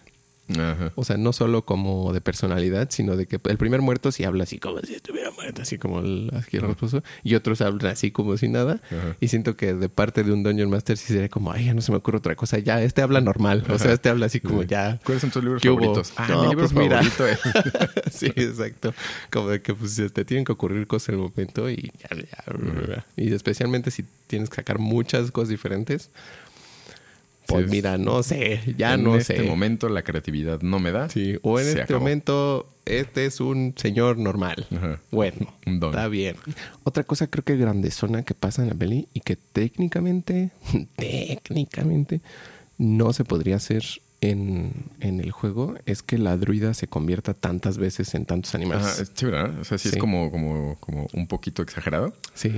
[0.51, 0.93] Ajá.
[0.95, 4.45] O sea, no solo como de personalidad, sino de que el primer muerto sí habla
[4.45, 8.49] así como si estuviera muerto, así como el esposo, y otros hablan así como si
[8.49, 8.81] nada.
[8.91, 9.17] Ajá.
[9.21, 11.81] Y siento que de parte de un Dungeon Master sí sería como, ay, ya no
[11.81, 13.65] se me ocurre otra cosa, ya, este habla normal.
[13.69, 14.69] O sea, este habla así como Sí.
[14.69, 15.01] ya.
[15.05, 16.13] ¿Cuáles son tus libros favoritos?
[16.17, 17.01] Ah, No, mi libro pues mira.
[17.01, 18.13] es...
[18.15, 18.95] sí, exacto.
[19.31, 23.05] Como de que pues te tienen que ocurrir cosas en el momento y ya, ya,
[23.17, 26.11] y especialmente si tienes que sacar muchas cosas diferentes.
[27.47, 29.43] Pues es- mira, no sé, ya en no este sé.
[29.45, 31.09] momento la creatividad no me da.
[31.09, 32.01] Sí, o en este acabó.
[32.01, 34.67] momento este es un señor normal.
[34.77, 35.01] Ajá.
[35.11, 35.91] Bueno, Un don.
[35.91, 36.37] está bien.
[36.85, 40.51] Otra cosa creo que grandezona que pasa en la peli y que técnicamente,
[40.97, 42.21] técnicamente
[42.79, 43.85] no se podría hacer
[44.21, 48.87] en, en el juego es que la druida se convierta tantas veces en tantos animales.
[48.87, 49.61] Ajá, es chévere, ¿verdad?
[49.61, 49.97] O sea, sí, Sí.
[49.97, 52.15] es como, como, como un poquito exagerado.
[52.35, 52.51] Sí.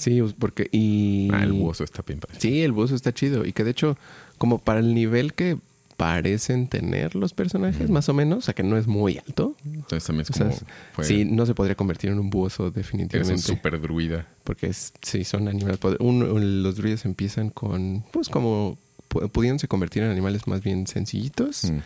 [0.00, 2.36] Sí, porque y Ah, el hueso está bien padre.
[2.40, 3.96] Sí, el buzo está chido y que de hecho
[4.38, 5.58] como para el nivel que
[5.98, 9.54] parecen tener los personajes, más o menos, o sea que no es muy alto.
[9.66, 10.60] Entonces también es O sea, como...
[10.94, 13.34] fue- sí, no se podría convertir en un buzo definitivamente.
[13.34, 14.26] un super druida.
[14.42, 15.78] Porque es, sí, son animales.
[16.00, 18.78] los druidas empiezan con, pues como
[19.10, 21.64] pu- pudiéndose convertir en animales más bien sencillos.
[21.64, 21.78] Mm.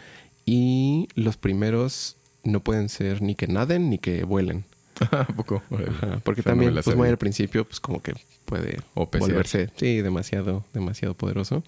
[0.47, 4.65] Y los primeros no pueden ser ni que naden ni que vuelen.
[5.11, 5.63] ¿A poco?
[5.71, 8.15] Ajá, porque también, pues muy al principio, pues como que
[8.45, 11.63] puede volverse, sí, demasiado, demasiado poderoso.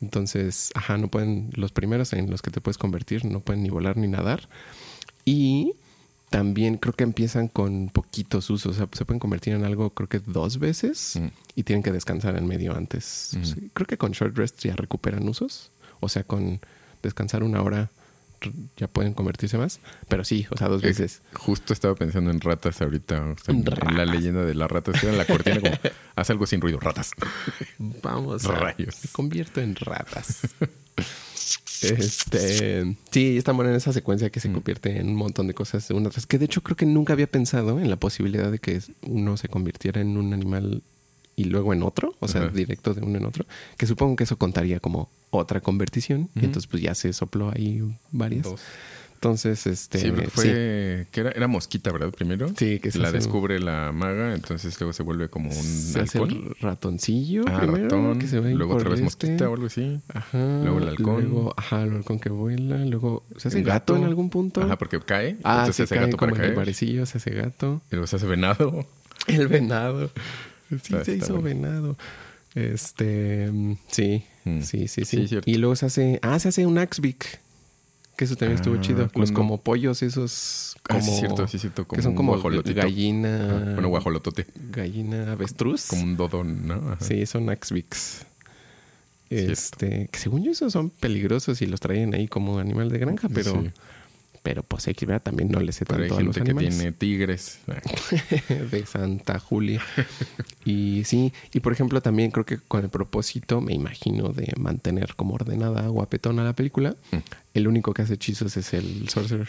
[0.00, 3.68] Entonces, ajá, no pueden, los primeros en los que te puedes convertir, no pueden ni
[3.70, 4.48] volar ni nadar.
[5.24, 5.74] Y
[6.30, 10.08] también creo que empiezan con poquitos usos, o sea, se pueden convertir en algo creo
[10.08, 11.26] que dos veces Mm.
[11.56, 13.32] y tienen que descansar en medio antes.
[13.36, 13.44] Mm.
[13.44, 16.60] Sí, creo que con short rest ya recuperan usos, o sea, con
[17.02, 17.90] descansar una hora
[18.76, 21.22] ya pueden convertirse más, pero sí, o sea, dos Eh, veces.
[21.34, 23.20] Justo estaba pensando en ratas ahorita.
[23.22, 24.08] o sea, en, en la Ratas.
[24.08, 25.02] leyenda de las ratas.
[25.04, 25.72] En la cortina como,
[26.16, 27.10] haz algo sin ruido, ratas.
[27.78, 28.96] Vamos a Rayos.
[29.04, 30.40] Me convierto en ratas.
[31.82, 34.52] este, sí, está buena en esa secuencia que se Mm.
[34.54, 37.12] convierte en un montón de cosas de una tras que de hecho creo que nunca
[37.12, 40.82] había pensado en la posibilidad de que uno se convirtiera en un animal
[41.40, 42.50] y luego en otro, o sea, Ajá.
[42.50, 43.44] directo de uno en otro,
[43.76, 47.82] que supongo que eso contaría como otra conversión y entonces pues ya se sopló ahí
[48.12, 48.44] varias.
[48.44, 48.60] Dos.
[49.14, 50.30] Entonces, este, Sí, porque sí.
[50.30, 51.06] fue.
[51.12, 52.10] Que era, era mosquita, ¿verdad?
[52.10, 52.48] Primero.
[52.56, 56.00] Sí, que se la hace- descubre la maga, entonces luego se vuelve como un se
[56.00, 58.18] hace el ratoncillo Ah, primero, ratón.
[58.18, 59.26] que se luego otra vez este.
[59.26, 60.00] mosquita o algo así.
[60.08, 60.38] Ajá.
[60.62, 61.20] Luego el halcón.
[61.22, 62.78] Luego, ajá, el halcón que vuela.
[62.86, 64.02] Luego se hace El gato, gato.
[64.02, 64.62] en algún punto.
[64.62, 65.36] Ajá, porque cae.
[65.44, 66.56] ah, entonces se hace cae gato como para el caer.
[66.56, 67.82] barecillo, se hace gato.
[67.90, 68.86] Y luego se hace venado.
[69.26, 70.10] El venado.
[70.82, 71.42] Sí, se hizo bueno.
[71.62, 71.98] venado.
[72.54, 74.60] Este, mm, sí, Mm.
[74.62, 77.40] sí, sí, Sí, y luego se hace, ah, se hace un Axbic.
[78.16, 79.02] Que eso también estuvo Ah, chido.
[79.04, 79.34] Los ¿cuándo?
[79.34, 81.86] como pollos esos, Ah, como, sí, cierto, sí, cierto.
[81.86, 84.46] Como que son como gallina, Bueno, guajolotote.
[84.70, 85.86] gallina avestruz.
[85.86, 86.74] Como un dodón, ¿no?
[86.92, 86.98] Ajá.
[87.04, 88.26] Sí, son Axbics.
[89.28, 89.52] Cierto.
[89.52, 93.28] Este, que según yo esos son peligrosos y los traen ahí como animal de granja,
[93.32, 93.70] pero, Sí.
[94.42, 96.76] Pero pues ver, también no le sé Pero hay tanto a los gente que animales.
[96.78, 97.60] tiene tigres.
[98.70, 99.82] de Santa Julia.
[100.64, 105.14] y sí, y por ejemplo también creo que con el propósito, me imagino, de mantener
[105.16, 107.16] como ordenada, guapetona la película, Mm.
[107.54, 109.48] el único que hace hechizos es el sorcerer.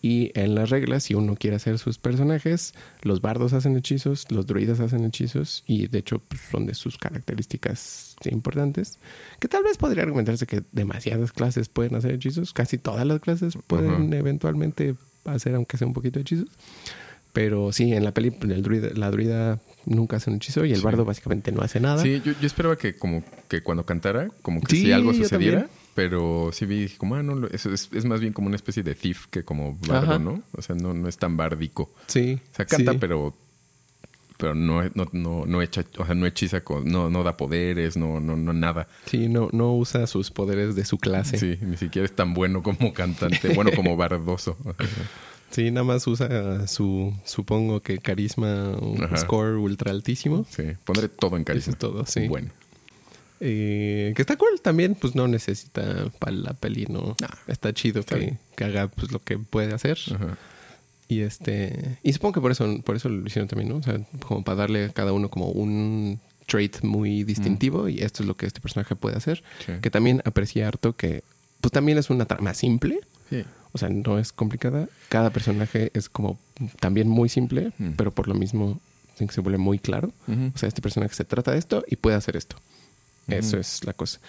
[0.00, 4.46] Y en las reglas, si uno quiere hacer sus personajes, los bardos hacen hechizos, los
[4.46, 8.98] druidas hacen hechizos, y de hecho pues, son de sus características importantes.
[9.40, 13.56] Que tal vez podría argumentarse que demasiadas clases pueden hacer hechizos, casi todas las clases
[13.66, 14.94] pueden eventualmente
[15.24, 16.48] hacer, aunque sea un poquito de hechizos.
[17.32, 20.78] Pero sí, en la peli, el druida, la druida nunca hace un hechizo y el
[20.78, 20.82] Sí.
[20.84, 22.02] bardo básicamente no hace nada.
[22.02, 25.68] Sí, yo, yo esperaba que como que cuando cantara, como que Sí, si algo sucediera,
[25.94, 28.94] pero sí vi, como, ah, no, eso es, es más bien como una especie de
[28.94, 30.18] thief que como bardo, Ajá.
[30.18, 30.42] ¿no?
[30.52, 31.92] O sea, no, no es tan bárdico.
[32.06, 32.40] Sí.
[32.52, 32.98] O sea, canta, sí.
[32.98, 33.34] pero
[34.38, 37.96] pero no, no, no, no echa, o sea, no hechiza, con, no, no da poderes,
[37.96, 38.88] no, no, no nada.
[39.04, 41.36] Sí, no, no usa sus poderes de su clase.
[41.38, 44.56] Sí, ni siquiera es tan bueno como cantante, bueno como bardoso.
[45.50, 49.16] Sí, nada más usa su, supongo que carisma, un Ajá.
[49.16, 50.46] score ultra altísimo.
[50.48, 51.62] sí, pondré todo en carisma.
[51.62, 52.28] Eso es todo, sí.
[52.28, 52.50] Bueno.
[53.40, 57.16] Eh, que está cool también, pues no necesita para la peli, ¿no?
[57.20, 58.38] Nah, está chido está que, bien.
[58.56, 59.98] que haga pues lo que puede hacer.
[60.14, 60.36] Ajá.
[61.08, 61.98] Y este.
[62.02, 63.76] Y supongo que por eso, por eso lo hicieron también, ¿no?
[63.76, 67.88] O sea, como para darle a cada uno como un trait muy distintivo.
[67.88, 69.42] Y esto es lo que este personaje puede hacer.
[69.64, 69.72] Sí.
[69.80, 71.22] Que también aprecia harto que.
[71.60, 73.00] Pues también es una trama simple.
[73.30, 73.44] Sí.
[73.72, 74.88] O sea, no es complicada.
[75.08, 76.38] Cada personaje es como
[76.80, 77.90] también muy simple, Mm.
[77.96, 78.80] pero por lo mismo
[79.16, 80.12] se vuelve muy claro.
[80.54, 82.56] O sea, este personaje se trata de esto y puede hacer esto.
[83.26, 84.20] Eso es la cosa.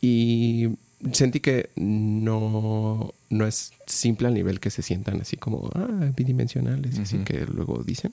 [0.00, 0.68] Y
[1.12, 6.98] sentí que no, no es simple al nivel que se sientan así como ah, bidimensionales,
[6.98, 8.12] así que luego dicen.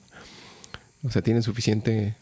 [1.02, 2.14] O sea, tienen suficiente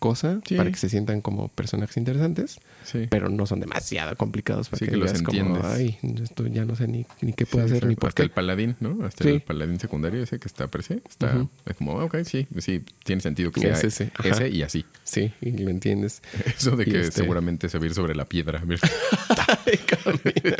[0.00, 0.56] cosa Sí.
[0.56, 3.06] para que se sientan como personajes interesantes, Sí.
[3.08, 6.74] pero no son demasiado complicados para Sí, que, que los como, ay, esto ya no
[6.74, 8.24] sé ni, ni qué puedo hacer ni por Hasta qué.
[8.24, 9.04] el paladín, ¿no?
[9.04, 11.02] Hasta el paladín secundario ese que está aparece.
[11.08, 14.84] Está es como, ah, ok, sí, sí, tiene sentido que Es sea ese, y así.
[15.04, 16.22] Sí, y lo entiendes.
[16.58, 18.60] Eso de que este- seguramente se va a ir sobre la piedra.
[19.86, 20.56] Camina.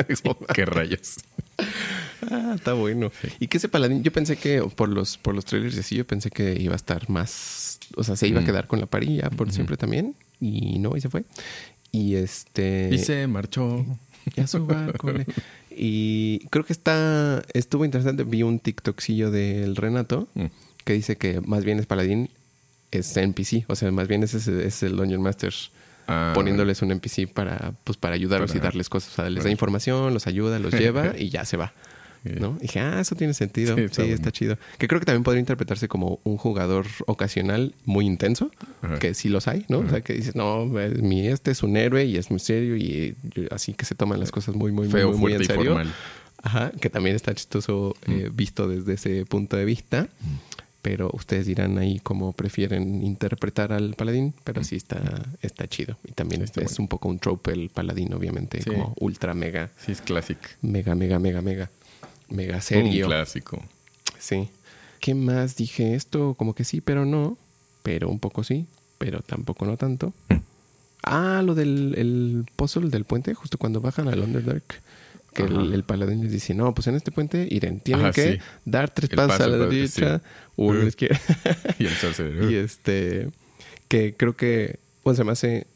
[0.55, 1.16] ¿Qué rayos?
[2.30, 3.11] Ah, está bueno.
[3.38, 6.06] Y que ese paladín, yo pensé que por los, por los trailers y así, yo
[6.06, 8.46] pensé que iba a estar más, o sea, se iba a Mm.
[8.46, 10.14] quedar con la parilla por siempre también.
[10.40, 11.24] Y no, y se fue.
[11.92, 12.90] Y este.
[12.92, 13.84] Y se marchó.
[14.36, 15.12] Ya su barco.
[15.70, 18.24] Y creo que está, estuvo interesante.
[18.24, 20.44] Vi un TikTokcillo del Renato Mm.
[20.84, 22.28] que dice que más bien es paladín,
[22.90, 23.64] es NPC.
[23.68, 25.54] O sea, más bien es, ese- es el Dungeon Master
[26.12, 29.12] Ah, poniéndoles un NPC para, pues, para ayudarlos y darles cosas.
[29.12, 31.72] O sea, les da información, los ayuda, los lleva y ya se va.
[32.24, 32.56] ¿No?
[32.58, 33.76] Y dije, ah, eso tiene sentido.
[33.76, 34.58] Sí, Sí, está chido.
[34.76, 38.50] Que creo que también podría interpretarse como un jugador ocasional muy intenso,
[38.82, 38.98] Ajá.
[38.98, 39.78] que sí los hay, ¿no?
[39.78, 43.16] O sea, que dices, no, mi este es un héroe y es muy serio y
[43.50, 45.78] así que se toman las cosas muy, muy, muy, Feo, muy, muy en serio.
[46.42, 50.08] Ajá, que también está chistoso eh, visto desde ese punto de vista.
[50.82, 55.98] Pero ustedes dirán ahí cómo prefieren interpretar al paladín, pero sí está, está chido.
[56.04, 56.84] Y también está es bueno.
[56.84, 58.70] un poco un trope el paladín, obviamente, Sí.
[58.70, 60.40] como ultra mega, Sí, es clásico.
[60.62, 61.70] mega, mega, mega, mega.
[62.30, 63.04] mega serio.
[63.07, 63.62] Un clásico.
[64.18, 64.48] Sí.
[65.00, 65.94] ¿Qué más dije?
[65.94, 67.36] Esto como que sí, pero no.
[67.82, 68.66] Pero un poco sí,
[68.98, 70.12] pero tampoco no tanto.
[71.02, 74.82] Ah, lo del el puzzle del puente, justo cuando bajan al Underdark.
[75.32, 78.32] Que el, el paladín les dice, no, pues en este puente, Iren, tienen Ajá, que
[78.34, 78.38] sí.
[78.64, 80.24] dar tres pasos paso a la derecha, sí.
[80.57, 80.88] uno a la Uh.
[80.88, 81.18] izquierda.
[81.78, 81.92] Y el
[82.50, 83.30] y este,
[83.88, 85.66] que creo que, bueno, se me hace,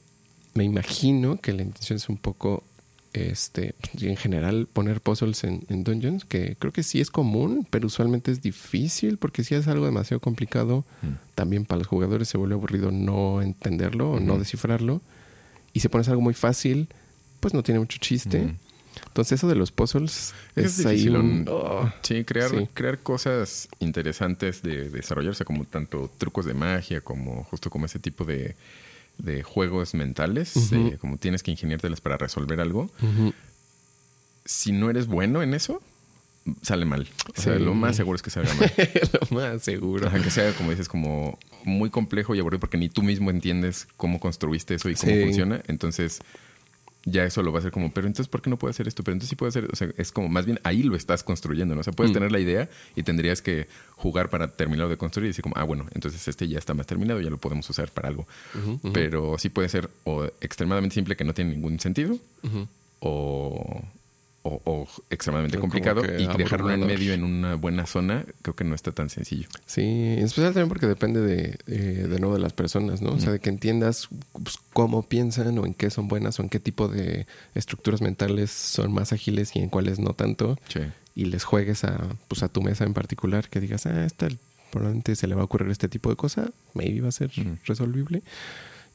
[0.54, 2.64] me imagino que la intención es un poco,
[3.12, 7.86] este, en general poner puzzles en, en dungeons, que creo que sí es común, pero
[7.86, 11.06] usualmente es difícil porque si es algo demasiado complicado, Mm.
[11.36, 15.00] también para los jugadores se vuelve aburrido no entenderlo o no descifrarlo.
[15.72, 16.88] Y si pones algo muy fácil,
[17.40, 18.40] pues no tiene mucho chiste.
[18.46, 18.56] Mm.
[19.06, 21.46] Entonces eso de los puzzles Es es, ahí un...
[21.48, 22.68] oh, Sí, crear, Sí.
[22.74, 28.24] crear cosas interesantes de desarrollarse, como tanto trucos de magia, como justo como ese tipo
[28.24, 28.56] de,
[29.18, 32.90] de juegos mentales, eh, como tienes que ingeniártelas para resolver algo.
[34.44, 35.80] Si no eres bueno en eso,
[36.62, 37.08] sale mal.
[37.36, 37.62] O sea, Sí.
[37.64, 38.70] lo más seguro es que salga mal.
[39.30, 40.06] Lo más seguro.
[40.08, 43.88] Ajá, que sea, como dices, como muy complejo y aburrido porque ni tú mismo entiendes
[43.96, 45.22] cómo construiste eso y cómo Sí.
[45.24, 45.62] funciona.
[45.66, 46.20] Entonces,
[47.06, 49.02] ya eso lo va a hacer como, pero entonces, ¿por qué no puedo hacer esto?
[49.04, 51.74] Pero entonces sí puedo hacer, o sea, es como, más bien ahí lo estás construyendo,
[51.74, 51.80] ¿no?
[51.82, 52.14] O sea, puedes Mm.
[52.14, 55.64] tener la idea y tendrías que jugar para terminarlo de construir y decir como, ah,
[55.64, 58.26] bueno, entonces este ya está más terminado, ya lo podemos usar para algo.
[58.92, 62.16] Pero sí puede ser o extremadamente simple que no tiene ningún sentido
[63.00, 63.82] o,
[64.46, 68.74] o, o extremadamente complicado y dejarlo en medio en una buena zona, creo que no
[68.74, 69.48] está tan sencillo.
[69.64, 73.12] Sí, en especial también porque depende de, eh, de nuevo de las personas, ¿no?
[73.12, 76.50] O sea, de que entiendas pues, cómo piensan o en qué son buenas o en
[76.50, 80.58] qué tipo de estructuras mentales son más ágiles y en cuáles no tanto.
[80.68, 80.80] Sí.
[81.14, 81.98] Y les juegues a,
[82.28, 84.28] pues, a tu mesa en particular, que digas, ah, esta
[84.70, 87.56] probablemente se le va a ocurrir este tipo de cosa, maybe va a ser Ujú.
[87.64, 88.22] resolvible.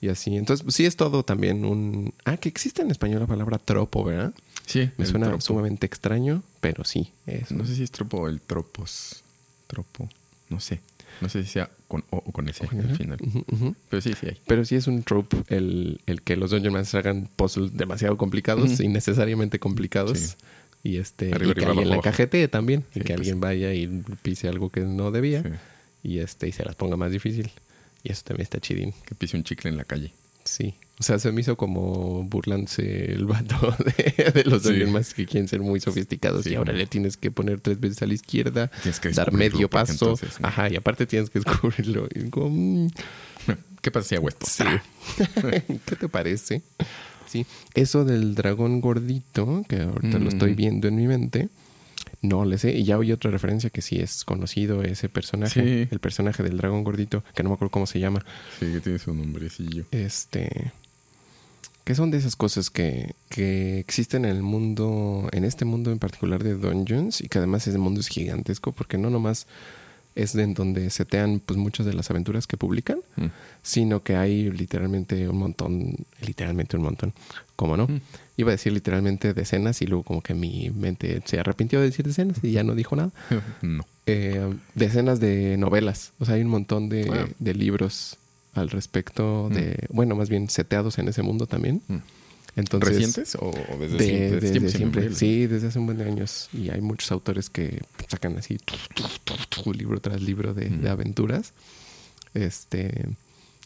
[0.02, 0.36] Y así.
[0.38, 2.14] Entonces, pues, sí es todo también un...
[2.26, 4.34] Ah, que existe en español la palabra tropo, ¿verdad?
[4.66, 5.42] Sí, Me suena tropo.
[5.42, 7.52] sumamente extraño, pero sí, es.
[7.52, 9.24] No sé si es tropo o el tropos.
[9.68, 10.08] Tropo.
[10.48, 10.80] No sé.
[11.22, 13.18] No sé si sea con O o con S al final.
[13.90, 14.38] Pero sí, sí hay.
[14.48, 18.80] Pero sí es un trope el, el que los Dungeon Masters hagan puzzles demasiado complicados,
[18.80, 20.18] innecesariamente complicados.
[20.20, 20.36] Sí.
[20.82, 22.86] Y este Arriba, y que arriba, alguien la abajo, encajete también.
[22.94, 23.18] Sí, y que pues.
[23.20, 23.88] alguien vaya y
[24.22, 25.44] pise algo que no debía.
[25.44, 25.50] Sí.
[26.04, 27.52] Y este y se las ponga más difícil.
[28.04, 28.94] Y eso también está chidín.
[29.06, 30.14] Que pise un chicle en la calle.
[30.44, 30.74] Sí.
[31.00, 33.56] O sea, se me hizo como burlándose el vato
[34.18, 34.74] de, de los Sí.
[34.86, 36.44] Masters que quieren ser muy sofisticados.
[36.44, 38.70] Sí, y ahora le tienes que poner tres veces a la izquierda,
[39.02, 39.92] que dar medio paso.
[39.94, 40.48] entonces, ¿no?
[40.48, 42.08] Ajá, y aparte tienes que descubrirlo.
[42.14, 42.50] Y como,
[42.86, 42.90] mm,
[43.82, 44.46] ¿Qué pasa si hago esto?
[44.46, 44.64] Sí.
[45.86, 46.62] ¿Qué te parece?
[47.28, 47.46] Sí.
[47.76, 50.56] Eso del dragón gordito, que ahorita lo estoy Mm.
[50.56, 51.48] viendo en mi mente,
[52.22, 52.72] no le sé.
[52.72, 55.62] Y ya hay otra referencia que sí es conocido ese personaje.
[55.62, 55.88] Sí.
[55.91, 58.26] El personaje del dragón gordito, que no me acuerdo cómo se llama.
[58.60, 59.86] Sí, que tiene su nombrecillo.
[59.91, 60.72] Este.
[61.84, 65.98] Que son de esas cosas que, que existen en el mundo, en este mundo en
[65.98, 69.48] particular de Dungeons, y que además ese mundo es gigantesco, porque no nomás
[70.15, 73.27] es en donde setean pues muchas de las aventuras que publican, Mm.
[73.61, 75.95] sino que hay literalmente un montón,
[76.26, 77.14] literalmente un montón,
[77.56, 77.88] ¿cómo no?
[77.88, 78.02] Mm.
[78.38, 82.06] Iba a decir literalmente decenas y luego como que mi mente se arrepintió de decir
[82.06, 83.11] decenas y ya no dijo nada.
[83.61, 83.86] no.
[84.06, 87.27] Eh, decenas de novelas, o sea, hay un montón de, Wow.
[87.38, 88.18] de libros
[88.56, 91.81] al respecto de, bueno, más bien seteados en ese mundo también.
[92.56, 94.30] Entonces, ¿Recientes o desde de- siempre?
[94.40, 95.02] desde Siempre, siempre.
[95.02, 95.16] siempre.
[95.16, 96.50] Sí, desde hace un buen de años.
[96.54, 98.58] Y hay muchos autores que sacan así
[99.76, 100.82] libro tras libro de, Mm.
[100.82, 101.54] de aventuras.
[102.34, 103.10] Este.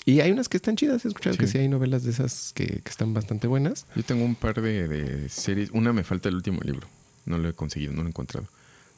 [0.06, 1.06] Y hay unas que están chidas.
[1.06, 1.40] He escuchado Sí.
[1.40, 3.86] que sí hay novelas de esas que, que están bastante buenas.
[3.96, 5.70] Yo tengo un par de, de series.
[5.72, 6.88] Una me falta el último libro.
[7.26, 8.48] No lo he conseguido, no lo he encontrado.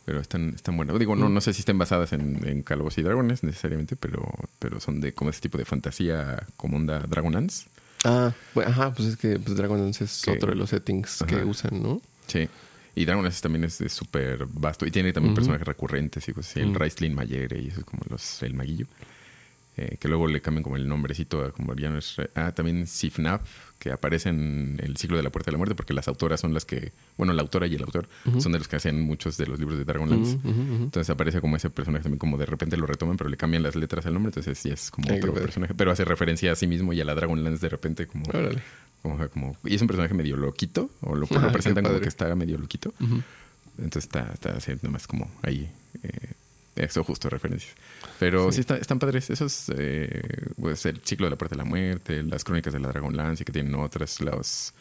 [0.06, 0.98] Pero están, están buenas.
[0.99, 1.34] Digo, no, Mm.
[1.34, 4.28] no sé si estén basadas en, en Calabozos y Dragones necesariamente, pero,
[4.60, 7.68] pero son de como ese tipo de fantasía como onda Dragonlance.
[8.06, 11.44] Ah, bueno, ajá, pues es que pues Dragonlance es Que- otro de los settings que
[11.44, 12.02] usan, ¿no?
[12.27, 12.48] Sí.
[12.95, 14.86] Y Dragonlance también es súper vasto.
[14.86, 16.60] Y tiene también personajes recurrentes y cosas así.
[16.61, 16.76] El Mm.
[16.76, 18.86] Raistlin Mayere y eso es como los, el maguillo.
[19.77, 22.15] Eh, que luego le cambian como el nombrecito, a como ya no es...
[22.34, 23.45] Ah, también Sifnap,
[23.77, 26.53] que aparece en el ciclo de la Puerta de la Muerte, porque las autoras son
[26.53, 26.93] las que...
[27.18, 28.07] Bueno, la autora y el autor
[28.39, 30.38] son de los que hacen muchos de los libros de Dragonlance.
[30.38, 30.61] Ujú.
[30.84, 33.76] Entonces aparece como ese personaje también, como de repente lo retoman, pero le cambian las
[33.76, 35.73] letras al nombre, entonces sí es como Ay, otro personaje.
[35.76, 38.23] Pero hace referencia a sí mismo y a la Dragonlance de repente como...
[38.30, 38.61] Órale.
[39.02, 42.34] como, como- y es un personaje medio loquito, o lo, Ah, presentan como que está
[42.35, 42.93] medio loquito.
[43.77, 45.69] Entonces está, está así, nomás como ahí.
[46.02, 46.31] eh,
[46.76, 47.73] eso justo referencias.
[48.19, 48.61] Pero sí, Sí.
[48.61, 49.30] está- están padres.
[49.30, 50.22] Esos, eh,
[50.60, 53.52] pues el ciclo de la puerta de la muerte, las crónicas de la Dragonlance, que
[53.52, 54.73] tienen otras, los,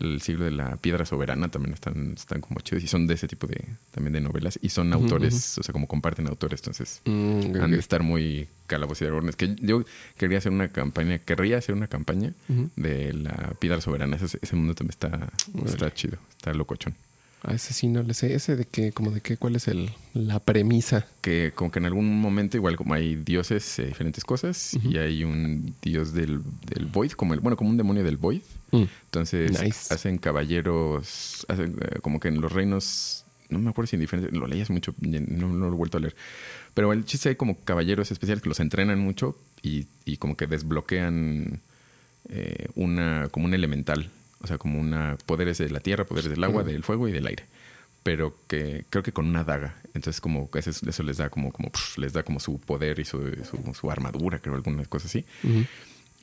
[0.00, 3.28] el siglo de la piedra soberana también están, están como chidos y son de ese
[3.28, 4.58] tipo de, también de novelas.
[4.60, 9.02] Y son autores, o sea, como comparten autores, entonces Mm, han de estar muy calabozos
[9.02, 9.36] y dragones.
[9.36, 9.84] Que yo
[10.18, 12.32] quería hacer una campaña, querría hacer una campaña
[12.76, 14.16] de la piedra soberana.
[14.16, 15.30] Ese, ese mundo también está,
[15.64, 16.94] está chido, está locochón.
[17.46, 18.34] A ese sí no le sé.
[18.34, 18.92] ¿Ese de qué?
[18.92, 19.36] ¿Como de qué?
[19.36, 21.06] ¿Cuál es el, la premisa?
[21.20, 25.24] Que como que en algún momento, igual como hay dioses de diferentes cosas, y hay
[25.24, 28.40] un dios del, del Void, como el, bueno, como un demonio del Void.
[28.72, 28.84] Mm.
[29.04, 29.92] Entonces Nice.
[29.92, 34.32] hacen caballeros, hacen, eh, como que en los reinos, no me acuerdo si en diferentes,
[34.34, 36.16] lo leías mucho, no, no lo he vuelto a leer.
[36.72, 40.46] Pero el chiste hay como caballeros especiales que los entrenan mucho y, y como que
[40.46, 41.60] desbloquean
[42.30, 44.10] eh, una, como un elemental.
[44.44, 47.26] O sea, como una poderes de la tierra, poderes del agua, del fuego y del
[47.26, 47.46] aire.
[48.02, 49.76] Pero que creo que con una daga.
[49.94, 53.22] Entonces, como eso, eso les da como, como les da como su poder y su,
[53.42, 55.24] su, su armadura, creo, algunas cosas así.
[55.42, 55.64] Ujú.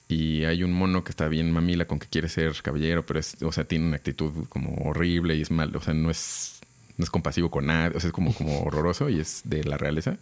[0.08, 3.42] Y hay un mono que está bien mamila con que quiere ser caballero, pero es,
[3.42, 6.60] o sea, tiene una actitud como horrible y es mal, o sea, no es,
[6.98, 9.78] no es compasivo con nadie, o sea, es como, como horroroso y es de la
[9.78, 10.18] realeza.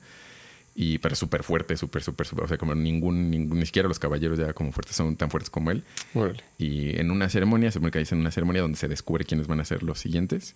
[0.82, 2.46] Y pero súper fuerte, súper, súper, súper.
[2.46, 5.50] O sea, como ningún, ningún, ni siquiera los caballeros ya como fuertes son tan fuertes
[5.50, 5.84] como él.
[6.14, 6.42] Órale.
[6.58, 9.60] Y en una ceremonia, se supone que en una ceremonia donde se descubre quiénes van
[9.60, 10.56] a ser los siguientes.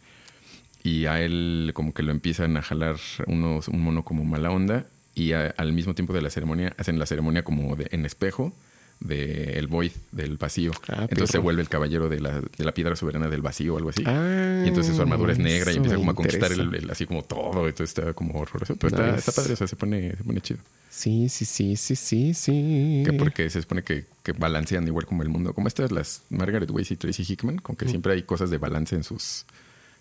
[0.82, 2.96] Y a él como que lo empiezan a jalar
[3.28, 4.86] unos, un mono como mala onda.
[5.14, 8.54] Y a- al mismo tiempo de la ceremonia, hacen la ceremonia como de, en espejo
[9.00, 10.72] del void, del vacío.
[10.88, 13.78] Ah, entonces se vuelve el caballero de la, de la piedra soberana del vacío o
[13.78, 14.04] algo así.
[14.06, 17.24] Ah, y entonces su armadura es negra y empieza como a conquistar el, así como
[17.24, 17.68] todo.
[17.68, 18.76] Entonces está como horroroso.
[18.78, 19.20] Pero está, Nice.
[19.20, 20.60] está padre, o sea, se pone, se pone chido.
[20.90, 23.04] Sí, sí, sí, sí, sí, sí.
[23.06, 25.54] Que porque se supone que, que balancean igual como el mundo.
[25.54, 28.96] Como estas, las Margaret Weiss y Tracy Hickman, como que siempre hay cosas de balance
[28.96, 29.46] en sus,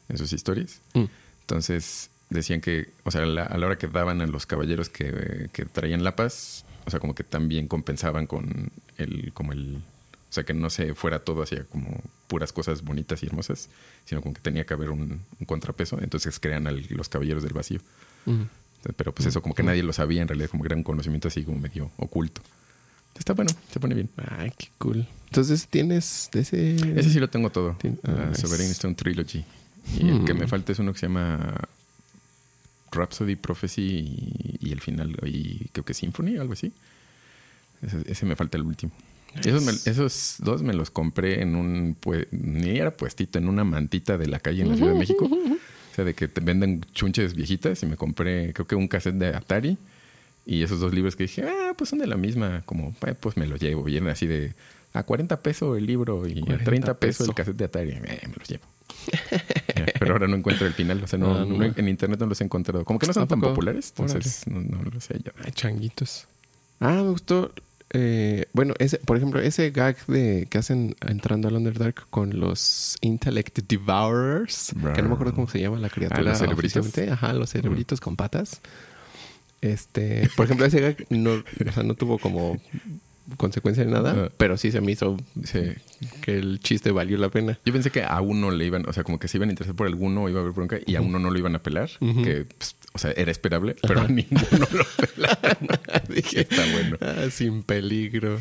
[0.09, 0.81] en sus historias.
[0.95, 1.05] Mm.
[1.41, 5.49] Entonces decían que, o sea, la- a la hora que daban a los caballeros que,
[5.53, 10.33] que traían la paz, o sea, como que también compensaban con el, como el, o
[10.33, 13.69] sea, que no se fuera todo hacia como puras cosas bonitas y hermosas,
[14.05, 15.99] sino como que tenía que haber un, un contrapeso.
[16.01, 17.81] Entonces crean al- los caballeros del vacío.
[18.97, 21.29] Pero pues eso como que nadie lo sabía en realidad, como que era un conocimiento
[21.29, 22.41] así como medio oculto.
[23.17, 24.09] Está bueno, se pone bien.
[24.17, 25.07] Ay, qué cool.
[25.27, 26.77] Entonces tienes ese.
[26.99, 27.77] Ese sí lo tengo todo.
[28.05, 28.41] Ah, nice.
[28.41, 29.45] Sovereign Stone Trilogy.
[30.01, 31.55] Y el que me falta es uno que se llama
[32.93, 33.83] Rhapsody, Prophecy
[34.61, 36.73] y, y el final, y creo que Symphony, algo así.
[37.83, 38.93] Ese, ese me falta el último.
[39.35, 39.49] Nice.
[39.49, 43.65] Esos, me- esos dos me los compré en un, pue- ni era puestito, en una
[43.65, 45.25] mantita de la calle en la Ciudad de México.
[45.27, 49.17] O sea, de que te venden chunches viejitas y me compré, creo que un cassette
[49.17, 49.77] de Atari
[50.47, 53.37] y esos dos libros que dije, ah, pues son de la misma, como, "Eh, pues
[53.37, 53.89] me los llevo.
[53.89, 54.55] Y eran así de
[54.95, 57.91] a 40 pesos el libro y a 40 30 pesos el cassette de Atari.
[57.91, 58.65] Eh, me los llevo.
[59.99, 61.57] Pero ahora no encuentro el final, o sea, no, Ah, no.
[61.59, 62.85] no- en internet no los he encontrado.
[62.85, 65.33] Como que no son ¿A tan populares, entonces no, no lo sé yo.
[65.45, 66.27] Ay, changuitos.
[66.81, 67.53] Ah, me gustó.
[67.95, 72.97] eh, bueno, ese, por ejemplo, ese gag de que hacen entrando al Underdark con los
[73.03, 76.21] Intellect Devourers, que no me acuerdo cómo se llama la criatura.
[76.21, 76.99] Ah, los cerebritos.
[77.11, 78.61] Ajá, los cerebritos con patas.
[79.61, 82.59] Este, por ejemplo, ese gag no, o sea, no tuvo como
[83.37, 85.61] consecuencia ni nada, pero sí se me hizo Sí.
[86.23, 87.59] que el chiste valió la pena.
[87.65, 89.75] Yo pensé que a uno le iban, o sea, como que se iban a interesar
[89.77, 92.47] por alguno, iba a haber bronca, y a uno no lo iban a pelar, que,
[92.59, 95.69] pues, o sea, era esperable, pero a ninguno lo pelaron.
[96.15, 96.97] Dije, está bueno.
[97.01, 98.39] Ah, sin peligro.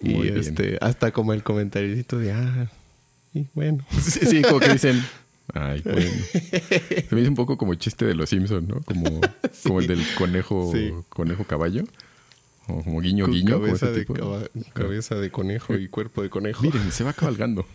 [0.00, 0.38] y Muy bien.
[0.38, 2.70] este, hasta como el comentarito de ah,
[3.34, 3.84] y bueno.
[4.00, 5.02] Sí, sí, como que dicen,
[5.54, 6.10] ay, bueno.
[7.08, 8.80] Se me hizo un poco como chiste de los Simpsons, ¿no?
[8.82, 9.20] Como,
[9.62, 10.92] como el del conejo, Sí.
[11.08, 11.84] conejo caballo.
[12.68, 13.60] O como guiño, Con guiño.
[13.60, 16.62] cabeza, ese de caba- cabeza de conejo y cuerpo de conejo.
[16.64, 17.66] Miren, se va cabalgando.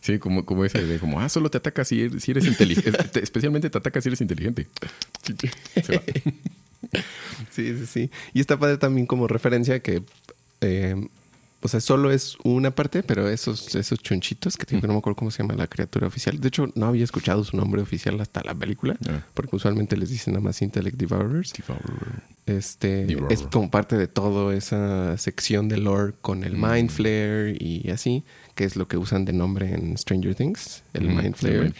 [0.00, 3.20] Sí, como, como ese de como, ah, solo te ataca si eres, si eres inteligente.
[3.22, 4.66] Especialmente te ataca si eres inteligente.
[5.82, 6.02] Se va.
[7.50, 8.10] Sí, sí, sí.
[8.34, 10.02] Y está padre también como referencia que,
[10.60, 10.94] eh,
[11.64, 15.16] o sea, solo es una parte, pero esos, esos chunchitos que, que no me acuerdo
[15.16, 16.38] cómo se llama la criatura oficial.
[16.38, 19.24] De hecho, no había escuchado su nombre oficial hasta la película, Ah.
[19.32, 21.52] porque usualmente les dicen nada más Intellect Devourers.
[22.46, 23.32] Este Devourer.
[23.32, 26.70] es como parte de toda esa sección de lore con el Mm.
[26.70, 28.22] Mind Flare y así,
[28.54, 31.72] que es lo que usan de nombre en Stranger Things, el Mm, Mind Flare.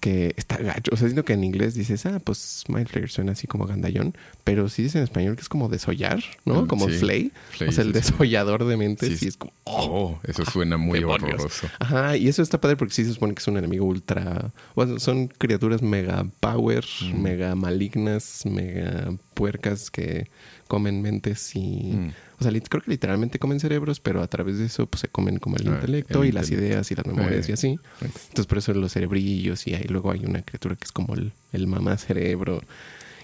[0.00, 0.92] Que está gacho.
[0.92, 4.16] O sea, siento que en inglés dices, ah, pues Mind Flayer suena así como gandallón,
[4.44, 6.62] pero si dices en español que es como desollar, ¿no?
[6.62, 6.96] Mm, Como sí.
[6.98, 7.32] flay.
[7.50, 8.10] Flay, o sea, el sí, sí.
[8.10, 9.28] desollador de mentes, Sí, sí, sí.
[9.28, 11.34] es como, oh, Oh, eso suena muy demonios.
[11.34, 11.68] horroroso.
[11.78, 14.52] Ajá, y eso está padre porque sí se supone que es un enemigo ultra.
[14.74, 17.22] Bueno, son criaturas mega power, Mm.
[17.22, 20.28] mega malignas, mega puercas que
[20.68, 21.92] comen mentes y.
[21.94, 22.12] Mm.
[22.38, 25.38] O sea, creo que literalmente comen cerebros, pero a través de eso pues se comen
[25.38, 27.50] como el Ah, intelecto el y las ideas y las memorias Eh.
[27.50, 27.78] y así.
[28.00, 31.32] Entonces por eso los cerebrillos y ahí luego hay una criatura que es como el,
[31.52, 32.62] el mamá cerebro.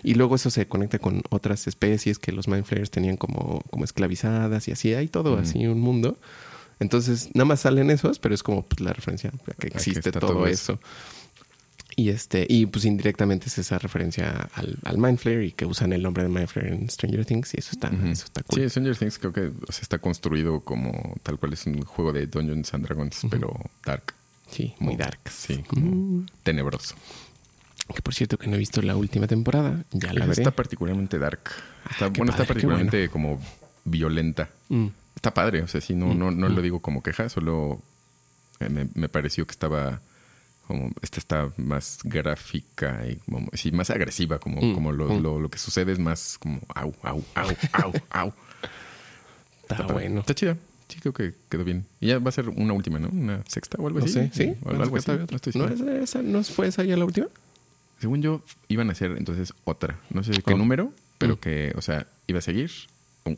[0.05, 3.85] Y luego eso se conecta con otras especies que los Mind Flayers tenían como, como
[3.85, 4.95] esclavizadas y así.
[4.95, 5.41] Hay todo Mm.
[5.41, 6.19] así un mundo.
[6.81, 10.81] Entonces nada más salen esos, pero es como pues, la referencia que existe todo eso.
[11.95, 15.93] Y este, y pues indirectamente es esa referencia al, al Mind Flayer y que usan
[15.93, 18.61] el nombre de Mind Flayer en Stranger Things y eso está, eso está cool.
[18.61, 22.13] Sí, Stranger Things creo que o sea, está construido como tal cual es un juego
[22.13, 23.55] de Dungeons and Dragons, pero
[23.85, 24.15] dark.
[24.51, 25.21] Sí, muy dark.
[25.31, 26.95] Sí, como tenebroso.
[27.95, 29.85] Que por cierto que no he visto la última temporada.
[29.91, 30.41] Ya la veré.
[30.43, 31.41] Está particularmente dark.
[31.91, 33.41] Está, Ah, qué bueno, está padre, particularmente como
[33.85, 34.49] violenta.
[34.69, 34.87] Mm.
[35.17, 37.81] Está padre, o sea, sí, no, no, no lo digo como queja, solo
[38.61, 40.01] eh, me, me pareció que estaba
[40.73, 45.23] como, esta está más gráfica y como, sí, más agresiva, como, Mm, como lo, mm.
[45.23, 48.33] lo, lo que sucede es más como au, au, au, au, au.
[49.69, 50.21] Está bueno.
[50.21, 50.57] Está chida.
[50.89, 51.87] Sí, creo que quedó bien.
[52.01, 53.09] Y ya va a ser una última, ¿no?
[53.09, 54.15] Una sexta o algo No así.
[54.15, 54.55] sé, ¿sí?
[54.65, 55.11] O algo, algo así.
[55.11, 55.93] ¿No, No estoy ¿No, seguro.
[55.97, 57.29] es esa- ¿No fue esa ya la última?
[57.99, 59.99] Según yo, iban a hacer entonces otra.
[60.11, 60.59] No sé qué Oh.
[60.59, 61.39] número, pero Mm.
[61.39, 62.71] que, o sea, iba a seguir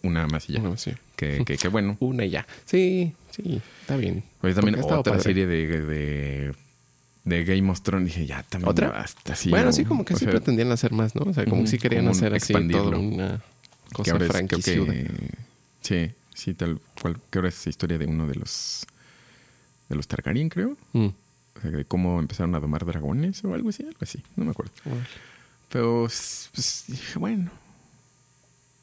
[0.03, 0.77] una más y ya.
[0.77, 0.93] Sí.
[1.17, 1.97] Que, que, que bueno.
[2.01, 2.47] Una y ya.
[2.65, 4.25] Sí, sí, está bien.
[4.41, 5.21] Pues también otra padre.
[5.21, 6.55] serie de, de,
[7.25, 8.07] de Game of Thrones.
[8.09, 8.69] Dije, ya también.
[8.71, 8.91] ¿Otra?
[8.91, 9.73] basta, sí, bueno, ¿no?
[9.73, 11.23] sí, como que O sí sea, pretendían hacer más, ¿no?
[11.23, 13.43] O sea, como que sí querían hacer así toda una
[13.89, 14.93] que cosa ahora es, creo franquiciuda.
[14.93, 15.11] que,
[15.83, 17.19] sí, sí, tal cual.
[17.31, 18.87] Que ahora es historia de uno de los
[19.89, 20.77] de los Targaryen, creo.
[20.93, 21.07] Mm.
[21.57, 24.23] O sea, de cómo empezaron a domar dragones o algo así, algo así.
[24.37, 24.73] No me acuerdo.
[25.71, 26.09] Pero
[26.53, 27.51] pues, dije, bueno.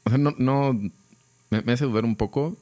[0.04, 0.72] O sea, no, no
[1.50, 2.56] me, me hace dudar un poco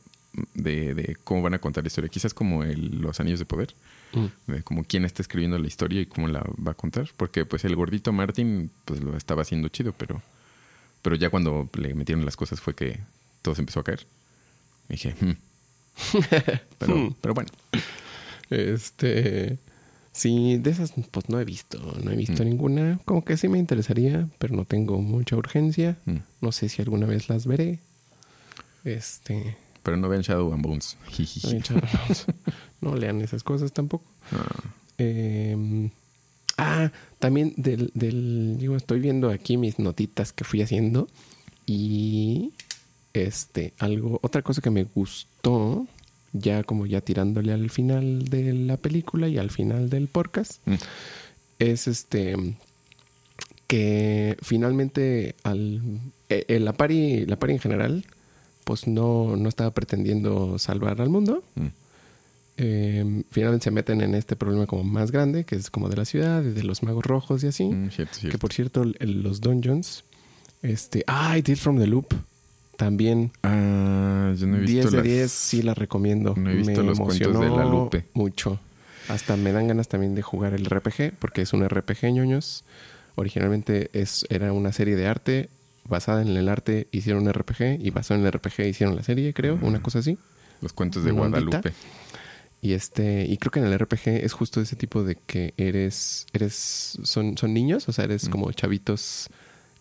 [0.54, 2.08] de, de cómo van a contar la historia.
[2.10, 3.74] Quizás como el- los anillos de poder.
[4.12, 4.52] Mm.
[4.52, 7.10] de como quién está escribiendo la historia y cómo la va a contar.
[7.16, 10.20] Porque pues el gordito Martin pues lo estaba haciendo chido, pero,
[11.02, 12.98] pero ya cuando le metieron las cosas fue que
[13.42, 14.06] todo se empezó a caer.
[14.88, 15.32] Y dije, "Hmm".
[16.78, 17.14] pero, Hmm.
[17.20, 17.50] pero bueno.
[18.50, 19.58] Este.
[20.12, 21.78] Sí, de esas, pues no he visto.
[22.02, 22.46] No he visto Mm.
[22.48, 23.00] ninguna.
[23.04, 25.96] Como que sí me interesaría, pero no tengo mucha urgencia.
[26.04, 26.16] Mm.
[26.40, 27.78] No sé si alguna vez las veré.
[28.84, 29.56] Este.
[29.84, 30.96] Pero no vean Shadow and Bones.
[31.04, 31.56] no, Jijiji.
[31.56, 31.80] echa-
[32.80, 34.04] no lean esas cosas tampoco.
[34.32, 34.46] Ah,
[34.98, 35.90] Eh,
[36.58, 38.56] ah, también del, del.
[38.58, 41.08] Digo, estoy viendo aquí mis notitas que fui haciendo.
[41.66, 42.52] Y.
[43.12, 44.20] Este, algo.
[44.22, 45.86] Otra cosa que me gustó.
[46.32, 50.60] Ya como ya tirándole al final de la película y al final del podcast.
[50.66, 50.74] Mm.
[51.58, 52.36] Es este.
[53.66, 55.80] Que finalmente al.
[56.28, 57.24] eh, eh, la pari.
[57.26, 58.04] La pari en general.
[58.64, 61.42] Pues no, no estaba pretendiendo salvar al mundo.
[61.56, 61.66] mm.
[62.62, 66.04] Eh, finalmente se meten en este problema como más grande, que es como de la
[66.04, 67.64] ciudad, y de los magos rojos y así.
[67.64, 68.32] Mm, cierto, cierto.
[68.34, 70.04] Que por cierto, el- los dungeons.
[70.62, 71.02] Este.
[71.06, 72.12] Ah, y Tales from the Loop.
[72.76, 73.32] También.
[73.42, 76.34] Ah, yo no he visto 10 de las- 10, sí la recomiendo.
[76.36, 78.04] No he visto Me los cuentos de emocionó la Lupe.
[78.12, 78.60] Mucho.
[79.08, 82.64] Hasta me dan ganas también de jugar el RPG, porque es un RPG ñoños.
[83.14, 85.48] Originalmente es, era una serie de arte.
[85.88, 87.78] Basada en el arte, hicieron un RPG.
[87.80, 89.58] Y basado en el RPG, hicieron la serie, creo.
[89.62, 90.18] Una cosa así.
[90.60, 91.62] Los cuentos de ondita.
[92.62, 96.26] Y este, y creo que en el RPG es justo ese tipo de que eres,
[96.34, 98.30] eres, son, son niños, o sea, eres Mm.
[98.30, 99.28] como chavitos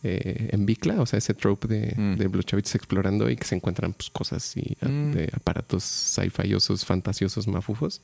[0.01, 2.15] eh, en bicla, o sea, ese trope de, Mm.
[2.15, 5.11] de los chavitos explorando y que se encuentran pues, cosas y Mm.
[5.11, 8.01] de aparatos sci-fiosos, fantasiosos, mafufos.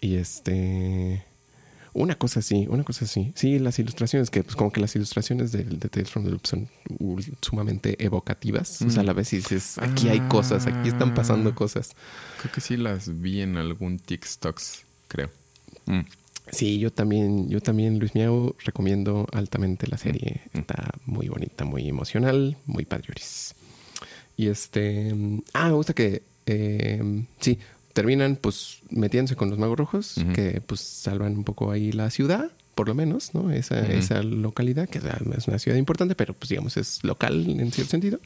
[0.00, 1.24] Y este,
[1.94, 3.32] una cosa así, una cosa así.
[3.34, 6.46] Sí, las ilustraciones, que pues como que las ilustraciones de, de Tales from the Loop
[6.46, 6.68] son
[7.42, 8.80] sumamente evocativas.
[8.82, 11.54] O sea, a la vez dices, aquí hay cosas, aquí están pasando Ah.
[11.54, 11.90] cosas.
[12.40, 15.30] Creo que sí las vi en algún TikToks, creo.
[15.86, 16.00] Mm.
[16.50, 20.40] Sí, yo también, yo también, Luis Miau, recomiendo altamente la serie.
[20.52, 20.58] Mm.
[20.58, 23.54] Está muy bonita, muy emocional, muy padrioris.
[24.36, 25.14] Y este.
[25.52, 26.22] Ah, me gusta que.
[26.46, 27.58] eh, sí,
[27.92, 32.50] terminan pues metiéndose con los magos rojos, que pues salvan un poco ahí la ciudad,
[32.74, 33.50] por lo menos, ¿no?
[33.50, 37.90] Esa, esa localidad, que es una ciudad importante, pero pues digamos es local en cierto
[37.90, 38.18] sentido.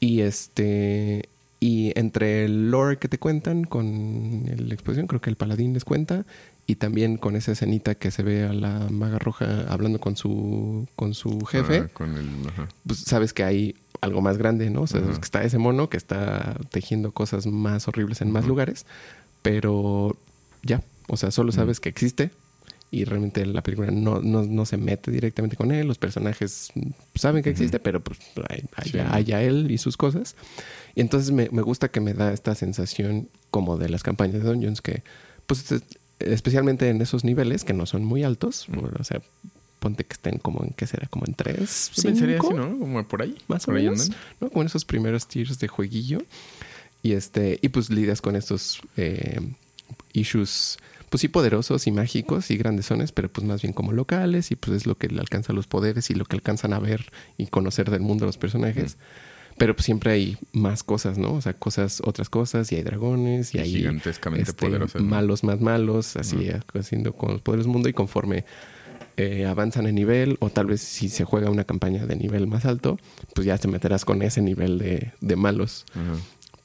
[0.00, 1.28] Y este.
[1.60, 5.84] Y entre el lore que te cuentan con la exposición, creo que el paladín les
[5.84, 6.26] cuenta.
[6.66, 10.86] Y también con esa escenita que se ve a la maga roja hablando con su,
[10.96, 12.28] con su jefe, Ah, con el.
[12.48, 12.68] Ajá.
[12.86, 14.82] pues sabes que hay algo más grande, ¿no?
[14.82, 15.12] O sea, Ajá.
[15.14, 18.50] que está ese mono que está tejiendo cosas más horribles en más Ujú.
[18.50, 18.86] lugares.
[19.42, 20.16] Pero
[20.62, 22.30] ya, o sea, solo sabes que existe.
[22.90, 25.86] Y realmente la película no, no, no se mete directamente con él.
[25.88, 26.70] Los personajes
[27.16, 28.98] saben que existe, pero pues hay- Sí.
[28.98, 30.36] allá, allá él y sus cosas.
[30.94, 34.48] Y entonces me, me gusta que me da esta sensación como de las campañas de
[34.48, 35.02] Dungeons que,
[35.46, 35.82] pues, es-
[36.20, 38.68] especialmente en esos niveles que no son muy altos,
[39.00, 39.20] o sea,
[39.84, 41.06] ponte que estén como en, ¿qué será?
[41.08, 42.78] Como en tres, Yo pensaría así, ¿no?
[42.78, 43.36] Como por ahí.
[43.48, 44.10] más o por menos.
[44.40, 44.48] ¿no?
[44.48, 46.22] Como en esos primeros tiers de jueguillo.
[47.02, 49.38] Y este, y pues lidias con estos eh,
[50.14, 50.78] issues,
[51.10, 54.74] pues sí, poderosos y mágicos y grandezones, pero pues más bien como locales, y pues
[54.74, 57.90] es lo que le alcanza los poderes y lo que alcanzan a ver y conocer
[57.90, 58.96] del mundo los personajes.
[59.58, 61.34] Pero pues siempre hay más cosas, ¿no?
[61.34, 65.08] O sea, cosas, otras cosas, y hay dragones, y, Y hay gigantescamente este, poderosas, ¿no?
[65.08, 68.46] malos más malos, así haciendo con los poderes del mundo y conforme
[69.16, 72.64] eh, avanzan en nivel o tal vez si se juega una campaña de nivel más
[72.64, 72.98] alto,
[73.34, 75.84] pues ya te meterás con ese nivel de, de malos.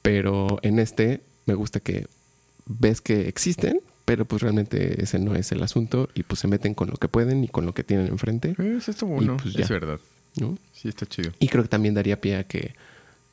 [0.02, 2.06] Pero en este me gusta que
[2.66, 6.74] ves que existen, pero pues realmente ese no es el asunto y pues se meten
[6.74, 9.62] con lo que pueden y con lo que tienen enfrente, Pues esto bueno, pues, ya.
[9.64, 9.98] es verdad.
[10.40, 10.56] ¿no?
[10.72, 11.32] Sí, está chido.
[11.40, 12.74] Y creo que también daría pie a que,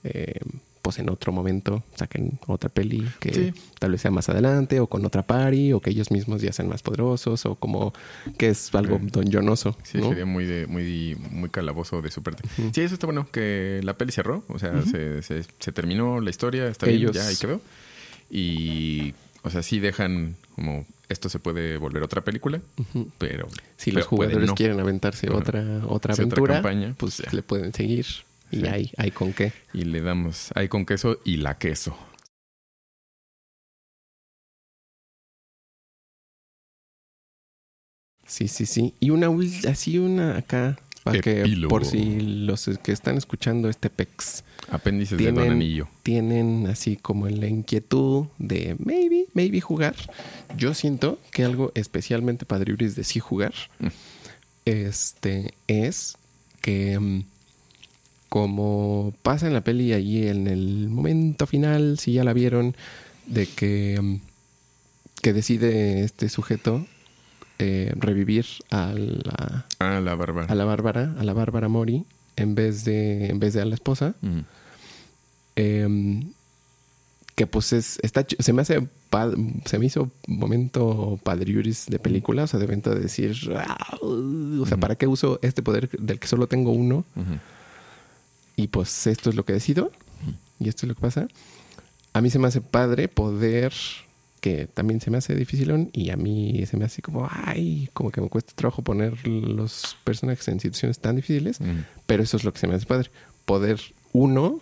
[0.03, 0.39] eh,
[0.87, 3.53] pues en otro momento saquen otra peli que Sí.
[3.77, 6.69] tal vez sea más adelante o con otra pari o que ellos mismos ya sean
[6.69, 7.91] más poderosos o como
[8.37, 9.07] que es algo Sí.
[9.11, 10.07] donjonoso, Sí, ¿no?
[10.07, 12.43] sería muy de, muy, muy calabozo de su parte.
[12.73, 16.29] Sí, eso está bueno, que la peli cerró, o sea, se, se, se terminó la
[16.29, 17.59] historia, está Ellos- bien, ya ahí quedó.
[18.29, 22.61] Y, o sea, sí dejan como, esto se puede volver otra película,
[23.17, 23.47] pero...
[23.77, 24.55] Si pero los jugadores no.
[24.55, 27.29] quieren aventarse otra, otra otra aventura, campaña, pues ya.
[27.31, 28.05] le pueden seguir
[28.51, 28.65] y Sí.
[28.67, 29.51] hay, hay con qué.
[29.73, 31.97] Y le damos, ahí con queso y la queso.
[38.25, 38.93] Sí, sí, sí.
[38.99, 39.29] Y una
[39.69, 45.25] así una acá, para que por si los que están escuchando este pex Apéndices de
[45.25, 45.87] Don Tienen- Anillo.
[46.03, 49.95] tienen así como la inquietud de maybe, maybe jugar.
[50.57, 53.87] Yo siento que algo especialmente padriuris de sí jugar Mm.
[54.65, 56.17] este es
[56.61, 57.23] que mm,
[58.29, 62.75] como pasa en la peli allí en el momento final, si ya la vieron,
[63.25, 64.15] de que, mm,
[65.21, 66.85] que decide este sujeto
[67.59, 70.45] eh, revivir a la, Ah, la barba.
[70.45, 72.05] a la Bárbara, a la Bárbara Mori,
[72.35, 74.13] en vez de, en vez de a la esposa.
[74.21, 74.39] Mm.
[75.55, 76.23] Eh,
[77.35, 78.87] que pues es, está, se me hace,
[79.65, 84.61] se me hizo momento padriuris de película, o sea, de venta de decir, "Ah, uh",
[84.61, 84.77] o sea.
[84.77, 87.05] ¿para qué uso este poder del que solo tengo uno?
[88.57, 89.91] Y pues esto es lo que decido,
[90.59, 91.27] y esto es lo que pasa.
[92.11, 93.71] A mí se me hace padre poder,
[94.41, 98.09] que también se me hace difícil, y a mí se me hace como, ay, como
[98.09, 101.61] que me cuesta trabajo poner los personajes en situaciones tan difíciles.
[101.61, 101.81] Mm.
[102.07, 103.11] Pero eso es lo que se me hace padre.
[103.45, 103.79] Poder,
[104.11, 104.59] uno,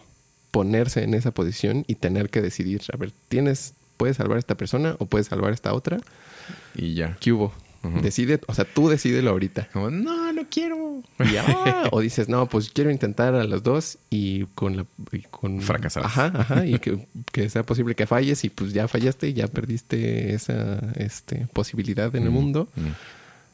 [0.52, 4.58] ponerse en esa posición y tener que decidir, a ver, tienes, puedes salvar a esta
[4.58, 6.00] persona o puedes salvar a esta otra.
[6.76, 7.16] Y ya.
[7.22, 7.54] ¿Qué hubo?
[8.02, 9.70] Decide, o sea, tú decídelo ahorita.
[9.74, 11.02] Como, no, no quiero.
[11.32, 14.86] Ya, o dices, no, pues quiero intentar a los dos y con la...
[15.12, 15.62] Y con.
[16.04, 19.48] Ajá, ajá, y que, que sea posible que falles y pues ya fallaste y ya
[19.48, 22.68] perdiste esa este, posibilidad en el Mm, mundo.
[22.76, 22.82] mm.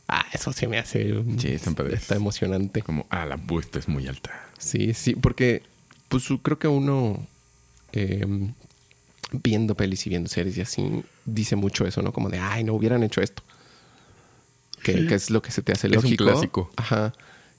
[0.07, 1.23] Ah, eso se me hace...
[1.37, 1.57] Sí.
[1.93, 2.81] Está emocionante.
[2.81, 4.31] Como, ah, la apuesta es muy alta.
[4.57, 5.63] Sí, sí, porque
[6.09, 7.25] pues creo que uno
[7.93, 8.25] eh,
[9.31, 12.11] viendo pelis y viendo series y así dice mucho eso, ¿no?
[12.11, 13.41] Como de, ay, no hubieran hecho esto.
[14.83, 16.23] Que, es lo que se te hace Es un lógico.
[16.25, 16.71] clásico.
[16.75, 17.13] Ajá.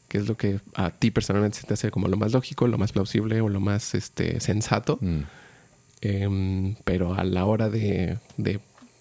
[0.08, 2.76] Que es lo que a ti personalmente se te hace como lo más lógico, lo
[2.78, 4.98] más plausible o lo más este, sensato.
[5.00, 5.20] Mm.
[6.00, 8.60] Em, pero a la hora de, de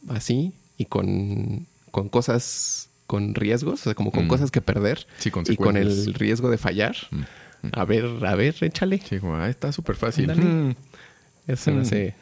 [0.09, 4.27] así y con, con cosas, con riesgos, o sea, como con Mm.
[4.27, 7.67] cosas que perder Sí, y con el riesgo de fallar, Mm.
[7.73, 9.01] a ver, a ver, échale.
[9.07, 10.29] Sí, como, ah, está súper fácil.
[11.47, 11.79] Eso Mm.
[11.79, 12.13] hace.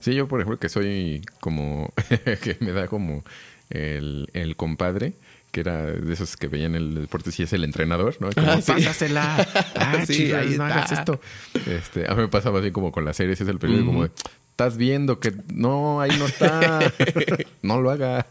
[0.00, 1.92] Sí, yo por ejemplo que soy como
[2.42, 3.24] que me da como
[3.70, 5.14] el, el compadre
[5.54, 8.28] que era de esos que veían el deporte si es el entrenador, ¿no?
[8.32, 8.72] Como, Ah, sí.
[8.72, 9.46] pásasela.
[9.76, 11.20] Ah, Sí, ahí no hagas esto.
[11.66, 14.10] Este, a mí me pasaba así como con las series, es el periodo como de,
[14.50, 16.92] estás viendo que no, ahí no está.
[17.62, 18.26] no lo hagas.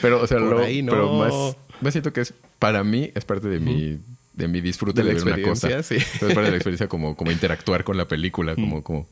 [0.00, 0.92] Pero, o sea, Por lo, ahí no.
[0.92, 3.98] pero más, más siento que es, para mí, es parte de mi,
[4.34, 5.68] de mi disfrute De de, la ver una cosa.
[5.68, 6.24] experiencia, sí.
[6.24, 9.08] Es parte de la experiencia como, como interactuar con la película, como, como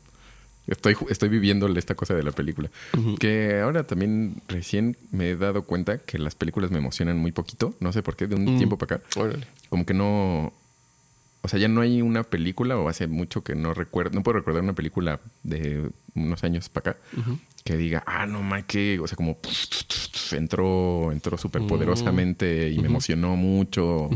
[0.70, 2.70] estoy, estoy viviéndole esta cosa de la película.
[3.18, 7.74] Que ahora también recién me he dado cuenta que las películas me emocionan muy poquito.
[7.80, 8.56] No sé por qué, de un Mm.
[8.58, 9.04] tiempo para acá.
[9.20, 9.46] Órale.
[9.68, 10.52] Como que no.
[11.42, 14.38] O sea, ya no hay una película, o hace mucho que no recuerdo, no puedo
[14.38, 17.00] recordar una película de unos años para acá
[17.64, 19.38] que diga, ah, no, ma, que, o sea, como
[20.32, 24.08] entró, entró súper poderosamente y me emocionó mucho.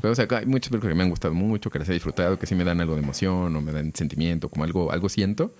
[0.00, 2.38] Pero, o sea, hay muchas películas que me han gustado mucho, que las he disfrutado,
[2.38, 5.54] que sí me dan algo de emoción o me dan sentimiento, como algo, algo siento,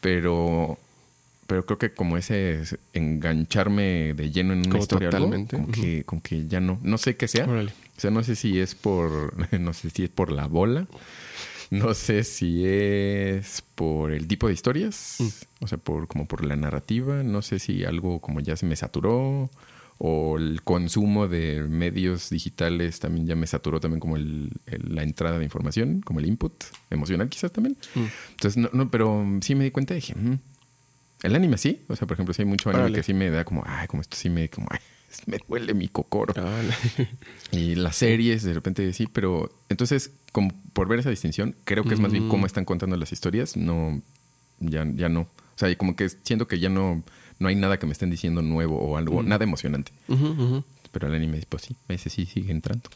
[0.00, 0.78] pero,
[1.46, 5.56] pero creo que como ese es engancharme de lleno en una Como historia, algo, totalmente.
[5.56, 7.46] como que, como que ya no, no sé qué sea.
[7.46, 7.72] Órale.
[8.00, 10.86] O sea, no sé si es por, no sé si es por la bola,
[11.70, 15.18] no sé si es por el tipo de historias,
[15.60, 18.74] o sea, por como por la narrativa, no sé si algo como ya se me
[18.74, 19.50] saturó
[19.98, 25.02] o el consumo de medios digitales también ya me saturó también como el, el- la
[25.02, 26.54] entrada de información, como el input
[26.88, 27.76] emocional quizás también.
[27.94, 28.04] Mm.
[28.30, 30.38] Entonces, no, no, pero sí me di cuenta y dije, "Mm,
[31.24, 32.96] el anime sí, o sea, por ejemplo, sí hay mucho anime Órale.
[32.96, 34.78] que sí me da como, ay, como esto sí me, como, ay,
[35.26, 36.34] me duele mi cocoro.
[36.36, 36.60] Ah,
[37.52, 41.94] Y las series, de repente sí, pero entonces, como por ver esa distinción, creo que
[41.94, 42.28] es más bien Mm.
[42.28, 44.00] cómo están contando las historias, no,
[44.60, 45.22] ya, ya no.
[45.22, 47.02] O sea, como que siento que ya no,
[47.38, 49.92] no hay nada que me estén diciendo nuevo o algo, nada emocionante.
[50.08, 50.64] ujú, ujú.
[50.92, 52.88] Pero el anime, pues sí, ese sí sigue entrando.